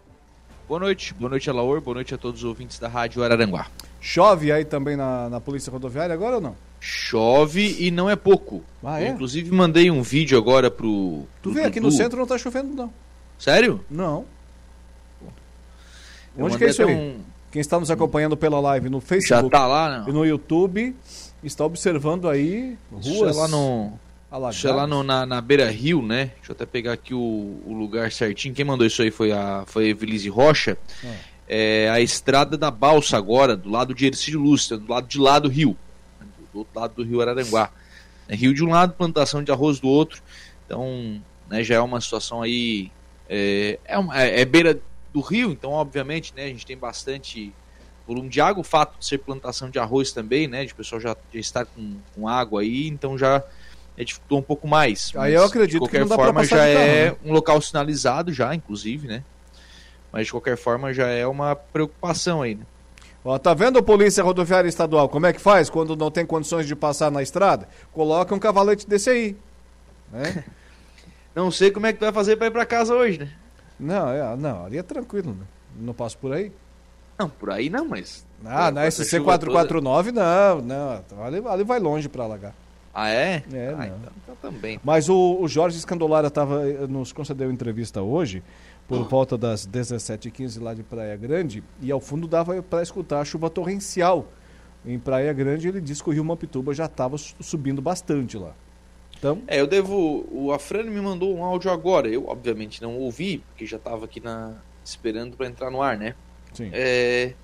Boa 0.67 0.81
noite, 0.81 1.15
boa 1.15 1.31
noite, 1.31 1.49
Alaor, 1.49 1.81
boa 1.81 1.95
noite 1.95 2.13
a 2.13 2.19
todos 2.19 2.41
os 2.41 2.45
ouvintes 2.45 2.77
da 2.81 2.89
Rádio 2.89 3.23
Araranguá. 3.23 3.69
Chove 4.01 4.51
aí 4.51 4.65
também 4.65 4.97
na, 4.97 5.29
na 5.29 5.41
Polícia 5.41 5.71
Rodoviária 5.71 6.13
agora 6.13 6.35
ou 6.35 6.41
não? 6.41 6.57
Chove 6.81 7.77
e 7.79 7.93
não 7.93 8.11
é 8.11 8.17
pouco. 8.17 8.65
Ah, 8.83 9.01
é? 9.01 9.11
inclusive 9.11 9.53
mandei 9.53 9.93
um 9.93 10.03
vídeo 10.03 10.37
agora 10.37 10.73
pro. 10.73 11.23
Tu 11.41 11.53
vê, 11.53 11.63
aqui 11.63 11.79
no 11.79 11.93
centro 11.93 12.19
não 12.19 12.27
tá 12.27 12.37
chovendo, 12.37 12.75
não. 12.75 12.93
Sério? 13.39 13.85
Não. 13.89 14.25
Eu 16.37 16.47
Onde 16.47 16.59
que 16.59 16.65
é 16.65 16.71
isso 16.71 16.83
aí? 16.83 16.97
Um... 16.97 17.21
Quem 17.53 17.61
está 17.61 17.79
nos 17.79 17.93
acompanhando 17.93 18.37
pela 18.37 18.59
live 18.59 18.89
no 18.89 19.01
Facebook 19.01 19.55
Já 19.55 19.61
tá 19.61 19.69
lá, 19.69 20.01
não? 20.01 20.09
e 20.09 20.13
no 20.13 20.27
YouTube 20.27 20.97
está 21.45 21.65
observando 21.65 22.29
aí 22.29 22.77
ruas. 22.91 23.37
lá 23.37 23.47
no 23.47 23.93
isso 24.51 24.69
é 24.69 24.73
lá 24.73 24.87
no, 24.87 25.03
na, 25.03 25.25
na 25.25 25.41
Beira 25.41 25.71
Rio, 25.71 26.03
né? 26.03 26.33
Deixa 26.37 26.53
eu 26.53 26.55
até 26.55 26.67
pegar 26.67 26.93
aqui 26.93 27.15
o, 27.15 27.63
o 27.65 27.73
lugar 27.73 28.13
certinho. 28.13 28.55
Quem 28.55 28.65
mandou 28.65 28.87
isso 28.87 29.01
aí 29.01 29.11
foi 29.11 29.33
a, 29.33 29.65
foi 29.67 29.87
a 29.87 29.89
Evelise 29.89 30.29
Rocha. 30.29 30.77
É. 31.49 31.87
é. 31.87 31.91
a 31.91 32.01
estrada 32.01 32.57
da 32.57 32.71
Balsa 32.71 33.17
agora, 33.17 33.57
do 33.57 33.71
lado 33.71 33.95
de 33.95 34.07
Ercílio 34.07 34.41
Lúcia, 34.41 34.77
do 34.77 34.91
lado 34.93 35.07
de 35.07 35.19
lá 35.19 35.39
do 35.39 35.49
rio. 35.49 35.77
Do 36.53 36.59
outro 36.61 36.79
lado 36.79 36.95
do 36.95 37.03
rio 37.03 37.23
Araranguá. 37.23 37.71
É 38.29 38.37
rio 38.37 38.53
de 38.53 38.63
um 38.63 38.69
lado, 38.69 38.93
plantação 38.93 39.43
de 39.43 39.51
arroz 39.51 39.81
do 39.81 39.89
outro. 39.89 40.23
Então, 40.67 41.23
né, 41.49 41.65
já 41.65 41.77
é 41.77 41.81
uma 41.81 42.01
situação 42.01 42.43
aí. 42.43 42.93
É, 43.29 43.79
é, 43.87 43.99
uma, 43.99 44.23
é, 44.23 44.43
é 44.43 44.45
beira 44.45 44.79
do 45.13 45.21
rio, 45.21 45.51
então, 45.51 45.71
obviamente, 45.71 46.35
né, 46.37 46.45
a 46.45 46.49
gente 46.49 46.67
tem 46.67 46.77
bastante 46.77 47.51
volume 48.07 48.29
de 48.29 48.43
água. 48.43 48.61
O 48.61 48.65
fato 48.65 48.99
de 48.99 49.07
ser 49.07 49.19
plantação 49.19 49.71
de 49.71 49.79
arroz 49.79 50.13
também, 50.13 50.47
né? 50.47 50.67
De 50.67 50.75
pessoal 50.75 51.01
já, 51.01 51.17
já 51.33 51.41
estar 51.41 51.65
com, 51.65 51.97
com 52.15 52.29
água 52.29 52.61
aí, 52.61 52.89
então 52.89 53.17
já 53.17 53.43
é, 53.99 54.05
dificultou 54.05 54.39
um 54.39 54.43
pouco 54.43 54.69
mais. 54.69 55.13
Aí 55.17 55.35
eu 55.35 55.43
acredito 55.43 55.73
de 55.73 55.79
qualquer 55.81 56.07
que 56.07 56.15
forma 56.15 56.45
já 56.45 56.57
carro, 56.57 56.69
é 56.69 57.11
né? 57.11 57.17
um 57.25 57.33
local 57.33 57.61
sinalizado 57.61 58.33
já, 58.33 58.55
inclusive, 58.55 59.09
né? 59.09 59.25
Mas 60.13 60.27
de 60.27 60.33
qualquer 60.33 60.57
forma 60.57 60.95
já 60.95 61.09
é 61.09 61.27
uma 61.27 61.57
preocupação 61.57 62.41
aí, 62.43 62.55
né? 62.55 62.65
Ó, 63.25 63.37
tá 63.37 63.53
vendo 63.53 63.81
a 63.81 63.83
Polícia 63.83 64.23
Rodoviária 64.23 64.69
Estadual? 64.69 65.09
Como 65.09 65.27
é 65.27 65.33
que 65.33 65.41
faz 65.41 65.69
quando 65.69 65.97
não 65.97 66.13
tem 66.13 66.25
condições 66.25 66.67
de 66.67 66.77
passar 66.77 67.11
na 67.11 67.21
estrada? 67.21 67.69
Coloca 67.93 68.33
um 68.33 68.39
cavalete 68.39 68.89
desse 68.89 69.11
aí. 69.11 69.37
Né? 70.13 70.45
não 71.35 71.51
sei 71.51 71.73
como 71.73 71.87
é 71.87 71.93
que 71.93 71.99
tu 71.99 72.03
vai 72.03 72.13
fazer 72.13 72.37
para 72.37 72.47
ir 72.47 72.53
para 72.53 72.65
casa 72.65 72.95
hoje, 72.95 73.19
né? 73.19 73.33
Não, 73.79 74.09
é, 74.11 74.37
não, 74.37 74.65
ali 74.65 74.79
é 74.79 74.83
tranquilo, 74.83 75.35
né? 75.35 75.45
Não 75.77 75.93
passo 75.93 76.17
por 76.19 76.33
aí. 76.33 76.53
Não, 77.19 77.29
por 77.29 77.51
aí 77.51 77.69
não, 77.69 77.85
mas. 77.85 78.25
Ah, 78.45 78.71
na 78.71 78.87
SC449 78.87 80.13
não, 80.13 80.63
não. 80.63 81.25
Ali, 81.25 81.43
ali 81.45 81.65
vai 81.65 81.81
longe 81.81 82.09
para 82.09 82.23
alagar. 82.23 82.55
Ah, 83.01 83.11
é? 83.11 83.45
É, 83.53 83.75
ah, 83.79 83.87
então, 83.87 84.13
então, 84.25 84.37
também. 84.43 84.81
Mas 84.83 85.09
o, 85.09 85.39
o 85.41 85.47
Jorge 85.47 85.79
Escandolara 85.79 86.29
tava, 86.29 86.65
nos 86.89 87.13
concedeu 87.13 87.49
entrevista 87.49 88.03
hoje, 88.03 88.43
por 88.89 89.07
volta 89.09 89.39
das 89.39 89.65
17h15 89.69 90.61
lá 90.61 90.75
de 90.75 90.83
Praia 90.83 91.17
Grande, 91.17 91.63
e 91.81 91.93
ao 91.93 92.01
fundo 92.01 92.27
dava 92.27 92.61
para 92.61 92.83
escutar 92.83 93.21
a 93.21 93.25
chuva 93.25 93.49
torrencial. 93.49 94.27
Em 94.85 94.99
Praia 94.99 95.33
Grande, 95.33 95.69
ele 95.69 95.81
disse 95.81 96.03
que 96.03 96.11
o 96.11 96.13
Rio 96.13 96.25
Mampituba 96.25 96.75
já 96.75 96.87
estava 96.87 97.17
subindo 97.19 97.81
bastante 97.81 98.37
lá. 98.37 98.53
Então... 99.17 99.43
É, 99.47 99.61
eu 99.61 99.67
devo. 99.69 100.27
O 100.33 100.51
Afrânio 100.53 100.91
me 100.91 101.01
mandou 101.01 101.37
um 101.37 101.45
áudio 101.45 101.71
agora. 101.71 102.09
Eu, 102.09 102.27
obviamente, 102.27 102.83
não 102.83 102.97
ouvi, 102.99 103.39
porque 103.39 103.65
já 103.65 103.77
estava 103.77 104.07
aqui 104.07 104.19
na, 104.19 104.57
esperando 104.85 105.37
para 105.37 105.47
entrar 105.47 105.71
no 105.71 105.81
ar, 105.81 105.97
né? 105.97 106.17
Sim. 106.53 106.71
É, 106.73 107.35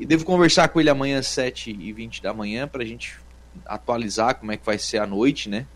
e 0.00 0.06
devo 0.06 0.24
conversar 0.24 0.68
com 0.68 0.80
ele 0.80 0.88
amanhã 0.88 1.18
às 1.18 1.26
7h20 1.26 2.22
da 2.22 2.32
manhã 2.32 2.66
para 2.66 2.82
a 2.82 2.86
gente 2.86 3.18
atualizar 3.64 4.36
como 4.36 4.52
é 4.52 4.56
que 4.56 4.64
vai 4.64 4.78
ser 4.78 4.98
a 4.98 5.06
noite, 5.06 5.48
né? 5.48 5.66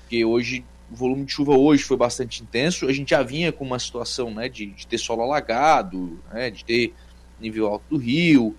Porque 0.00 0.24
hoje 0.24 0.64
o 0.90 0.96
volume 0.96 1.24
de 1.24 1.32
chuva 1.32 1.56
hoje 1.56 1.82
foi 1.82 1.96
bastante 1.96 2.42
intenso. 2.42 2.86
A 2.86 2.92
gente 2.92 3.10
já 3.10 3.22
vinha 3.22 3.50
com 3.50 3.64
uma 3.64 3.78
situação, 3.78 4.30
né, 4.32 4.48
de, 4.48 4.66
de 4.66 4.86
ter 4.86 4.98
solo 4.98 5.22
alagado, 5.22 6.20
né, 6.32 6.50
de 6.50 6.64
ter 6.64 6.94
nível 7.40 7.66
alto 7.66 7.84
do 7.90 7.96
rio. 7.96 8.54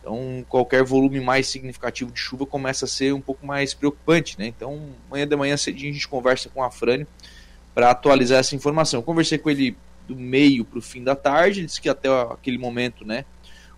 Então, 0.00 0.44
qualquer 0.48 0.82
volume 0.82 1.20
mais 1.20 1.46
significativo 1.46 2.10
de 2.10 2.18
chuva 2.18 2.46
começa 2.46 2.84
a 2.84 2.88
ser 2.88 3.12
um 3.12 3.20
pouco 3.20 3.46
mais 3.46 3.74
preocupante, 3.74 4.38
né? 4.38 4.46
Então, 4.46 4.90
amanhã 5.08 5.26
de 5.26 5.36
manhã 5.36 5.56
cedinho 5.56 5.90
a 5.90 5.94
gente 5.94 6.08
conversa 6.08 6.48
com 6.48 6.62
a 6.62 6.70
Frane 6.70 7.06
para 7.74 7.90
atualizar 7.90 8.38
essa 8.38 8.56
informação. 8.56 9.00
Eu 9.00 9.04
conversei 9.04 9.36
com 9.36 9.50
ele 9.50 9.76
do 10.08 10.16
meio 10.16 10.64
para 10.64 10.78
o 10.78 10.82
fim 10.82 11.04
da 11.04 11.14
tarde, 11.14 11.60
ele 11.60 11.66
disse 11.66 11.80
que 11.80 11.88
até 11.88 12.08
aquele 12.22 12.56
momento, 12.56 13.04
né, 13.04 13.24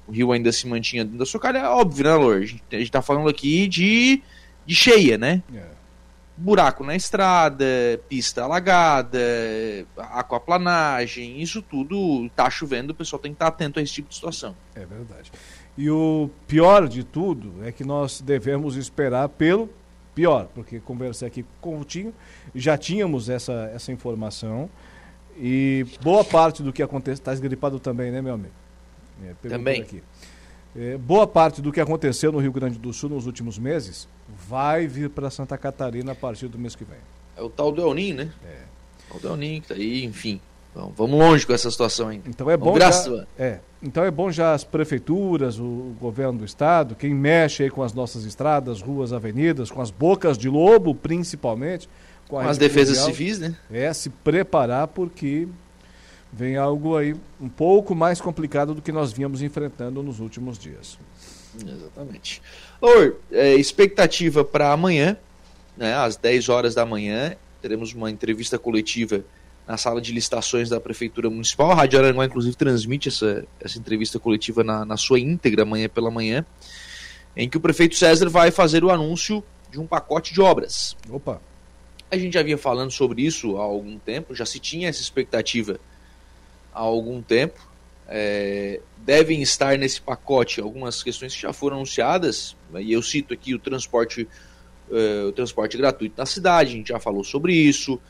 o 0.06 0.12
rio 0.12 0.32
ainda 0.32 0.50
se 0.52 0.66
mantinha 0.66 1.04
dentro 1.04 1.18
da 1.18 1.26
sua 1.26 1.40
calha, 1.40 1.58
é 1.58 1.68
óbvio, 1.68 2.04
né, 2.04 2.14
Lor? 2.14 2.36
A 2.36 2.46
gente, 2.46 2.62
a 2.72 2.78
gente 2.78 2.90
tá 2.90 3.02
falando 3.02 3.28
aqui 3.28 3.68
de, 3.68 4.22
de 4.66 4.74
cheia, 4.74 5.16
né? 5.16 5.42
É. 5.54 5.82
Buraco 6.36 6.82
na 6.82 6.96
estrada, 6.96 7.64
pista 8.08 8.42
alagada, 8.42 9.18
aquaplanagem, 9.96 11.40
isso 11.40 11.62
tudo 11.62 12.28
tá 12.34 12.48
chovendo, 12.48 12.92
o 12.92 12.94
pessoal 12.94 13.20
tem 13.20 13.32
que 13.32 13.36
estar 13.36 13.50
tá 13.50 13.54
atento 13.54 13.78
a 13.78 13.82
esse 13.82 13.92
tipo 13.92 14.08
de 14.08 14.14
situação. 14.14 14.56
É 14.74 14.84
verdade. 14.84 15.30
E 15.76 15.88
o 15.88 16.30
pior 16.46 16.88
de 16.88 17.04
tudo 17.04 17.54
é 17.64 17.70
que 17.70 17.84
nós 17.84 18.20
devemos 18.20 18.76
esperar 18.76 19.28
pelo 19.28 19.68
pior, 20.14 20.48
porque 20.54 20.80
conversei 20.80 21.28
aqui 21.28 21.44
com 21.60 21.74
o 21.74 21.76
Coutinho, 21.76 22.14
já 22.54 22.76
tínhamos 22.76 23.28
essa, 23.28 23.70
essa 23.74 23.92
informação 23.92 24.68
e 25.36 25.86
boa 26.02 26.24
parte 26.24 26.62
do 26.62 26.72
que 26.72 26.82
acontece, 26.82 27.20
está 27.20 27.32
esgripado 27.32 27.78
também, 27.80 28.10
né, 28.10 28.20
meu 28.20 28.34
amigo? 28.34 28.61
É, 29.24 29.48
Também. 29.48 29.86
É, 30.74 30.96
boa 30.96 31.26
parte 31.26 31.60
do 31.60 31.70
que 31.70 31.80
aconteceu 31.80 32.32
no 32.32 32.38
Rio 32.38 32.52
Grande 32.52 32.78
do 32.78 32.92
Sul 32.92 33.10
nos 33.10 33.26
últimos 33.26 33.58
meses 33.58 34.08
vai 34.48 34.86
vir 34.86 35.10
para 35.10 35.28
Santa 35.30 35.58
Catarina 35.58 36.12
a 36.12 36.14
partir 36.14 36.48
do 36.48 36.58
mês 36.58 36.74
que 36.74 36.84
vem. 36.84 36.98
É 37.36 37.42
o 37.42 37.50
tal 37.50 37.70
do 37.70 37.82
El 37.82 37.94
Ninho, 37.94 38.16
né? 38.16 38.32
É. 38.44 39.14
O 39.14 39.26
El 39.26 39.36
Ninho 39.36 39.60
que 39.60 39.68
tá 39.68 39.74
aí, 39.74 40.04
enfim. 40.04 40.40
Bom, 40.74 40.90
vamos 40.96 41.18
longe 41.18 41.46
com 41.46 41.52
essa 41.52 41.70
situação 41.70 42.08
ainda. 42.08 42.28
Então 42.28 42.50
é 42.50 42.56
bom. 42.56 42.78
Já, 42.78 42.90
é, 43.38 43.58
então 43.82 44.02
é 44.04 44.10
bom 44.10 44.30
já 44.30 44.54
as 44.54 44.64
prefeituras, 44.64 45.58
o 45.58 45.94
governo 46.00 46.38
do 46.38 46.44
estado, 46.46 46.94
quem 46.94 47.14
mexe 47.14 47.64
aí 47.64 47.70
com 47.70 47.82
as 47.82 47.92
nossas 47.92 48.24
estradas, 48.24 48.80
ruas, 48.80 49.12
avenidas, 49.12 49.70
com 49.70 49.82
as 49.82 49.90
bocas 49.90 50.38
de 50.38 50.48
lobo, 50.48 50.94
principalmente. 50.94 51.88
Com, 52.26 52.36
com 52.36 52.48
as 52.48 52.56
defesas 52.56 52.96
civis, 52.98 53.38
né? 53.38 53.54
É, 53.70 53.92
se 53.92 54.08
preparar 54.08 54.88
porque 54.88 55.46
vem 56.32 56.56
algo 56.56 56.96
aí 56.96 57.14
um 57.40 57.48
pouco 57.48 57.94
mais 57.94 58.20
complicado 58.20 58.74
do 58.74 58.80
que 58.80 58.90
nós 58.90 59.12
vínhamos 59.12 59.42
enfrentando 59.42 60.02
nos 60.02 60.18
últimos 60.18 60.58
dias. 60.58 60.98
Exatamente. 61.54 62.40
Or, 62.80 63.16
é, 63.30 63.54
expectativa 63.54 64.42
para 64.42 64.72
amanhã, 64.72 65.16
né, 65.76 65.94
às 65.94 66.16
10 66.16 66.48
horas 66.48 66.74
da 66.74 66.86
manhã, 66.86 67.36
teremos 67.60 67.92
uma 67.92 68.10
entrevista 68.10 68.58
coletiva 68.58 69.22
na 69.66 69.76
sala 69.76 70.00
de 70.00 70.12
licitações 70.12 70.70
da 70.70 70.80
Prefeitura 70.80 71.28
Municipal. 71.28 71.70
A 71.70 71.74
Rádio 71.74 71.98
Aranguá, 71.98 72.24
inclusive, 72.24 72.56
transmite 72.56 73.08
essa, 73.08 73.44
essa 73.60 73.78
entrevista 73.78 74.18
coletiva 74.18 74.64
na, 74.64 74.84
na 74.84 74.96
sua 74.96 75.20
íntegra 75.20 75.62
amanhã 75.62 75.88
pela 75.88 76.10
manhã, 76.10 76.44
em 77.36 77.48
que 77.48 77.56
o 77.56 77.60
prefeito 77.60 77.94
César 77.94 78.28
vai 78.28 78.50
fazer 78.50 78.82
o 78.82 78.90
anúncio 78.90 79.44
de 79.70 79.78
um 79.78 79.86
pacote 79.86 80.32
de 80.32 80.40
obras. 80.40 80.96
Opa! 81.08 81.40
A 82.10 82.16
gente 82.16 82.34
já 82.34 82.42
vinha 82.42 82.58
falando 82.58 82.90
sobre 82.90 83.22
isso 83.22 83.56
há 83.56 83.62
algum 83.62 83.98
tempo, 83.98 84.34
já 84.34 84.44
se 84.44 84.58
tinha 84.58 84.88
essa 84.88 85.00
expectativa 85.00 85.80
há 86.72 86.80
algum 86.80 87.22
tempo. 87.22 87.70
É, 88.08 88.80
devem 88.98 89.42
estar 89.42 89.78
nesse 89.78 90.00
pacote 90.00 90.60
algumas 90.60 91.02
questões 91.02 91.34
que 91.34 91.42
já 91.42 91.52
foram 91.52 91.76
anunciadas, 91.76 92.56
e 92.78 92.92
eu 92.92 93.02
cito 93.02 93.32
aqui 93.32 93.54
o 93.54 93.58
transporte, 93.58 94.28
uh, 94.90 95.28
o 95.28 95.32
transporte 95.32 95.76
gratuito 95.76 96.14
na 96.16 96.26
cidade, 96.26 96.70
a 96.70 96.76
gente 96.76 96.88
já 96.88 97.00
falou 97.00 97.24
sobre 97.24 97.54
isso, 97.54 98.00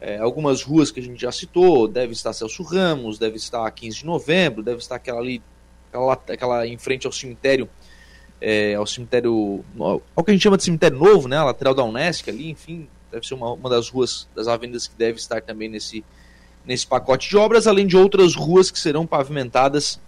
é, 0.00 0.18
algumas 0.18 0.62
ruas 0.62 0.90
que 0.90 0.98
a 0.98 1.02
gente 1.02 1.20
já 1.20 1.30
citou, 1.30 1.86
deve 1.86 2.12
estar 2.12 2.32
Celso 2.32 2.62
Ramos, 2.62 3.18
deve 3.18 3.36
estar 3.36 3.70
15 3.70 3.98
de 3.98 4.06
novembro, 4.06 4.62
deve 4.62 4.78
estar 4.78 4.96
aquela 4.96 5.20
ali, 5.20 5.42
aquela, 5.88 6.12
aquela 6.14 6.66
em 6.66 6.78
frente 6.78 7.06
ao 7.06 7.12
cemitério, 7.12 7.68
é, 8.40 8.74
ao 8.74 8.86
cemitério, 8.86 9.62
ao 9.78 10.24
que 10.24 10.30
a 10.30 10.32
gente 10.32 10.42
chama 10.42 10.56
de 10.56 10.64
cemitério 10.64 10.98
novo, 10.98 11.28
né, 11.28 11.36
a 11.36 11.44
lateral 11.44 11.74
da 11.74 11.84
Unesc 11.84 12.30
ali, 12.30 12.48
enfim, 12.50 12.88
deve 13.12 13.26
ser 13.26 13.34
uma, 13.34 13.52
uma 13.52 13.68
das 13.68 13.90
ruas, 13.90 14.26
das 14.34 14.48
avenidas 14.48 14.88
que 14.88 14.96
deve 14.96 15.18
estar 15.18 15.42
também 15.42 15.68
nesse, 15.68 16.02
nesse 16.64 16.86
pacote 16.86 17.28
de 17.28 17.36
obras, 17.36 17.66
além 17.66 17.86
de 17.86 17.96
outras 17.96 18.34
ruas 18.34 18.70
que 18.70 18.78
serão 18.78 19.06
pavimentadas 19.06 20.00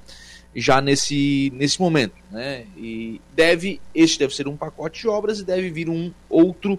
já 0.55 0.81
nesse, 0.81 1.51
nesse 1.55 1.81
momento, 1.81 2.15
né, 2.31 2.67
e 2.77 3.21
deve, 3.35 3.81
este 3.95 4.19
deve 4.19 4.35
ser 4.35 4.47
um 4.47 4.57
pacote 4.57 5.01
de 5.01 5.09
obras 5.09 5.41
e 5.41 5.45
deve 5.45 5.71
vir 5.71 5.89
um 5.89 6.13
outro 6.29 6.79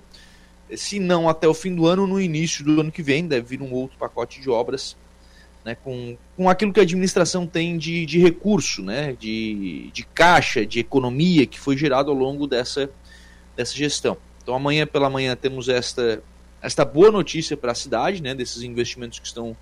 se 0.76 1.00
não 1.00 1.28
até 1.28 1.48
o 1.48 1.54
fim 1.54 1.76
do 1.76 1.86
ano, 1.86 2.08
no 2.08 2.20
início 2.20 2.64
do 2.64 2.80
ano 2.80 2.92
que 2.92 3.04
vem, 3.04 3.28
deve 3.28 3.58
vir 3.58 3.62
um 3.62 3.72
outro 3.74 3.98
pacote 3.98 4.42
de 4.42 4.50
obras 4.50 4.96
né, 5.64 5.76
com, 5.76 6.18
com 6.36 6.50
aquilo 6.50 6.74
que 6.74 6.80
a 6.80 6.84
administração 6.84 7.48
tem 7.48 7.78
de, 7.78 8.06
de 8.06 8.20
recurso, 8.20 8.82
né, 8.82 9.16
de, 9.18 9.90
de 9.94 10.04
caixa, 10.04 10.66
de 10.66 10.80
economia 10.80 11.46
que 11.46 11.60
foi 11.60 11.78
gerado 11.78 12.12
ao 12.12 12.18
longo 12.18 12.48
dessa, 12.48 12.90
dessa 13.56 13.76
gestão. 13.76 14.18
Então 14.42 14.54
amanhã 14.54 14.86
pela 14.86 15.10
manhã 15.10 15.36
temos 15.36 15.70
esta, 15.70 16.22
esta 16.64 16.86
boa 16.86 17.12
notícia 17.12 17.58
para 17.58 17.74
a 17.74 17.76
cidade, 17.76 18.24
né, 18.24 18.34
desses 18.34 18.64
investimentos 18.64 19.20
que 19.20 19.28
estão, 19.28 19.56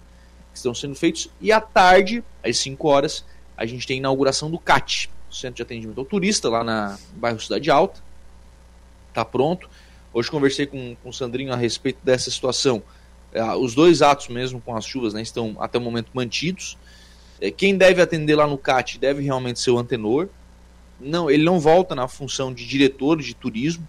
que 0.52 0.58
estão 0.58 0.74
sendo 0.74 0.94
feitos, 0.94 1.30
e 1.42 1.52
à 1.52 1.60
tarde, 1.60 2.24
às 2.44 2.58
5 2.60 2.88
horas, 2.88 3.26
a 3.58 3.66
gente 3.66 3.88
tem 3.88 3.96
a 3.96 3.98
inauguração 3.98 4.52
do 4.52 4.60
CAT, 4.60 5.10
Centro 5.30 5.56
de 5.56 5.62
Atendimento 5.64 5.98
ao 5.98 6.06
Turista, 6.06 6.48
lá 6.48 6.64
na, 6.64 6.98
no 7.14 7.20
bairro 7.20 7.40
Cidade 7.40 7.72
Alta. 7.72 8.02
Está 9.10 9.26
pronto. 9.26 9.68
Hoje 10.14 10.30
conversei 10.30 10.68
com, 10.68 10.96
com 11.02 11.10
o 11.10 11.14
Sandrinho 11.14 11.52
a 11.52 11.56
respeito 11.56 12.00
dessa 12.04 12.30
situação. 12.30 12.84
É, 13.34 13.44
os 13.56 13.74
dois 13.74 14.02
atos 14.02 14.28
mesmo 14.28 14.62
com 14.62 14.76
as 14.76 14.86
chuvas 14.86 15.14
né, 15.14 15.22
estão 15.22 15.56
até 15.60 15.78
o 15.78 15.82
momento 15.82 16.10
mantidos. 16.14 16.78
É, 17.40 17.50
quem 17.50 17.78
deve 17.78 18.02
atender 18.02 18.36
lá 18.36 18.46
no 18.46 18.58
CAT 18.58 19.00
deve 19.00 19.24
realmente 19.24 19.60
ser 19.60 19.72
o 19.72 19.80
antenor. 19.80 20.28
Não, 21.00 21.32
ele 21.32 21.44
não 21.44 21.60
volta 21.60 21.96
na 21.96 22.08
função 22.08 22.54
de 22.54 22.68
diretor 22.68 23.20
de 23.22 23.34
turismo. 23.34 23.88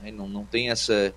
Né, 0.00 0.10
não, 0.10 0.28
não 0.28 0.44
tem 0.44 0.70
essa, 0.70 1.12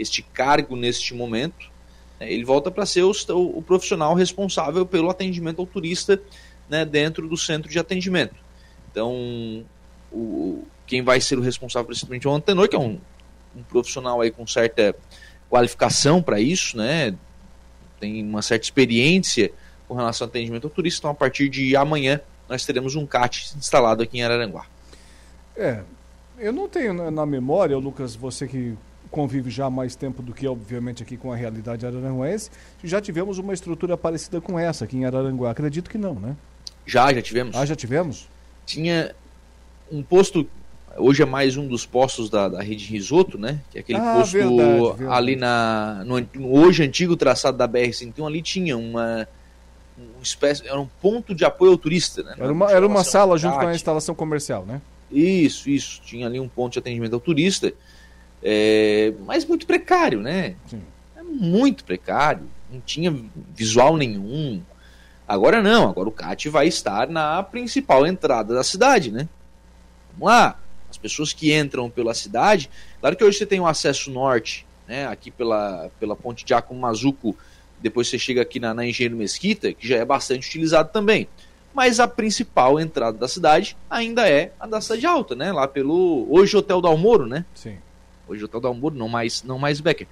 este 0.00 0.22
cargo 0.22 0.76
neste 0.76 1.14
momento. 1.14 1.70
Né, 2.18 2.32
ele 2.32 2.44
volta 2.44 2.70
para 2.70 2.86
ser 2.86 3.02
o, 3.02 3.12
o, 3.34 3.62
profissional 3.62 4.14
responsável 4.14 4.84
pelo 4.86 5.10
atendimento 5.10 5.60
ao 5.60 5.66
turista 5.66 6.20
né, 6.68 6.84
dentro 6.84 7.28
do 7.28 7.36
centro 7.36 7.70
de 7.70 7.78
atendimento. 7.78 8.34
Então, 8.90 9.64
o, 10.12 10.64
quem 10.86 11.02
vai 11.02 11.20
ser 11.20 11.38
o 11.38 11.42
responsável 11.42 11.86
principalmente 11.86 12.26
é 12.26 12.30
o 12.30 12.34
antenor, 12.34 12.68
que 12.68 12.76
é 12.76 12.78
um 12.78 12.98
um 13.54 13.62
profissional 13.62 14.20
aí 14.20 14.30
com 14.30 14.46
certa 14.46 14.94
qualificação 15.48 16.22
para 16.22 16.40
isso, 16.40 16.76
né? 16.76 17.14
Tem 17.98 18.24
uma 18.24 18.42
certa 18.42 18.64
experiência 18.64 19.52
com 19.88 19.94
relação 19.94 20.26
ao 20.26 20.30
atendimento 20.30 20.66
ao 20.66 20.70
turista. 20.70 21.00
Então, 21.00 21.10
a 21.10 21.14
partir 21.14 21.48
de 21.48 21.74
amanhã, 21.76 22.20
nós 22.48 22.64
teremos 22.64 22.94
um 22.94 23.06
CAT 23.06 23.54
instalado 23.56 24.02
aqui 24.02 24.18
em 24.18 24.22
Araranguá. 24.22 24.66
É, 25.56 25.82
eu 26.38 26.52
não 26.52 26.68
tenho 26.68 27.10
na 27.10 27.26
memória, 27.26 27.76
Lucas, 27.76 28.14
você 28.14 28.46
que 28.46 28.76
convive 29.10 29.50
já 29.50 29.66
há 29.66 29.70
mais 29.70 29.96
tempo 29.96 30.22
do 30.22 30.32
que, 30.32 30.46
obviamente, 30.46 31.02
aqui 31.02 31.16
com 31.16 31.32
a 31.32 31.36
realidade 31.36 31.84
araranguense, 31.86 32.50
já 32.82 33.00
tivemos 33.00 33.38
uma 33.38 33.52
estrutura 33.52 33.96
parecida 33.96 34.40
com 34.40 34.58
essa 34.58 34.84
aqui 34.84 34.96
em 34.96 35.04
Araranguá. 35.04 35.50
Acredito 35.50 35.90
que 35.90 35.98
não, 35.98 36.14
né? 36.14 36.36
Já, 36.86 37.12
já 37.12 37.22
tivemos. 37.22 37.56
Ah, 37.56 37.66
já 37.66 37.76
tivemos? 37.76 38.28
Tinha 38.64 39.14
um 39.90 40.02
posto 40.02 40.46
Hoje 40.96 41.22
é 41.22 41.26
mais 41.26 41.56
um 41.56 41.68
dos 41.68 41.86
postos 41.86 42.28
da, 42.28 42.48
da 42.48 42.60
rede 42.60 42.84
Risoto, 42.86 43.38
né? 43.38 43.60
Que 43.70 43.78
é 43.78 43.80
aquele 43.80 43.98
ah, 44.00 44.14
posto 44.16 44.32
verdade, 44.32 44.80
verdade. 44.98 45.04
ali 45.06 45.36
na, 45.36 46.02
no, 46.04 46.20
no, 46.34 46.52
hoje 46.52 46.82
antigo 46.82 47.16
traçado 47.16 47.56
da 47.56 47.68
BR-101, 47.68 48.26
ali 48.26 48.42
tinha 48.42 48.76
uma, 48.76 49.28
uma 49.96 50.22
espécie, 50.22 50.66
era 50.66 50.80
um 50.80 50.88
ponto 51.00 51.32
de 51.32 51.44
apoio 51.44 51.72
ao 51.72 51.78
turista, 51.78 52.24
né? 52.24 52.34
Era 52.36 52.52
uma, 52.52 52.70
era 52.72 52.86
uma 52.86 53.04
sala 53.04 53.38
junto 53.38 53.56
com 53.56 53.66
a 53.68 53.74
instalação 53.74 54.16
comercial, 54.16 54.66
né? 54.66 54.80
Isso, 55.12 55.70
isso. 55.70 56.00
Tinha 56.04 56.26
ali 56.26 56.40
um 56.40 56.48
ponto 56.48 56.72
de 56.72 56.80
atendimento 56.80 57.14
ao 57.14 57.20
turista, 57.20 57.72
é, 58.42 59.12
mas 59.26 59.44
muito 59.44 59.66
precário, 59.66 60.20
né? 60.20 60.54
Sim. 60.66 60.82
É 61.16 61.22
muito 61.22 61.84
precário, 61.84 62.42
não 62.70 62.80
tinha 62.80 63.14
visual 63.54 63.96
nenhum. 63.96 64.62
Agora 65.26 65.62
não, 65.62 65.88
agora 65.88 66.08
o 66.08 66.12
CAT 66.12 66.48
vai 66.48 66.66
estar 66.66 67.08
na 67.08 67.42
principal 67.42 68.06
entrada 68.06 68.54
da 68.54 68.64
cidade, 68.64 69.12
né? 69.12 69.28
Vamos 70.12 70.28
lá, 70.28 70.58
as 70.90 70.96
pessoas 70.96 71.32
que 71.32 71.54
entram 71.54 71.88
pela 71.88 72.14
cidade, 72.14 72.68
claro 73.00 73.16
que 73.16 73.24
hoje 73.24 73.38
você 73.38 73.46
tem 73.46 73.60
o 73.60 73.62
um 73.62 73.66
acesso 73.66 74.10
norte, 74.10 74.66
né, 74.88 75.06
aqui 75.06 75.30
pela, 75.30 75.88
pela 76.00 76.16
ponte 76.16 76.44
de 76.44 76.48
Giacomo 76.48 76.80
Mazuco, 76.80 77.36
depois 77.80 78.08
você 78.08 78.18
chega 78.18 78.42
aqui 78.42 78.58
na, 78.58 78.74
na 78.74 78.84
Engenheiro 78.84 79.16
Mesquita, 79.16 79.72
que 79.72 79.86
já 79.86 79.96
é 79.96 80.04
bastante 80.04 80.48
utilizado 80.48 80.90
também. 80.92 81.28
Mas 81.72 82.00
a 82.00 82.08
principal 82.08 82.80
entrada 82.80 83.16
da 83.16 83.28
cidade 83.28 83.76
ainda 83.88 84.28
é 84.28 84.52
a 84.58 84.66
da 84.66 84.80
Cidade 84.80 85.06
Alta, 85.06 85.36
né? 85.36 85.52
Lá 85.52 85.68
pelo. 85.68 86.26
Hoje 86.28 86.56
Hotel 86.56 86.80
do 86.80 86.88
Almoro, 86.88 87.26
né? 87.26 87.44
Sim. 87.54 87.78
Hoje 88.30 88.44
Hotel 88.44 88.60
do 88.60 88.68
Almoro, 88.68 88.94
não 88.94 89.08
mais, 89.08 89.42
não 89.42 89.58
mais 89.58 89.80
Becker. 89.80 90.06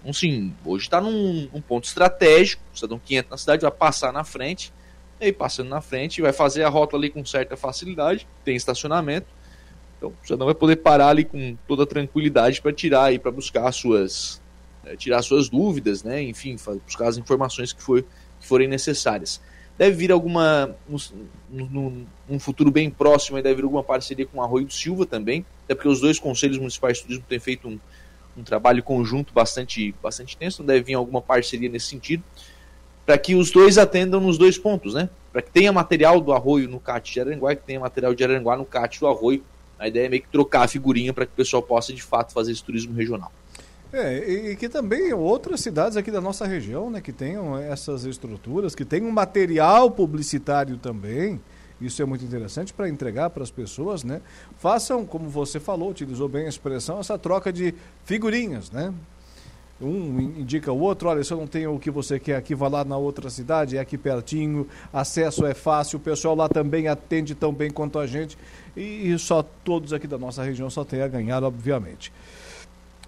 Então, 0.00 0.12
sim, 0.12 0.54
hoje 0.64 0.84
está 0.84 1.00
num, 1.00 1.48
ponto 1.66 1.84
estratégico. 1.84 2.62
O 2.88 2.98
que 2.98 3.16
entra 3.16 3.32
na 3.32 3.36
cidade 3.36 3.62
vai 3.62 3.70
passar 3.70 4.12
na 4.12 4.22
frente. 4.22 4.72
E 5.20 5.26
aí, 5.26 5.32
passando 5.32 5.68
na 5.68 5.80
frente, 5.80 6.22
vai 6.22 6.32
fazer 6.32 6.62
a 6.62 6.68
rota 6.68 6.96
ali 6.96 7.10
com 7.10 7.24
certa 7.24 7.56
facilidade. 7.56 8.26
Tem 8.44 8.54
estacionamento. 8.54 9.26
Então 9.98 10.12
você 10.22 10.36
não 10.36 10.46
vai 10.46 10.54
poder 10.54 10.76
parar 10.76 11.08
ali 11.08 11.24
com 11.24 11.56
toda 11.66 11.86
tranquilidade 11.86 12.60
para 12.60 12.72
tirar 12.72 13.12
e 13.12 13.18
para 13.18 13.30
buscar 13.30 13.72
suas 13.72 14.40
é, 14.84 14.94
tirar 14.94 15.22
suas 15.22 15.48
dúvidas, 15.48 16.04
né? 16.04 16.22
Enfim, 16.22 16.56
buscar 16.84 17.08
as 17.08 17.16
informações 17.16 17.72
que, 17.72 17.82
for, 17.82 18.02
que 18.02 18.46
forem 18.46 18.68
necessárias. 18.68 19.40
Deve 19.76 19.96
vir 19.96 20.12
alguma 20.12 20.74
num, 21.50 22.06
futuro 22.38 22.70
bem 22.70 22.88
próximo, 22.88 23.42
deve 23.42 23.56
vir 23.56 23.64
alguma 23.64 23.82
parceria 23.82 24.24
com 24.24 24.38
o 24.38 24.42
Arroio 24.42 24.66
do 24.66 24.72
Silva 24.72 25.04
também, 25.04 25.44
até 25.66 25.74
porque 25.74 25.88
os 25.88 26.00
dois 26.00 26.18
conselhos 26.18 26.56
municipais 26.56 26.96
de 26.96 27.02
turismo 27.02 27.24
têm 27.28 27.38
feito 27.38 27.68
um, 27.68 27.78
um 28.38 28.42
trabalho 28.42 28.82
conjunto 28.82 29.34
bastante 29.34 29.94
bastante 30.02 30.36
tenso, 30.36 30.62
então 30.62 30.74
deve 30.74 30.84
vir 30.84 30.94
alguma 30.94 31.20
parceria 31.20 31.68
nesse 31.68 31.88
sentido 31.88 32.24
para 33.04 33.18
que 33.18 33.34
os 33.34 33.50
dois 33.50 33.76
atendam 33.78 34.20
nos 34.20 34.38
dois 34.38 34.58
pontos, 34.58 34.94
né? 34.94 35.08
Para 35.32 35.42
que 35.42 35.50
tenha 35.50 35.72
material 35.72 36.20
do 36.20 36.32
Arroio 36.32 36.68
no 36.68 36.80
CAT 36.80 37.12
de 37.12 37.20
Aranguá 37.20 37.52
e 37.52 37.56
que 37.56 37.62
tenha 37.62 37.78
material 37.78 38.14
de 38.14 38.24
Aranguá 38.24 38.56
no 38.56 38.64
CAT 38.64 38.98
do 38.98 39.06
Arroio 39.06 39.44
a 39.78 39.88
ideia 39.88 40.06
é 40.06 40.08
meio 40.08 40.22
que 40.22 40.28
trocar 40.28 40.62
a 40.62 40.68
figurinha 40.68 41.12
para 41.12 41.26
que 41.26 41.32
o 41.32 41.36
pessoal 41.36 41.62
possa 41.62 41.92
de 41.92 42.02
fato 42.02 42.32
fazer 42.32 42.52
esse 42.52 42.64
turismo 42.64 42.94
regional. 42.94 43.30
É, 43.92 44.50
e 44.50 44.56
que 44.56 44.68
também 44.68 45.12
outras 45.12 45.60
cidades 45.60 45.96
aqui 45.96 46.10
da 46.10 46.20
nossa 46.20 46.46
região, 46.46 46.90
né, 46.90 47.00
que 47.00 47.12
tenham 47.12 47.56
essas 47.56 48.04
estruturas, 48.04 48.74
que 48.74 48.84
tenham 48.84 49.10
material 49.10 49.90
publicitário 49.90 50.76
também. 50.76 51.40
Isso 51.80 52.00
é 52.00 52.04
muito 52.04 52.24
interessante 52.24 52.72
para 52.72 52.88
entregar 52.88 53.30
para 53.30 53.42
as 53.42 53.50
pessoas, 53.50 54.02
né? 54.02 54.22
Façam, 54.58 55.04
como 55.04 55.28
você 55.28 55.60
falou, 55.60 55.90
utilizou 55.90 56.28
bem 56.28 56.46
a 56.46 56.48
expressão, 56.48 56.98
essa 56.98 57.18
troca 57.18 57.52
de 57.52 57.74
figurinhas, 58.04 58.70
né? 58.70 58.94
Um 59.78 60.20
indica 60.38 60.72
o 60.72 60.78
outro, 60.80 61.10
olha, 61.10 61.22
se 61.22 61.30
eu 61.30 61.36
não 61.36 61.46
tenho 61.46 61.74
o 61.74 61.78
que 61.78 61.90
você 61.90 62.18
quer 62.18 62.36
aqui, 62.36 62.54
vá 62.54 62.66
lá 62.66 62.82
na 62.82 62.96
outra 62.96 63.28
cidade, 63.28 63.76
é 63.76 63.80
aqui 63.80 63.98
pertinho, 63.98 64.66
acesso 64.90 65.44
é 65.44 65.52
fácil, 65.52 65.98
o 65.98 66.00
pessoal 66.00 66.34
lá 66.34 66.48
também 66.48 66.88
atende 66.88 67.34
tão 67.34 67.52
bem 67.52 67.70
quanto 67.70 67.98
a 67.98 68.06
gente 68.06 68.38
e 68.74 69.14
só 69.18 69.42
todos 69.42 69.92
aqui 69.92 70.06
da 70.06 70.16
nossa 70.16 70.42
região 70.42 70.70
só 70.70 70.82
tem 70.82 71.02
a 71.02 71.08
ganhar, 71.08 71.44
obviamente. 71.44 72.10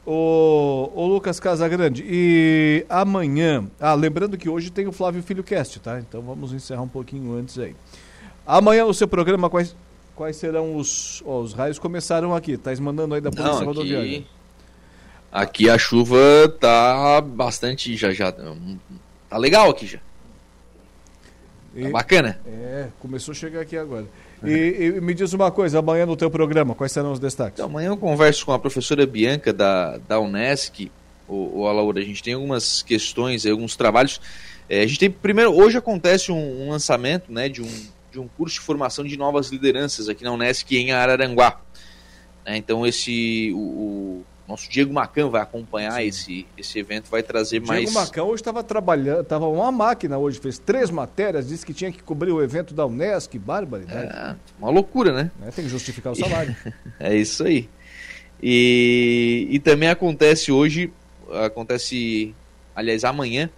O, 0.04 0.90
o 0.94 1.06
Lucas 1.06 1.40
Casagrande, 1.40 2.04
e 2.06 2.84
amanhã, 2.88 3.66
ah, 3.80 3.94
lembrando 3.94 4.36
que 4.36 4.48
hoje 4.48 4.70
tem 4.70 4.86
o 4.86 4.92
Flávio 4.92 5.22
Filho 5.22 5.44
Cast, 5.44 5.80
tá? 5.80 5.98
Então 5.98 6.20
vamos 6.20 6.52
encerrar 6.52 6.82
um 6.82 6.88
pouquinho 6.88 7.34
antes 7.34 7.58
aí. 7.58 7.74
Amanhã 8.48 8.86
no 8.86 8.94
seu 8.94 9.06
programa, 9.06 9.50
quais, 9.50 9.76
quais 10.16 10.34
serão 10.38 10.74
os, 10.74 11.22
oh, 11.26 11.40
os 11.40 11.52
raios 11.52 11.78
começaram 11.78 12.34
aqui, 12.34 12.56
tá 12.56 12.74
mandando 12.80 13.14
aí 13.14 13.20
da 13.20 13.28
Polícia 13.28 13.50
Não, 13.50 13.58
aqui, 13.58 13.66
Rodoviária. 13.66 14.24
Aqui 15.30 15.68
a 15.68 15.76
chuva 15.76 16.16
tá 16.58 17.20
bastante, 17.20 17.94
já, 17.94 18.10
já, 18.10 18.32
tá 18.32 19.36
legal 19.36 19.68
aqui 19.68 19.86
já. 19.86 19.98
Tá 19.98 20.04
e, 21.74 21.90
bacana. 21.90 22.40
É, 22.46 22.88
começou 22.98 23.32
a 23.32 23.34
chegar 23.34 23.60
aqui 23.60 23.76
agora. 23.76 24.06
E, 24.42 24.94
e, 24.96 25.00
me 25.02 25.12
diz 25.12 25.34
uma 25.34 25.50
coisa, 25.50 25.80
amanhã 25.80 26.06
no 26.06 26.16
teu 26.16 26.30
programa, 26.30 26.74
quais 26.74 26.90
serão 26.90 27.12
os 27.12 27.20
destaques? 27.20 27.58
Então, 27.58 27.66
amanhã 27.66 27.88
eu 27.88 27.98
converso 27.98 28.46
com 28.46 28.52
a 28.54 28.58
professora 28.58 29.06
Bianca 29.06 29.52
da, 29.52 29.98
da 29.98 30.18
Unesc, 30.18 30.90
o, 31.28 31.60
o 31.60 31.66
Alaura, 31.66 32.00
a 32.00 32.04
gente 32.04 32.22
tem 32.22 32.32
algumas 32.32 32.80
questões, 32.80 33.44
alguns 33.44 33.76
trabalhos. 33.76 34.22
É, 34.70 34.80
a 34.80 34.86
gente 34.86 35.00
tem, 35.00 35.10
primeiro, 35.10 35.54
hoje 35.54 35.76
acontece 35.76 36.32
um, 36.32 36.62
um, 36.62 36.70
lançamento 36.70 37.30
né, 37.30 37.50
de, 37.50 37.60
um, 37.60 37.68
de 38.18 38.20
um 38.20 38.28
curso 38.28 38.54
de 38.54 38.60
formação 38.60 39.04
de 39.04 39.16
novas 39.16 39.48
lideranças 39.48 40.08
aqui 40.08 40.24
na 40.24 40.32
Unesc 40.32 40.70
em 40.76 40.90
Araranguá. 40.92 41.60
É, 42.44 42.56
então 42.56 42.86
esse, 42.86 43.52
o, 43.54 44.22
nosso 44.48 44.68
Diego 44.68 44.92
Macan 44.92 45.28
vai 45.28 45.40
acompanhar 45.40 46.04
esse, 46.04 46.46
esse 46.56 46.78
evento, 46.78 47.08
vai 47.10 47.22
trazer 47.22 47.60
Diego 47.60 47.66
mais. 47.66 47.84
Diego 47.84 47.94
Macan 47.94 48.24
hoje 48.24 48.40
estava 48.40 48.64
trabalhando, 48.64 49.20
estava 49.20 49.46
uma 49.46 49.70
máquina 49.70 50.18
hoje, 50.18 50.40
fez 50.40 50.58
três 50.58 50.90
matérias, 50.90 51.46
disse 51.46 51.64
que 51.64 51.74
tinha 51.74 51.92
que 51.92 52.02
cobrir 52.02 52.32
o 52.32 52.42
evento 52.42 52.74
da 52.74 52.84
Unesc, 52.86 53.38
barbaridade. 53.38 54.10
É, 54.10 54.36
uma 54.58 54.70
loucura, 54.70 55.12
né? 55.12 55.30
É, 55.46 55.50
tem 55.50 55.64
que 55.64 55.70
justificar 55.70 56.12
o 56.12 56.16
salário. 56.16 56.56
é 56.98 57.14
isso 57.16 57.44
aí. 57.44 57.68
E, 58.42 59.48
e 59.50 59.58
também 59.58 59.88
acontece 59.88 60.50
hoje, 60.50 60.92
acontece, 61.44 62.34
aliás, 62.74 63.04
amanhã, 63.04 63.50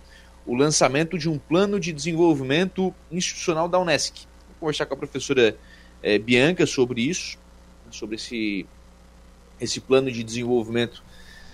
o 0.44 0.56
lançamento 0.56 1.16
de 1.16 1.28
um 1.28 1.38
plano 1.38 1.78
de 1.78 1.92
desenvolvimento 1.92 2.92
institucional 3.12 3.68
da 3.68 3.78
Unesc. 3.78 4.26
Conversar 4.60 4.86
com 4.86 4.94
a 4.94 4.98
professora 4.98 5.56
é, 6.02 6.18
Bianca 6.18 6.66
sobre 6.66 7.02
isso, 7.02 7.38
sobre 7.90 8.16
esse 8.16 8.66
esse 9.60 9.80
plano 9.80 10.10
de 10.10 10.24
desenvolvimento 10.24 11.02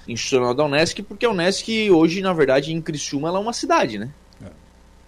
institucional 0.07 0.55
da 0.55 0.65
Unesc, 0.65 1.03
porque 1.03 1.27
a 1.27 1.31
Unesc 1.31 1.91
hoje, 1.91 2.21
na 2.21 2.33
verdade, 2.33 2.73
em 2.73 2.81
Criciúma, 2.81 3.29
ela 3.29 3.39
é 3.39 3.41
uma 3.41 3.53
cidade, 3.53 3.99
né? 3.99 4.13
É. 4.41 4.51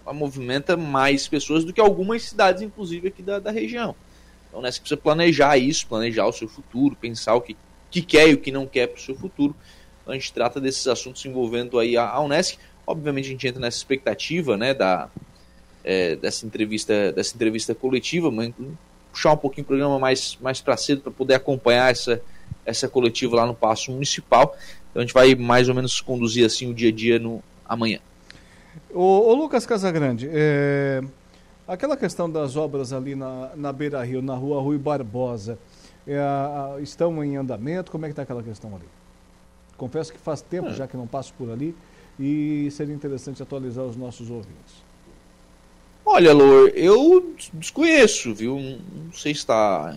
Ela 0.05 0.13
movimenta 0.13 0.75
mais 0.75 1.27
pessoas 1.27 1.63
do 1.63 1.71
que 1.71 1.79
algumas 1.79 2.23
cidades, 2.23 2.61
inclusive 2.61 3.07
aqui 3.07 3.21
da, 3.21 3.39
da 3.39 3.51
região. 3.51 3.95
Então, 4.47 4.59
a 4.59 4.61
Unesc 4.61 4.81
precisa 4.81 4.99
planejar 4.99 5.57
isso, 5.57 5.87
planejar 5.87 6.25
o 6.25 6.33
seu 6.33 6.49
futuro, 6.49 6.95
pensar 6.95 7.35
o 7.35 7.41
que, 7.41 7.55
que 7.89 8.01
quer 8.01 8.29
e 8.29 8.33
o 8.33 8.37
que 8.37 8.51
não 8.51 8.67
quer 8.67 8.87
para 8.87 8.97
o 8.97 9.01
seu 9.01 9.15
futuro. 9.15 9.55
Então, 10.01 10.13
a 10.13 10.17
gente 10.17 10.33
trata 10.33 10.59
desses 10.59 10.85
assuntos 10.87 11.23
envolvendo 11.25 11.79
aí 11.79 11.95
a, 11.95 12.09
a 12.09 12.19
Unesc. 12.19 12.57
Obviamente, 12.85 13.27
a 13.27 13.31
gente 13.31 13.47
entra 13.47 13.61
nessa 13.61 13.77
expectativa, 13.77 14.57
né, 14.57 14.73
da, 14.73 15.09
é, 15.83 16.15
dessa 16.15 16.45
entrevista 16.45 17.11
dessa 17.11 17.35
entrevista 17.35 17.73
coletiva, 17.73 18.31
mas 18.31 18.53
puxar 19.11 19.33
um 19.33 19.37
pouquinho 19.37 19.63
o 19.63 19.67
programa 19.67 19.99
mais, 19.99 20.37
mais 20.41 20.61
para 20.61 20.77
cedo 20.77 21.01
para 21.01 21.11
poder 21.11 21.35
acompanhar 21.35 21.91
essa 21.91 22.21
essa 22.65 22.87
coletiva 22.87 23.35
lá 23.35 23.45
no 23.45 23.55
Paço 23.55 23.91
Municipal. 23.91 24.55
Então 24.89 25.01
a 25.01 25.05
gente 25.05 25.13
vai 25.13 25.33
mais 25.35 25.69
ou 25.69 25.75
menos 25.75 26.01
conduzir 26.01 26.45
assim 26.45 26.69
o 26.69 26.73
dia 26.73 26.89
a 26.89 26.91
dia 26.91 27.19
no 27.19 27.41
amanhã. 27.67 27.99
O, 28.91 29.01
o 29.01 29.33
Lucas 29.33 29.65
Casagrande, 29.65 30.29
é, 30.31 31.01
aquela 31.67 31.97
questão 31.97 32.29
das 32.29 32.55
obras 32.55 32.93
ali 32.93 33.15
na, 33.15 33.51
na 33.55 33.73
Beira 33.73 34.03
Rio, 34.03 34.21
na 34.21 34.35
rua 34.35 34.61
Rui 34.61 34.77
Barbosa, 34.77 35.57
é, 36.07 36.81
estão 36.81 37.23
em 37.23 37.37
andamento? 37.37 37.91
Como 37.91 38.05
é 38.05 38.07
que 38.07 38.13
está 38.13 38.23
aquela 38.23 38.43
questão 38.43 38.75
ali? 38.75 38.87
Confesso 39.77 40.11
que 40.11 40.19
faz 40.19 40.41
tempo 40.41 40.69
é. 40.69 40.73
já 40.73 40.87
que 40.87 40.97
não 40.97 41.07
passo 41.07 41.33
por 41.35 41.49
ali 41.49 41.75
e 42.19 42.69
seria 42.71 42.93
interessante 42.93 43.41
atualizar 43.41 43.85
os 43.85 43.95
nossos 43.95 44.29
ouvintes. 44.29 44.88
Olha, 46.11 46.33
Lor, 46.33 46.71
eu 46.73 47.35
desconheço, 47.53 48.33
viu? 48.33 48.57
Não 48.59 49.13
sei 49.13 49.33
se 49.33 49.41
está 49.41 49.95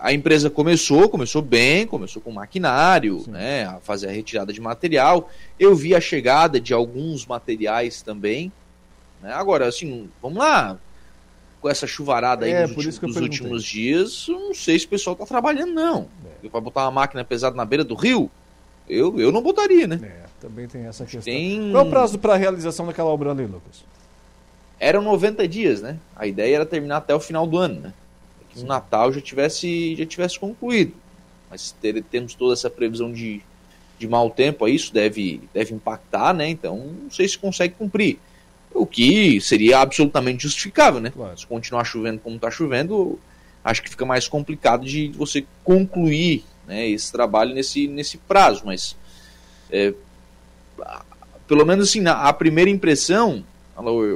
a 0.00 0.12
empresa 0.12 0.48
começou, 0.48 1.08
começou 1.08 1.40
bem, 1.42 1.86
começou 1.86 2.20
com 2.20 2.32
maquinário, 2.32 3.20
Sim. 3.20 3.32
né, 3.32 3.64
a 3.64 3.80
fazer 3.80 4.08
a 4.08 4.12
retirada 4.12 4.52
de 4.52 4.60
material. 4.60 5.30
Eu 5.58 5.74
vi 5.76 5.94
a 5.94 6.00
chegada 6.00 6.60
de 6.60 6.72
alguns 6.72 7.26
materiais 7.26 8.02
também. 8.02 8.50
Né? 9.22 9.32
Agora, 9.32 9.68
assim, 9.68 10.08
vamos 10.20 10.38
lá, 10.38 10.78
com 11.60 11.68
essa 11.68 11.86
chuvarada 11.86 12.46
aí 12.46 12.52
é, 12.52 12.66
nos 12.66 12.76
últimos, 12.76 12.98
dos 12.98 13.16
últimos 13.16 13.64
dias, 13.64 14.26
não 14.28 14.52
sei 14.52 14.78
se 14.78 14.86
o 14.86 14.88
pessoal 14.88 15.14
está 15.14 15.26
trabalhando, 15.26 15.72
não. 15.72 16.08
É. 16.42 16.48
Vai 16.48 16.60
botar 16.60 16.82
uma 16.82 16.90
máquina 16.90 17.22
pesada 17.22 17.54
na 17.54 17.64
beira 17.64 17.84
do 17.84 17.94
rio? 17.94 18.28
Eu, 18.88 19.20
eu 19.20 19.30
não 19.30 19.42
botaria, 19.42 19.86
né? 19.86 20.00
É, 20.02 20.24
também 20.40 20.66
tem 20.66 20.86
essa 20.86 21.04
questão. 21.04 21.22
Tem... 21.22 21.70
Qual 21.70 21.84
é 21.84 21.86
o 21.86 21.90
prazo 21.90 22.18
para 22.18 22.34
a 22.34 22.36
realização 22.36 22.86
daquela 22.86 23.10
obra 23.10 23.30
ali, 23.30 23.44
Lucas? 23.44 23.84
Eram 24.80 25.02
90 25.02 25.46
dias, 25.46 25.82
né? 25.82 25.98
A 26.16 26.26
ideia 26.26 26.56
era 26.56 26.66
terminar 26.66 26.96
até 26.96 27.14
o 27.14 27.20
final 27.20 27.46
do 27.46 27.58
ano, 27.58 27.80
né? 27.80 27.92
que 28.52 28.60
o 28.62 28.66
Natal 28.66 29.12
já 29.12 29.20
tivesse, 29.20 29.94
já 29.96 30.04
tivesse 30.04 30.38
concluído. 30.38 30.94
Mas 31.48 31.72
ter, 31.80 32.02
temos 32.04 32.34
toda 32.34 32.52
essa 32.52 32.68
previsão 32.68 33.12
de, 33.12 33.40
de 33.98 34.08
mau 34.08 34.30
tempo, 34.30 34.66
isso 34.68 34.92
deve, 34.92 35.40
deve 35.54 35.74
impactar, 35.74 36.34
né? 36.34 36.48
Então 36.48 36.76
não 37.02 37.10
sei 37.10 37.28
se 37.28 37.38
consegue 37.38 37.74
cumprir. 37.74 38.18
O 38.72 38.86
que 38.86 39.40
seria 39.40 39.80
absolutamente 39.80 40.44
justificável, 40.44 41.00
né? 41.00 41.10
Claro. 41.10 41.38
Se 41.38 41.46
continuar 41.46 41.84
chovendo 41.84 42.20
como 42.20 42.36
está 42.36 42.50
chovendo, 42.50 43.18
acho 43.64 43.82
que 43.82 43.90
fica 43.90 44.04
mais 44.04 44.28
complicado 44.28 44.84
de 44.84 45.08
você 45.08 45.44
concluir 45.64 46.44
né, 46.66 46.88
esse 46.88 47.10
trabalho 47.10 47.54
nesse, 47.54 47.88
nesse 47.88 48.16
prazo. 48.18 48.62
Mas 48.64 48.96
é, 49.70 49.92
pelo 51.48 51.66
menos 51.66 51.88
assim, 51.88 52.02
a 52.06 52.32
primeira 52.32 52.70
impressão, 52.70 53.44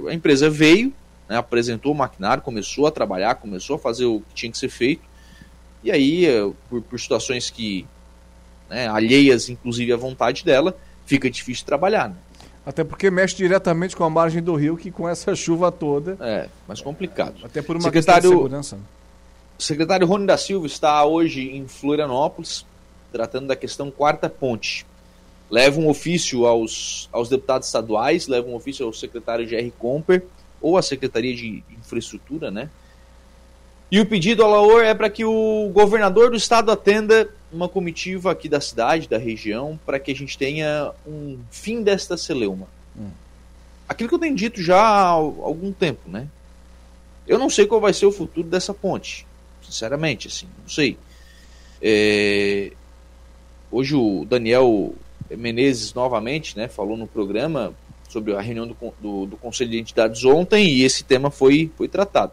a 0.08 0.14
empresa 0.14 0.50
veio, 0.50 0.92
né, 1.28 1.36
apresentou 1.36 1.92
o 1.92 1.94
maquinário, 1.94 2.42
começou 2.42 2.86
a 2.86 2.90
trabalhar, 2.90 3.36
começou 3.36 3.76
a 3.76 3.78
fazer 3.78 4.04
o 4.04 4.20
que 4.20 4.34
tinha 4.34 4.52
que 4.52 4.58
ser 4.58 4.68
feito. 4.68 5.02
E 5.82 5.90
aí, 5.90 6.26
eh, 6.26 6.50
por, 6.68 6.82
por 6.82 6.98
situações 6.98 7.50
que 7.50 7.86
né, 8.68 8.88
alheias, 8.88 9.48
inclusive, 9.48 9.92
à 9.92 9.96
vontade 9.96 10.44
dela, 10.44 10.76
fica 11.04 11.30
difícil 11.30 11.64
trabalhar. 11.66 12.08
Né? 12.08 12.16
Até 12.66 12.82
porque 12.82 13.10
mexe 13.10 13.36
diretamente 13.36 13.94
com 13.94 14.04
a 14.04 14.10
margem 14.10 14.42
do 14.42 14.54
rio, 14.54 14.76
que 14.76 14.90
com 14.90 15.08
essa 15.08 15.34
chuva 15.34 15.70
toda. 15.70 16.16
É, 16.20 16.48
mais 16.66 16.80
complicado. 16.80 17.34
Até 17.44 17.60
por 17.60 17.76
uma 17.76 17.82
secretário, 17.82 18.22
questão 18.22 18.30
de 18.30 18.36
segurança. 18.36 18.78
O 19.58 19.62
secretário 19.62 20.06
Rony 20.06 20.26
da 20.26 20.36
Silva 20.36 20.66
está 20.66 21.04
hoje 21.04 21.50
em 21.50 21.68
Florianópolis, 21.68 22.64
tratando 23.12 23.46
da 23.46 23.56
questão 23.56 23.90
quarta 23.90 24.28
ponte. 24.28 24.86
Leva 25.54 25.80
um 25.80 25.88
ofício 25.88 26.46
aos, 26.46 27.08
aos 27.12 27.28
deputados 27.28 27.68
estaduais, 27.68 28.26
leva 28.26 28.48
um 28.48 28.56
ofício 28.56 28.84
ao 28.84 28.92
secretário 28.92 29.46
Jerry 29.46 29.72
Comper 29.78 30.24
ou 30.60 30.76
a 30.76 30.82
Secretaria 30.82 31.32
de 31.32 31.62
Infraestrutura, 31.78 32.50
né? 32.50 32.68
E 33.88 34.00
o 34.00 34.06
pedido 34.06 34.42
ao 34.42 34.50
Laor 34.50 34.82
é 34.82 34.92
para 34.92 35.08
que 35.08 35.24
o 35.24 35.70
governador 35.72 36.30
do 36.30 36.36
estado 36.36 36.72
atenda 36.72 37.30
uma 37.52 37.68
comitiva 37.68 38.32
aqui 38.32 38.48
da 38.48 38.60
cidade, 38.60 39.08
da 39.08 39.16
região, 39.16 39.78
para 39.86 40.00
que 40.00 40.10
a 40.10 40.16
gente 40.16 40.36
tenha 40.36 40.90
um 41.06 41.38
fim 41.52 41.84
desta 41.84 42.16
celeuma. 42.16 42.66
Hum. 42.98 43.10
Aquilo 43.88 44.08
que 44.08 44.14
eu 44.16 44.18
tenho 44.18 44.34
dito 44.34 44.60
já 44.60 44.80
há 44.80 45.06
algum 45.06 45.70
tempo, 45.70 46.10
né? 46.10 46.26
Eu 47.28 47.38
não 47.38 47.48
sei 47.48 47.64
qual 47.64 47.80
vai 47.80 47.92
ser 47.92 48.06
o 48.06 48.10
futuro 48.12 48.48
dessa 48.48 48.74
ponte, 48.74 49.24
sinceramente, 49.62 50.26
assim, 50.26 50.48
não 50.60 50.68
sei. 50.68 50.98
É... 51.80 52.72
Hoje 53.70 53.94
o 53.94 54.24
Daniel 54.24 54.92
Menezes 55.36 55.94
novamente, 55.94 56.56
né, 56.56 56.68
falou 56.68 56.96
no 56.96 57.06
programa 57.06 57.74
sobre 58.08 58.34
a 58.34 58.40
reunião 58.40 58.66
do, 58.66 58.76
do, 59.00 59.26
do, 59.26 59.36
Conselho 59.36 59.70
de 59.70 59.78
Entidades 59.78 60.24
ontem 60.24 60.68
e 60.68 60.82
esse 60.82 61.02
tema 61.02 61.30
foi, 61.30 61.70
foi 61.76 61.88
tratado. 61.88 62.32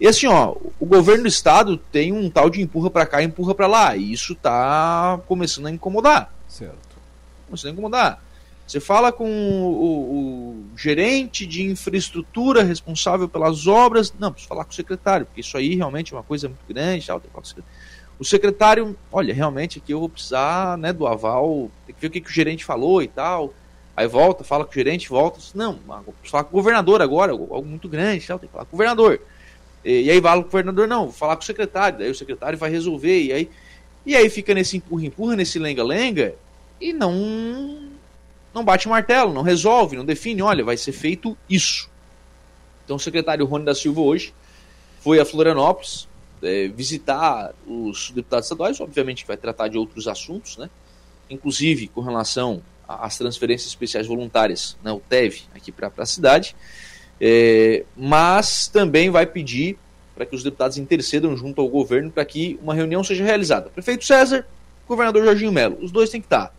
E 0.00 0.06
assim, 0.06 0.26
ó, 0.26 0.54
o 0.78 0.84
governo 0.84 1.22
do 1.22 1.28
estado 1.28 1.76
tem 1.76 2.12
um 2.12 2.28
tal 2.28 2.50
de 2.50 2.60
empurra 2.60 2.90
para 2.90 3.06
cá, 3.06 3.22
empurra 3.22 3.54
para 3.54 3.66
lá, 3.66 3.96
e 3.96 4.12
isso 4.12 4.34
está 4.34 5.18
começando 5.26 5.66
a 5.66 5.70
incomodar. 5.70 6.34
Certo. 6.48 6.76
Começando 7.46 7.70
a 7.70 7.72
incomodar. 7.72 8.22
Você 8.66 8.80
fala 8.80 9.12
com 9.12 9.24
o, 9.24 10.64
o, 10.64 10.64
gerente 10.76 11.46
de 11.46 11.62
infraestrutura 11.62 12.64
responsável 12.64 13.28
pelas 13.28 13.68
obras, 13.68 14.12
não, 14.18 14.32
preciso 14.32 14.48
falar 14.48 14.64
com 14.64 14.72
o 14.72 14.74
secretário, 14.74 15.24
porque 15.24 15.40
isso 15.40 15.56
aí 15.56 15.76
realmente 15.76 16.12
é 16.12 16.16
uma 16.16 16.22
coisa 16.24 16.48
muito 16.48 16.66
grande, 16.68 17.06
tal, 17.06 17.20
tem 17.20 17.28
que 17.28 17.32
falar 17.32 17.42
com 17.42 17.46
o 17.46 17.48
secretário. 17.48 17.75
O 18.18 18.24
secretário, 18.24 18.96
olha, 19.12 19.34
realmente 19.34 19.78
aqui 19.78 19.92
eu 19.92 20.00
vou 20.00 20.08
precisar 20.08 20.78
né, 20.78 20.92
do 20.92 21.06
aval, 21.06 21.70
tem 21.86 21.94
que 21.94 22.00
ver 22.00 22.06
o 22.06 22.10
que, 22.10 22.20
que 22.20 22.30
o 22.30 22.32
gerente 22.32 22.64
falou 22.64 23.02
e 23.02 23.08
tal. 23.08 23.52
Aí 23.94 24.06
volta, 24.06 24.42
fala 24.42 24.64
com 24.64 24.70
o 24.70 24.74
gerente, 24.74 25.08
volta. 25.08 25.38
Não, 25.54 25.74
preciso 25.74 26.30
falar 26.30 26.44
com 26.44 26.50
o 26.50 26.60
governador 26.60 27.02
agora, 27.02 27.32
algo 27.32 27.64
muito 27.64 27.88
grande, 27.88 28.26
tal, 28.26 28.38
tem 28.38 28.48
que 28.48 28.52
falar 28.52 28.64
com 28.64 28.74
o 28.74 28.78
governador. 28.78 29.20
E, 29.84 30.02
e 30.02 30.10
aí 30.10 30.20
fala 30.20 30.42
com 30.42 30.48
o 30.48 30.50
governador, 30.50 30.88
não, 30.88 31.04
vou 31.04 31.12
falar 31.12 31.36
com 31.36 31.42
o 31.42 31.46
secretário, 31.46 31.98
daí 31.98 32.10
o 32.10 32.14
secretário 32.14 32.58
vai 32.58 32.70
resolver, 32.70 33.22
e 33.22 33.32
aí, 33.32 33.50
e 34.04 34.16
aí 34.16 34.30
fica 34.30 34.54
nesse 34.54 34.78
empurra-empurra, 34.78 35.36
nesse 35.36 35.58
lenga-lenga, 35.58 36.34
e 36.80 36.92
não, 36.92 37.90
não 38.54 38.64
bate 38.64 38.88
martelo, 38.88 39.32
não 39.32 39.42
resolve, 39.42 39.96
não 39.96 40.04
define, 40.04 40.42
olha, 40.42 40.64
vai 40.64 40.76
ser 40.76 40.92
feito 40.92 41.36
isso. 41.48 41.90
Então 42.84 42.96
o 42.96 43.00
secretário 43.00 43.44
Rony 43.44 43.64
da 43.64 43.74
Silva 43.74 44.00
hoje 44.00 44.32
foi 45.00 45.20
a 45.20 45.24
Florianópolis 45.24 46.08
é, 46.42 46.68
visitar 46.68 47.52
os 47.66 48.10
deputados 48.10 48.46
estaduais, 48.46 48.80
obviamente 48.80 49.26
vai 49.26 49.36
tratar 49.36 49.68
de 49.68 49.78
outros 49.78 50.08
assuntos, 50.08 50.56
né? 50.56 50.70
inclusive 51.30 51.88
com 51.88 52.00
relação 52.00 52.62
às 52.88 53.18
transferências 53.18 53.68
especiais 53.68 54.06
voluntárias, 54.06 54.76
né, 54.82 54.92
o 54.92 55.00
TEV, 55.00 55.42
aqui 55.54 55.72
para 55.72 55.90
a 55.96 56.06
cidade, 56.06 56.54
é, 57.20 57.84
mas 57.96 58.68
também 58.68 59.10
vai 59.10 59.26
pedir 59.26 59.76
para 60.14 60.24
que 60.24 60.34
os 60.34 60.42
deputados 60.42 60.78
intercedam 60.78 61.36
junto 61.36 61.60
ao 61.60 61.68
governo 61.68 62.10
para 62.10 62.24
que 62.24 62.58
uma 62.62 62.74
reunião 62.74 63.02
seja 63.02 63.24
realizada. 63.24 63.70
Prefeito 63.70 64.04
César, 64.04 64.46
governador 64.88 65.24
Jorginho 65.24 65.52
Melo, 65.52 65.78
os 65.82 65.90
dois 65.90 66.10
têm 66.10 66.20
que 66.20 66.26
estar. 66.26 66.54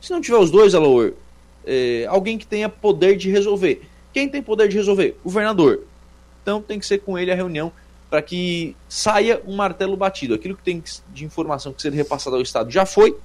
Se 0.00 0.10
não 0.10 0.20
tiver 0.20 0.38
os 0.38 0.50
dois, 0.50 0.74
Alaor, 0.74 1.12
é, 1.66 2.06
alguém 2.08 2.38
que 2.38 2.46
tenha 2.46 2.68
poder 2.68 3.16
de 3.16 3.30
resolver. 3.30 3.82
Quem 4.12 4.28
tem 4.28 4.42
poder 4.42 4.68
de 4.68 4.76
resolver? 4.76 5.18
Governador. 5.22 5.84
Então 6.42 6.62
tem 6.62 6.78
que 6.78 6.86
ser 6.86 6.98
com 6.98 7.18
ele 7.18 7.30
a 7.30 7.34
reunião 7.34 7.72
para 8.10 8.22
que 8.22 8.74
saia 8.88 9.42
um 9.46 9.56
martelo 9.56 9.96
batido. 9.96 10.34
Aquilo 10.34 10.56
que 10.56 10.62
tem 10.62 10.82
de 11.12 11.24
informação 11.24 11.72
que 11.72 11.82
ser 11.82 11.92
repassado 11.92 12.36
ao 12.36 12.42
Estado 12.42 12.70
já 12.70 12.86
foi. 12.86 13.16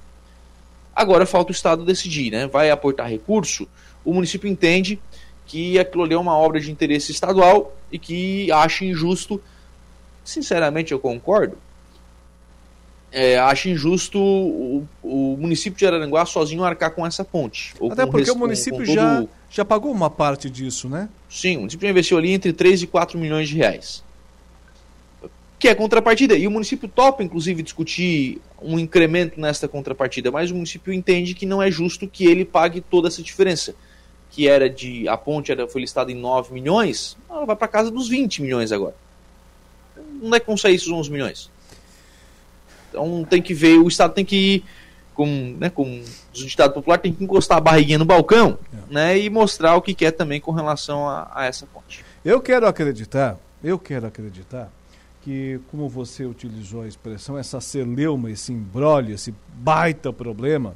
Agora 0.94 1.26
falta 1.26 1.50
o 1.50 1.54
Estado 1.54 1.84
decidir, 1.84 2.30
né? 2.30 2.46
Vai 2.46 2.70
aportar 2.70 3.08
recurso. 3.08 3.66
O 4.04 4.12
município 4.12 4.48
entende 4.48 5.00
que 5.46 5.78
aquilo 5.78 6.04
ali 6.04 6.14
é 6.14 6.18
uma 6.18 6.36
obra 6.36 6.60
de 6.60 6.70
interesse 6.70 7.12
estadual 7.12 7.74
e 7.90 7.98
que 7.98 8.52
acha 8.52 8.84
injusto. 8.84 9.40
Sinceramente, 10.24 10.92
eu 10.92 10.98
concordo. 10.98 11.58
É, 13.10 13.38
acho 13.38 13.68
injusto 13.68 14.18
o, 14.18 14.88
o, 15.00 15.36
município 15.38 15.78
de 15.78 15.86
Araranguá 15.86 16.26
sozinho 16.26 16.64
arcar 16.64 16.90
com 16.90 17.06
essa 17.06 17.24
ponte. 17.24 17.72
Até 17.92 18.04
porque 18.04 18.28
o 18.28 18.36
município 18.36 18.80
com, 18.80 18.86
com 18.86 18.92
já, 18.92 19.16
todo... 19.16 19.28
já 19.48 19.64
pagou 19.64 19.92
uma 19.92 20.10
parte 20.10 20.50
disso, 20.50 20.88
né? 20.88 21.08
Sim, 21.30 21.56
o 21.56 21.60
município 21.60 21.86
já 21.86 21.92
investiu 21.92 22.18
ali 22.18 22.32
entre 22.32 22.52
3 22.52 22.82
e 22.82 22.86
4 22.88 23.16
milhões 23.16 23.48
de 23.48 23.56
reais. 23.56 24.03
Que 25.64 25.68
é 25.68 25.74
contrapartida. 25.74 26.36
E 26.36 26.46
o 26.46 26.50
município 26.50 26.86
topa, 26.86 27.22
inclusive, 27.22 27.62
discutir 27.62 28.38
um 28.60 28.78
incremento 28.78 29.40
nesta 29.40 29.66
contrapartida, 29.66 30.30
mas 30.30 30.50
o 30.50 30.54
município 30.54 30.92
entende 30.92 31.32
que 31.32 31.46
não 31.46 31.62
é 31.62 31.70
justo 31.70 32.06
que 32.06 32.26
ele 32.26 32.44
pague 32.44 32.82
toda 32.82 33.08
essa 33.08 33.22
diferença 33.22 33.74
que 34.28 34.46
era 34.46 34.68
de. 34.68 35.08
A 35.08 35.16
ponte 35.16 35.50
era, 35.50 35.66
foi 35.66 35.80
listada 35.80 36.12
em 36.12 36.16
9 36.16 36.52
milhões, 36.52 37.16
ela 37.30 37.46
vai 37.46 37.56
para 37.56 37.66
casa 37.66 37.90
dos 37.90 38.10
20 38.10 38.42
milhões 38.42 38.72
agora. 38.72 38.94
Não 40.20 40.36
é 40.36 40.38
que 40.38 40.46
vão 40.46 40.54
sair 40.54 40.74
esses 40.74 40.86
11 40.86 41.10
milhões. 41.10 41.50
Então 42.90 43.24
tem 43.24 43.40
que 43.40 43.54
ver, 43.54 43.78
o 43.78 43.88
Estado 43.88 44.12
tem 44.12 44.22
que 44.22 44.36
ir, 44.36 44.64
com, 45.14 45.56
né, 45.58 45.70
com 45.70 45.98
o 45.98 46.04
ditado 46.34 46.74
popular, 46.74 46.98
tem 46.98 47.10
que 47.10 47.24
encostar 47.24 47.56
a 47.56 47.60
barriguinha 47.62 47.96
no 47.96 48.04
balcão 48.04 48.58
é. 48.70 48.92
né, 48.92 49.18
e 49.18 49.30
mostrar 49.30 49.76
o 49.76 49.80
que 49.80 49.94
quer 49.94 50.10
também 50.10 50.42
com 50.42 50.52
relação 50.52 51.08
a, 51.08 51.32
a 51.34 51.46
essa 51.46 51.64
ponte. 51.64 52.04
Eu 52.22 52.38
quero 52.42 52.66
acreditar, 52.66 53.38
eu 53.62 53.78
quero 53.78 54.06
acreditar 54.06 54.70
que, 55.24 55.58
como 55.70 55.88
você 55.88 56.26
utilizou 56.26 56.82
a 56.82 56.86
expressão, 56.86 57.38
essa 57.38 57.58
celeuma, 57.58 58.30
esse 58.30 58.52
embrólio, 58.52 59.14
esse 59.14 59.34
baita 59.54 60.12
problema, 60.12 60.74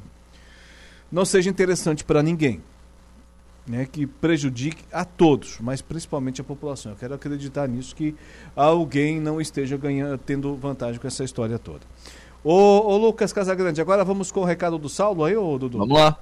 não 1.12 1.26
seja 1.26 1.51
interessante 1.51 2.03
para 2.03 2.22
ninguém 2.22 2.62
né, 3.66 3.86
que 3.90 4.07
prejudique 4.07 4.82
a 4.90 5.05
todos, 5.05 5.59
mas 5.61 5.82
principalmente 5.82 6.40
a 6.40 6.44
população. 6.44 6.92
Eu 6.92 6.96
quero 6.96 7.14
acreditar 7.14 7.68
nisso, 7.68 7.94
que 7.94 8.16
alguém 8.57 9.20
não 9.20 9.38
esteja 9.38 9.76
ganhando, 9.76 10.16
tendo 10.16 10.57
vantagem 10.57 10.99
com 10.99 11.07
essa 11.07 11.22
história 11.22 11.59
toda. 11.59 11.80
Ô, 12.42 12.55
ô 12.55 12.96
Lucas 12.96 13.34
Casagrande, 13.34 13.82
agora 13.82 14.03
vamos 14.03 14.32
com 14.32 14.40
o 14.40 14.44
recado 14.44 14.78
do 14.78 14.88
Saulo 14.88 15.24
aí, 15.24 15.36
ô 15.36 15.59
Dudu? 15.59 15.76
Vamos 15.76 15.99
lá. 15.99 16.18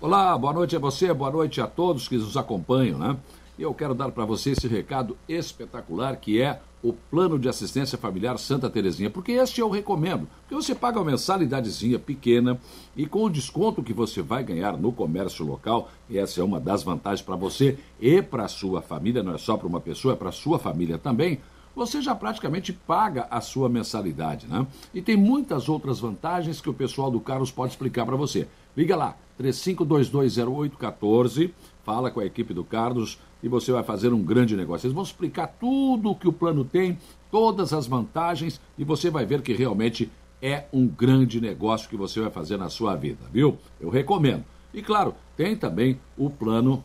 Olá, 0.00 0.38
boa 0.38 0.54
noite 0.54 0.74
a 0.74 0.78
você, 0.78 1.12
boa 1.12 1.30
noite 1.30 1.60
a 1.60 1.66
todos 1.66 2.08
que 2.08 2.16
nos 2.16 2.36
acompanham, 2.36 2.98
né? 2.98 3.16
E 3.58 3.62
eu 3.62 3.72
quero 3.72 3.94
dar 3.94 4.10
para 4.10 4.24
você 4.24 4.50
esse 4.50 4.68
recado 4.68 5.16
espetacular 5.28 6.16
que 6.16 6.40
é 6.40 6.60
o 6.82 6.92
Plano 6.92 7.38
de 7.38 7.48
Assistência 7.48 7.98
Familiar 7.98 8.38
Santa 8.38 8.70
Terezinha, 8.70 9.10
porque 9.10 9.32
este 9.32 9.60
eu 9.60 9.70
recomendo. 9.70 10.28
Porque 10.42 10.54
você 10.54 10.74
paga 10.74 10.98
uma 10.98 11.10
mensalidadezinha 11.10 11.98
pequena 11.98 12.60
e 12.94 13.06
com 13.06 13.24
o 13.24 13.30
desconto 13.30 13.82
que 13.82 13.92
você 13.92 14.22
vai 14.22 14.44
ganhar 14.44 14.76
no 14.76 14.92
comércio 14.92 15.44
local, 15.44 15.90
essa 16.12 16.40
é 16.40 16.44
uma 16.44 16.60
das 16.60 16.82
vantagens 16.82 17.22
para 17.22 17.34
você 17.34 17.78
e 18.00 18.22
para 18.22 18.46
sua 18.46 18.82
família, 18.82 19.22
não 19.22 19.34
é 19.34 19.38
só 19.38 19.56
para 19.56 19.66
uma 19.66 19.80
pessoa, 19.80 20.14
é 20.14 20.16
para 20.16 20.30
sua 20.30 20.58
família 20.58 20.98
também, 20.98 21.40
você 21.74 22.00
já 22.00 22.14
praticamente 22.14 22.72
paga 22.72 23.26
a 23.30 23.40
sua 23.40 23.68
mensalidade, 23.68 24.46
né? 24.46 24.66
E 24.94 25.02
tem 25.02 25.16
muitas 25.16 25.68
outras 25.68 26.00
vantagens 26.00 26.60
que 26.60 26.70
o 26.70 26.74
pessoal 26.74 27.10
do 27.10 27.20
Carlos 27.20 27.50
pode 27.50 27.72
explicar 27.72 28.06
para 28.06 28.16
você. 28.16 28.46
Liga 28.74 28.96
lá, 28.96 29.14
35220814, 29.38 31.50
fala 31.86 32.10
com 32.10 32.18
a 32.18 32.26
equipe 32.26 32.52
do 32.52 32.64
Carlos 32.64 33.16
e 33.40 33.48
você 33.48 33.70
vai 33.70 33.84
fazer 33.84 34.12
um 34.12 34.20
grande 34.20 34.56
negócio. 34.56 34.88
Eles 34.88 34.94
vão 34.94 35.04
explicar 35.04 35.46
tudo 35.46 36.10
o 36.10 36.16
que 36.16 36.26
o 36.26 36.32
plano 36.32 36.64
tem, 36.64 36.98
todas 37.30 37.72
as 37.72 37.86
vantagens 37.86 38.60
e 38.76 38.82
você 38.82 39.08
vai 39.08 39.24
ver 39.24 39.40
que 39.40 39.52
realmente 39.52 40.10
é 40.42 40.64
um 40.72 40.84
grande 40.84 41.40
negócio 41.40 41.88
que 41.88 41.96
você 41.96 42.20
vai 42.20 42.30
fazer 42.30 42.56
na 42.56 42.68
sua 42.68 42.96
vida, 42.96 43.20
viu? 43.32 43.56
Eu 43.80 43.88
recomendo. 43.88 44.44
E 44.74 44.82
claro, 44.82 45.14
tem 45.36 45.54
também 45.54 46.00
o 46.18 46.28
plano 46.28 46.84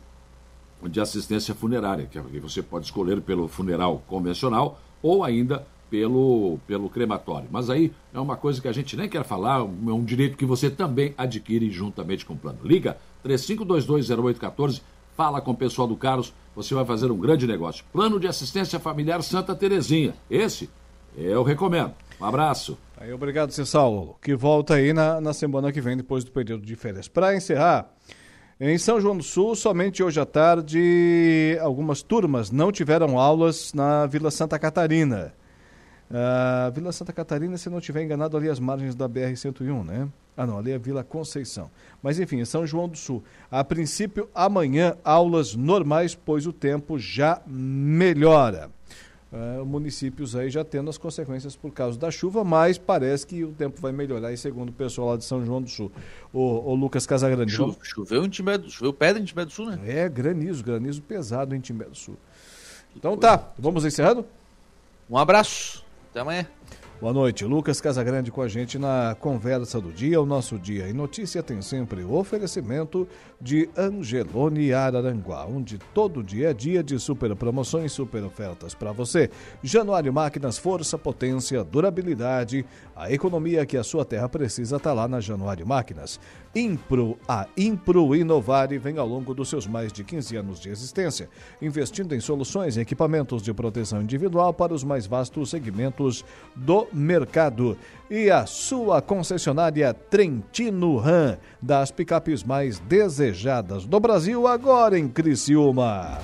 de 0.88 1.00
assistência 1.00 1.52
funerária, 1.52 2.06
que 2.06 2.18
você 2.38 2.62
pode 2.62 2.84
escolher 2.86 3.20
pelo 3.20 3.48
funeral 3.48 4.02
convencional 4.06 4.80
ou 5.02 5.24
ainda 5.24 5.66
pelo, 5.90 6.58
pelo 6.66 6.88
crematório. 6.88 7.48
Mas 7.50 7.68
aí 7.68 7.92
é 8.14 8.18
uma 8.18 8.36
coisa 8.36 8.62
que 8.62 8.68
a 8.68 8.72
gente 8.72 8.96
nem 8.96 9.08
quer 9.08 9.24
falar, 9.24 9.58
é 9.60 9.92
um 9.92 10.04
direito 10.04 10.38
que 10.38 10.46
você 10.46 10.70
também 10.70 11.12
adquire 11.18 11.70
juntamente 11.70 12.24
com 12.24 12.32
o 12.32 12.36
plano. 12.36 12.60
Liga 12.64 12.96
35220814 13.26 14.80
Fala 15.16 15.40
com 15.40 15.50
o 15.50 15.56
pessoal 15.56 15.86
do 15.86 15.96
Carlos, 15.96 16.32
você 16.54 16.74
vai 16.74 16.84
fazer 16.84 17.10
um 17.10 17.18
grande 17.18 17.46
negócio. 17.46 17.84
Plano 17.92 18.18
de 18.18 18.26
assistência 18.26 18.78
familiar 18.78 19.22
Santa 19.22 19.54
Terezinha. 19.54 20.14
Esse 20.30 20.70
eu 21.16 21.42
recomendo. 21.42 21.92
Um 22.20 22.24
abraço. 22.24 22.78
Aí, 22.96 23.12
obrigado, 23.12 23.50
seu 23.50 23.66
Saulo, 23.66 24.16
que 24.22 24.34
volta 24.34 24.74
aí 24.74 24.92
na, 24.92 25.20
na 25.20 25.32
semana 25.32 25.72
que 25.72 25.80
vem, 25.80 25.96
depois 25.96 26.24
do 26.24 26.30
período 26.30 26.64
de 26.64 26.76
férias. 26.76 27.08
Para 27.08 27.36
encerrar, 27.36 27.90
em 28.60 28.78
São 28.78 29.00
João 29.00 29.16
do 29.16 29.24
Sul, 29.24 29.56
somente 29.56 30.04
hoje 30.04 30.20
à 30.20 30.24
tarde, 30.24 31.58
algumas 31.60 32.00
turmas 32.00 32.50
não 32.50 32.70
tiveram 32.70 33.18
aulas 33.18 33.74
na 33.74 34.06
Vila 34.06 34.30
Santa 34.30 34.56
Catarina. 34.58 35.34
Uh, 36.12 36.70
Vila 36.72 36.92
Santa 36.92 37.10
Catarina, 37.10 37.56
se 37.56 37.70
não 37.70 37.78
estiver 37.78 38.02
enganado, 38.02 38.36
ali 38.36 38.50
as 38.50 38.60
margens 38.60 38.94
da 38.94 39.08
BR-101, 39.08 39.82
né? 39.82 40.08
Ah, 40.36 40.46
não, 40.46 40.58
ali 40.58 40.70
é 40.70 40.78
Vila 40.78 41.02
Conceição. 41.02 41.70
Mas 42.02 42.20
enfim, 42.20 42.40
em 42.40 42.44
São 42.44 42.66
João 42.66 42.86
do 42.86 42.98
Sul. 42.98 43.24
A 43.50 43.64
princípio, 43.64 44.28
amanhã, 44.34 44.94
aulas 45.02 45.54
normais, 45.54 46.14
pois 46.14 46.46
o 46.46 46.52
tempo 46.52 46.98
já 46.98 47.40
melhora. 47.46 48.70
Uh, 49.32 49.64
municípios 49.64 50.36
aí 50.36 50.50
já 50.50 50.62
tendo 50.62 50.90
as 50.90 50.98
consequências 50.98 51.56
por 51.56 51.72
causa 51.72 51.98
da 51.98 52.10
chuva, 52.10 52.44
mas 52.44 52.76
parece 52.76 53.26
que 53.26 53.42
o 53.42 53.52
tempo 53.52 53.80
vai 53.80 53.90
melhorar, 53.90 54.30
e 54.30 54.36
segundo 54.36 54.68
o 54.68 54.72
pessoal 54.72 55.08
lá 55.08 55.16
de 55.16 55.24
São 55.24 55.42
João 55.46 55.62
do 55.62 55.70
Sul. 55.70 55.90
O, 56.30 56.40
o 56.70 56.74
Lucas 56.74 57.06
Casagrande. 57.06 57.50
Chu, 57.50 57.74
choveu 57.82 58.26
em 58.26 58.28
Timbé 58.28 58.58
do 58.58 58.68
Choveu 58.68 58.92
pedra 58.92 59.22
em 59.22 59.24
Timbé 59.24 59.46
do 59.46 59.50
Sul, 59.50 59.70
né? 59.70 59.80
É, 59.86 60.06
granizo, 60.10 60.62
granizo 60.62 61.00
pesado 61.00 61.54
em 61.54 61.60
Timbé 61.60 61.86
do 61.86 61.96
Sul. 61.96 62.18
Então 62.94 63.16
tá, 63.16 63.50
vamos 63.58 63.86
encerrando? 63.86 64.26
Um 65.08 65.16
abraço. 65.16 65.82
Até 66.12 66.20
amanhã. 66.20 66.46
Boa 67.00 67.12
noite, 67.12 67.44
Lucas 67.44 67.80
Casagrande 67.80 68.30
com 68.30 68.42
a 68.42 68.46
gente 68.46 68.78
na 68.78 69.16
conversa 69.18 69.80
do 69.80 69.90
dia. 69.90 70.20
O 70.20 70.26
nosso 70.26 70.58
dia 70.58 70.88
em 70.88 70.92
notícia 70.92 71.42
tem 71.42 71.60
sempre 71.62 72.04
o 72.04 72.12
oferecimento 72.12 73.08
de 73.40 73.68
Angelone 73.76 74.72
Araranguá, 74.72 75.46
onde 75.46 75.78
todo 75.92 76.22
dia 76.22 76.50
é 76.50 76.54
dia 76.54 76.80
de 76.80 76.96
super 77.00 77.34
promoções, 77.34 77.90
super 77.90 78.22
ofertas 78.22 78.74
para 78.74 78.92
você. 78.92 79.30
Januário 79.64 80.12
Máquinas, 80.12 80.58
força, 80.58 80.96
potência, 80.96 81.64
durabilidade, 81.64 82.64
a 82.94 83.10
economia 83.10 83.66
que 83.66 83.76
a 83.78 83.82
sua 83.82 84.04
terra 84.04 84.28
precisa 84.28 84.76
está 84.76 84.92
lá 84.92 85.08
na 85.08 85.18
Januário 85.18 85.66
Máquinas. 85.66 86.20
Impro, 86.54 87.18
a 87.26 87.46
Impro 87.56 88.14
Inovare 88.14 88.76
vem 88.76 88.98
ao 88.98 89.06
longo 89.06 89.34
dos 89.34 89.48
seus 89.48 89.66
mais 89.66 89.92
de 89.92 90.04
15 90.04 90.36
anos 90.36 90.60
de 90.60 90.68
existência, 90.68 91.28
investindo 91.60 92.14
em 92.14 92.20
soluções 92.20 92.76
e 92.76 92.80
equipamentos 92.80 93.42
de 93.42 93.54
proteção 93.54 94.02
individual 94.02 94.52
para 94.52 94.74
os 94.74 94.84
mais 94.84 95.06
vastos 95.06 95.50
segmentos 95.50 96.24
do 96.54 96.86
mercado. 96.92 97.76
E 98.10 98.30
a 98.30 98.44
sua 98.44 99.00
concessionária 99.00 99.94
Trentino 99.94 100.98
Ram, 100.98 101.38
das 101.60 101.90
picapes 101.90 102.44
mais 102.44 102.78
desejadas 102.80 103.86
do 103.86 103.98
Brasil, 103.98 104.46
agora 104.46 104.98
em 104.98 105.08
Criciúma. 105.08 106.18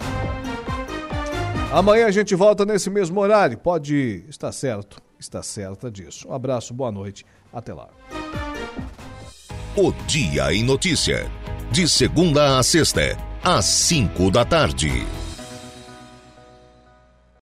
Amanhã 1.73 2.07
a 2.07 2.11
gente 2.11 2.35
volta 2.35 2.65
nesse 2.65 2.91
mesmo 2.91 3.21
horário. 3.21 3.57
Pode 3.57 4.25
estar 4.29 4.53
certo, 4.53 5.01
está 5.19 5.43
certa 5.43 5.91
disso. 5.91 6.29
Um 6.29 6.33
abraço, 6.33 6.75
boa 6.75 6.93
noite, 6.93 7.25
até 7.53 7.73
lá. 7.73 7.89
O 9.77 9.93
Dia 10.07 10.53
em 10.53 10.65
Notícia. 10.65 11.31
De 11.71 11.89
segunda 11.89 12.59
a 12.59 12.63
sexta, 12.63 13.17
às 13.43 13.65
cinco 13.65 14.31
da 14.31 14.45
tarde. 14.45 15.07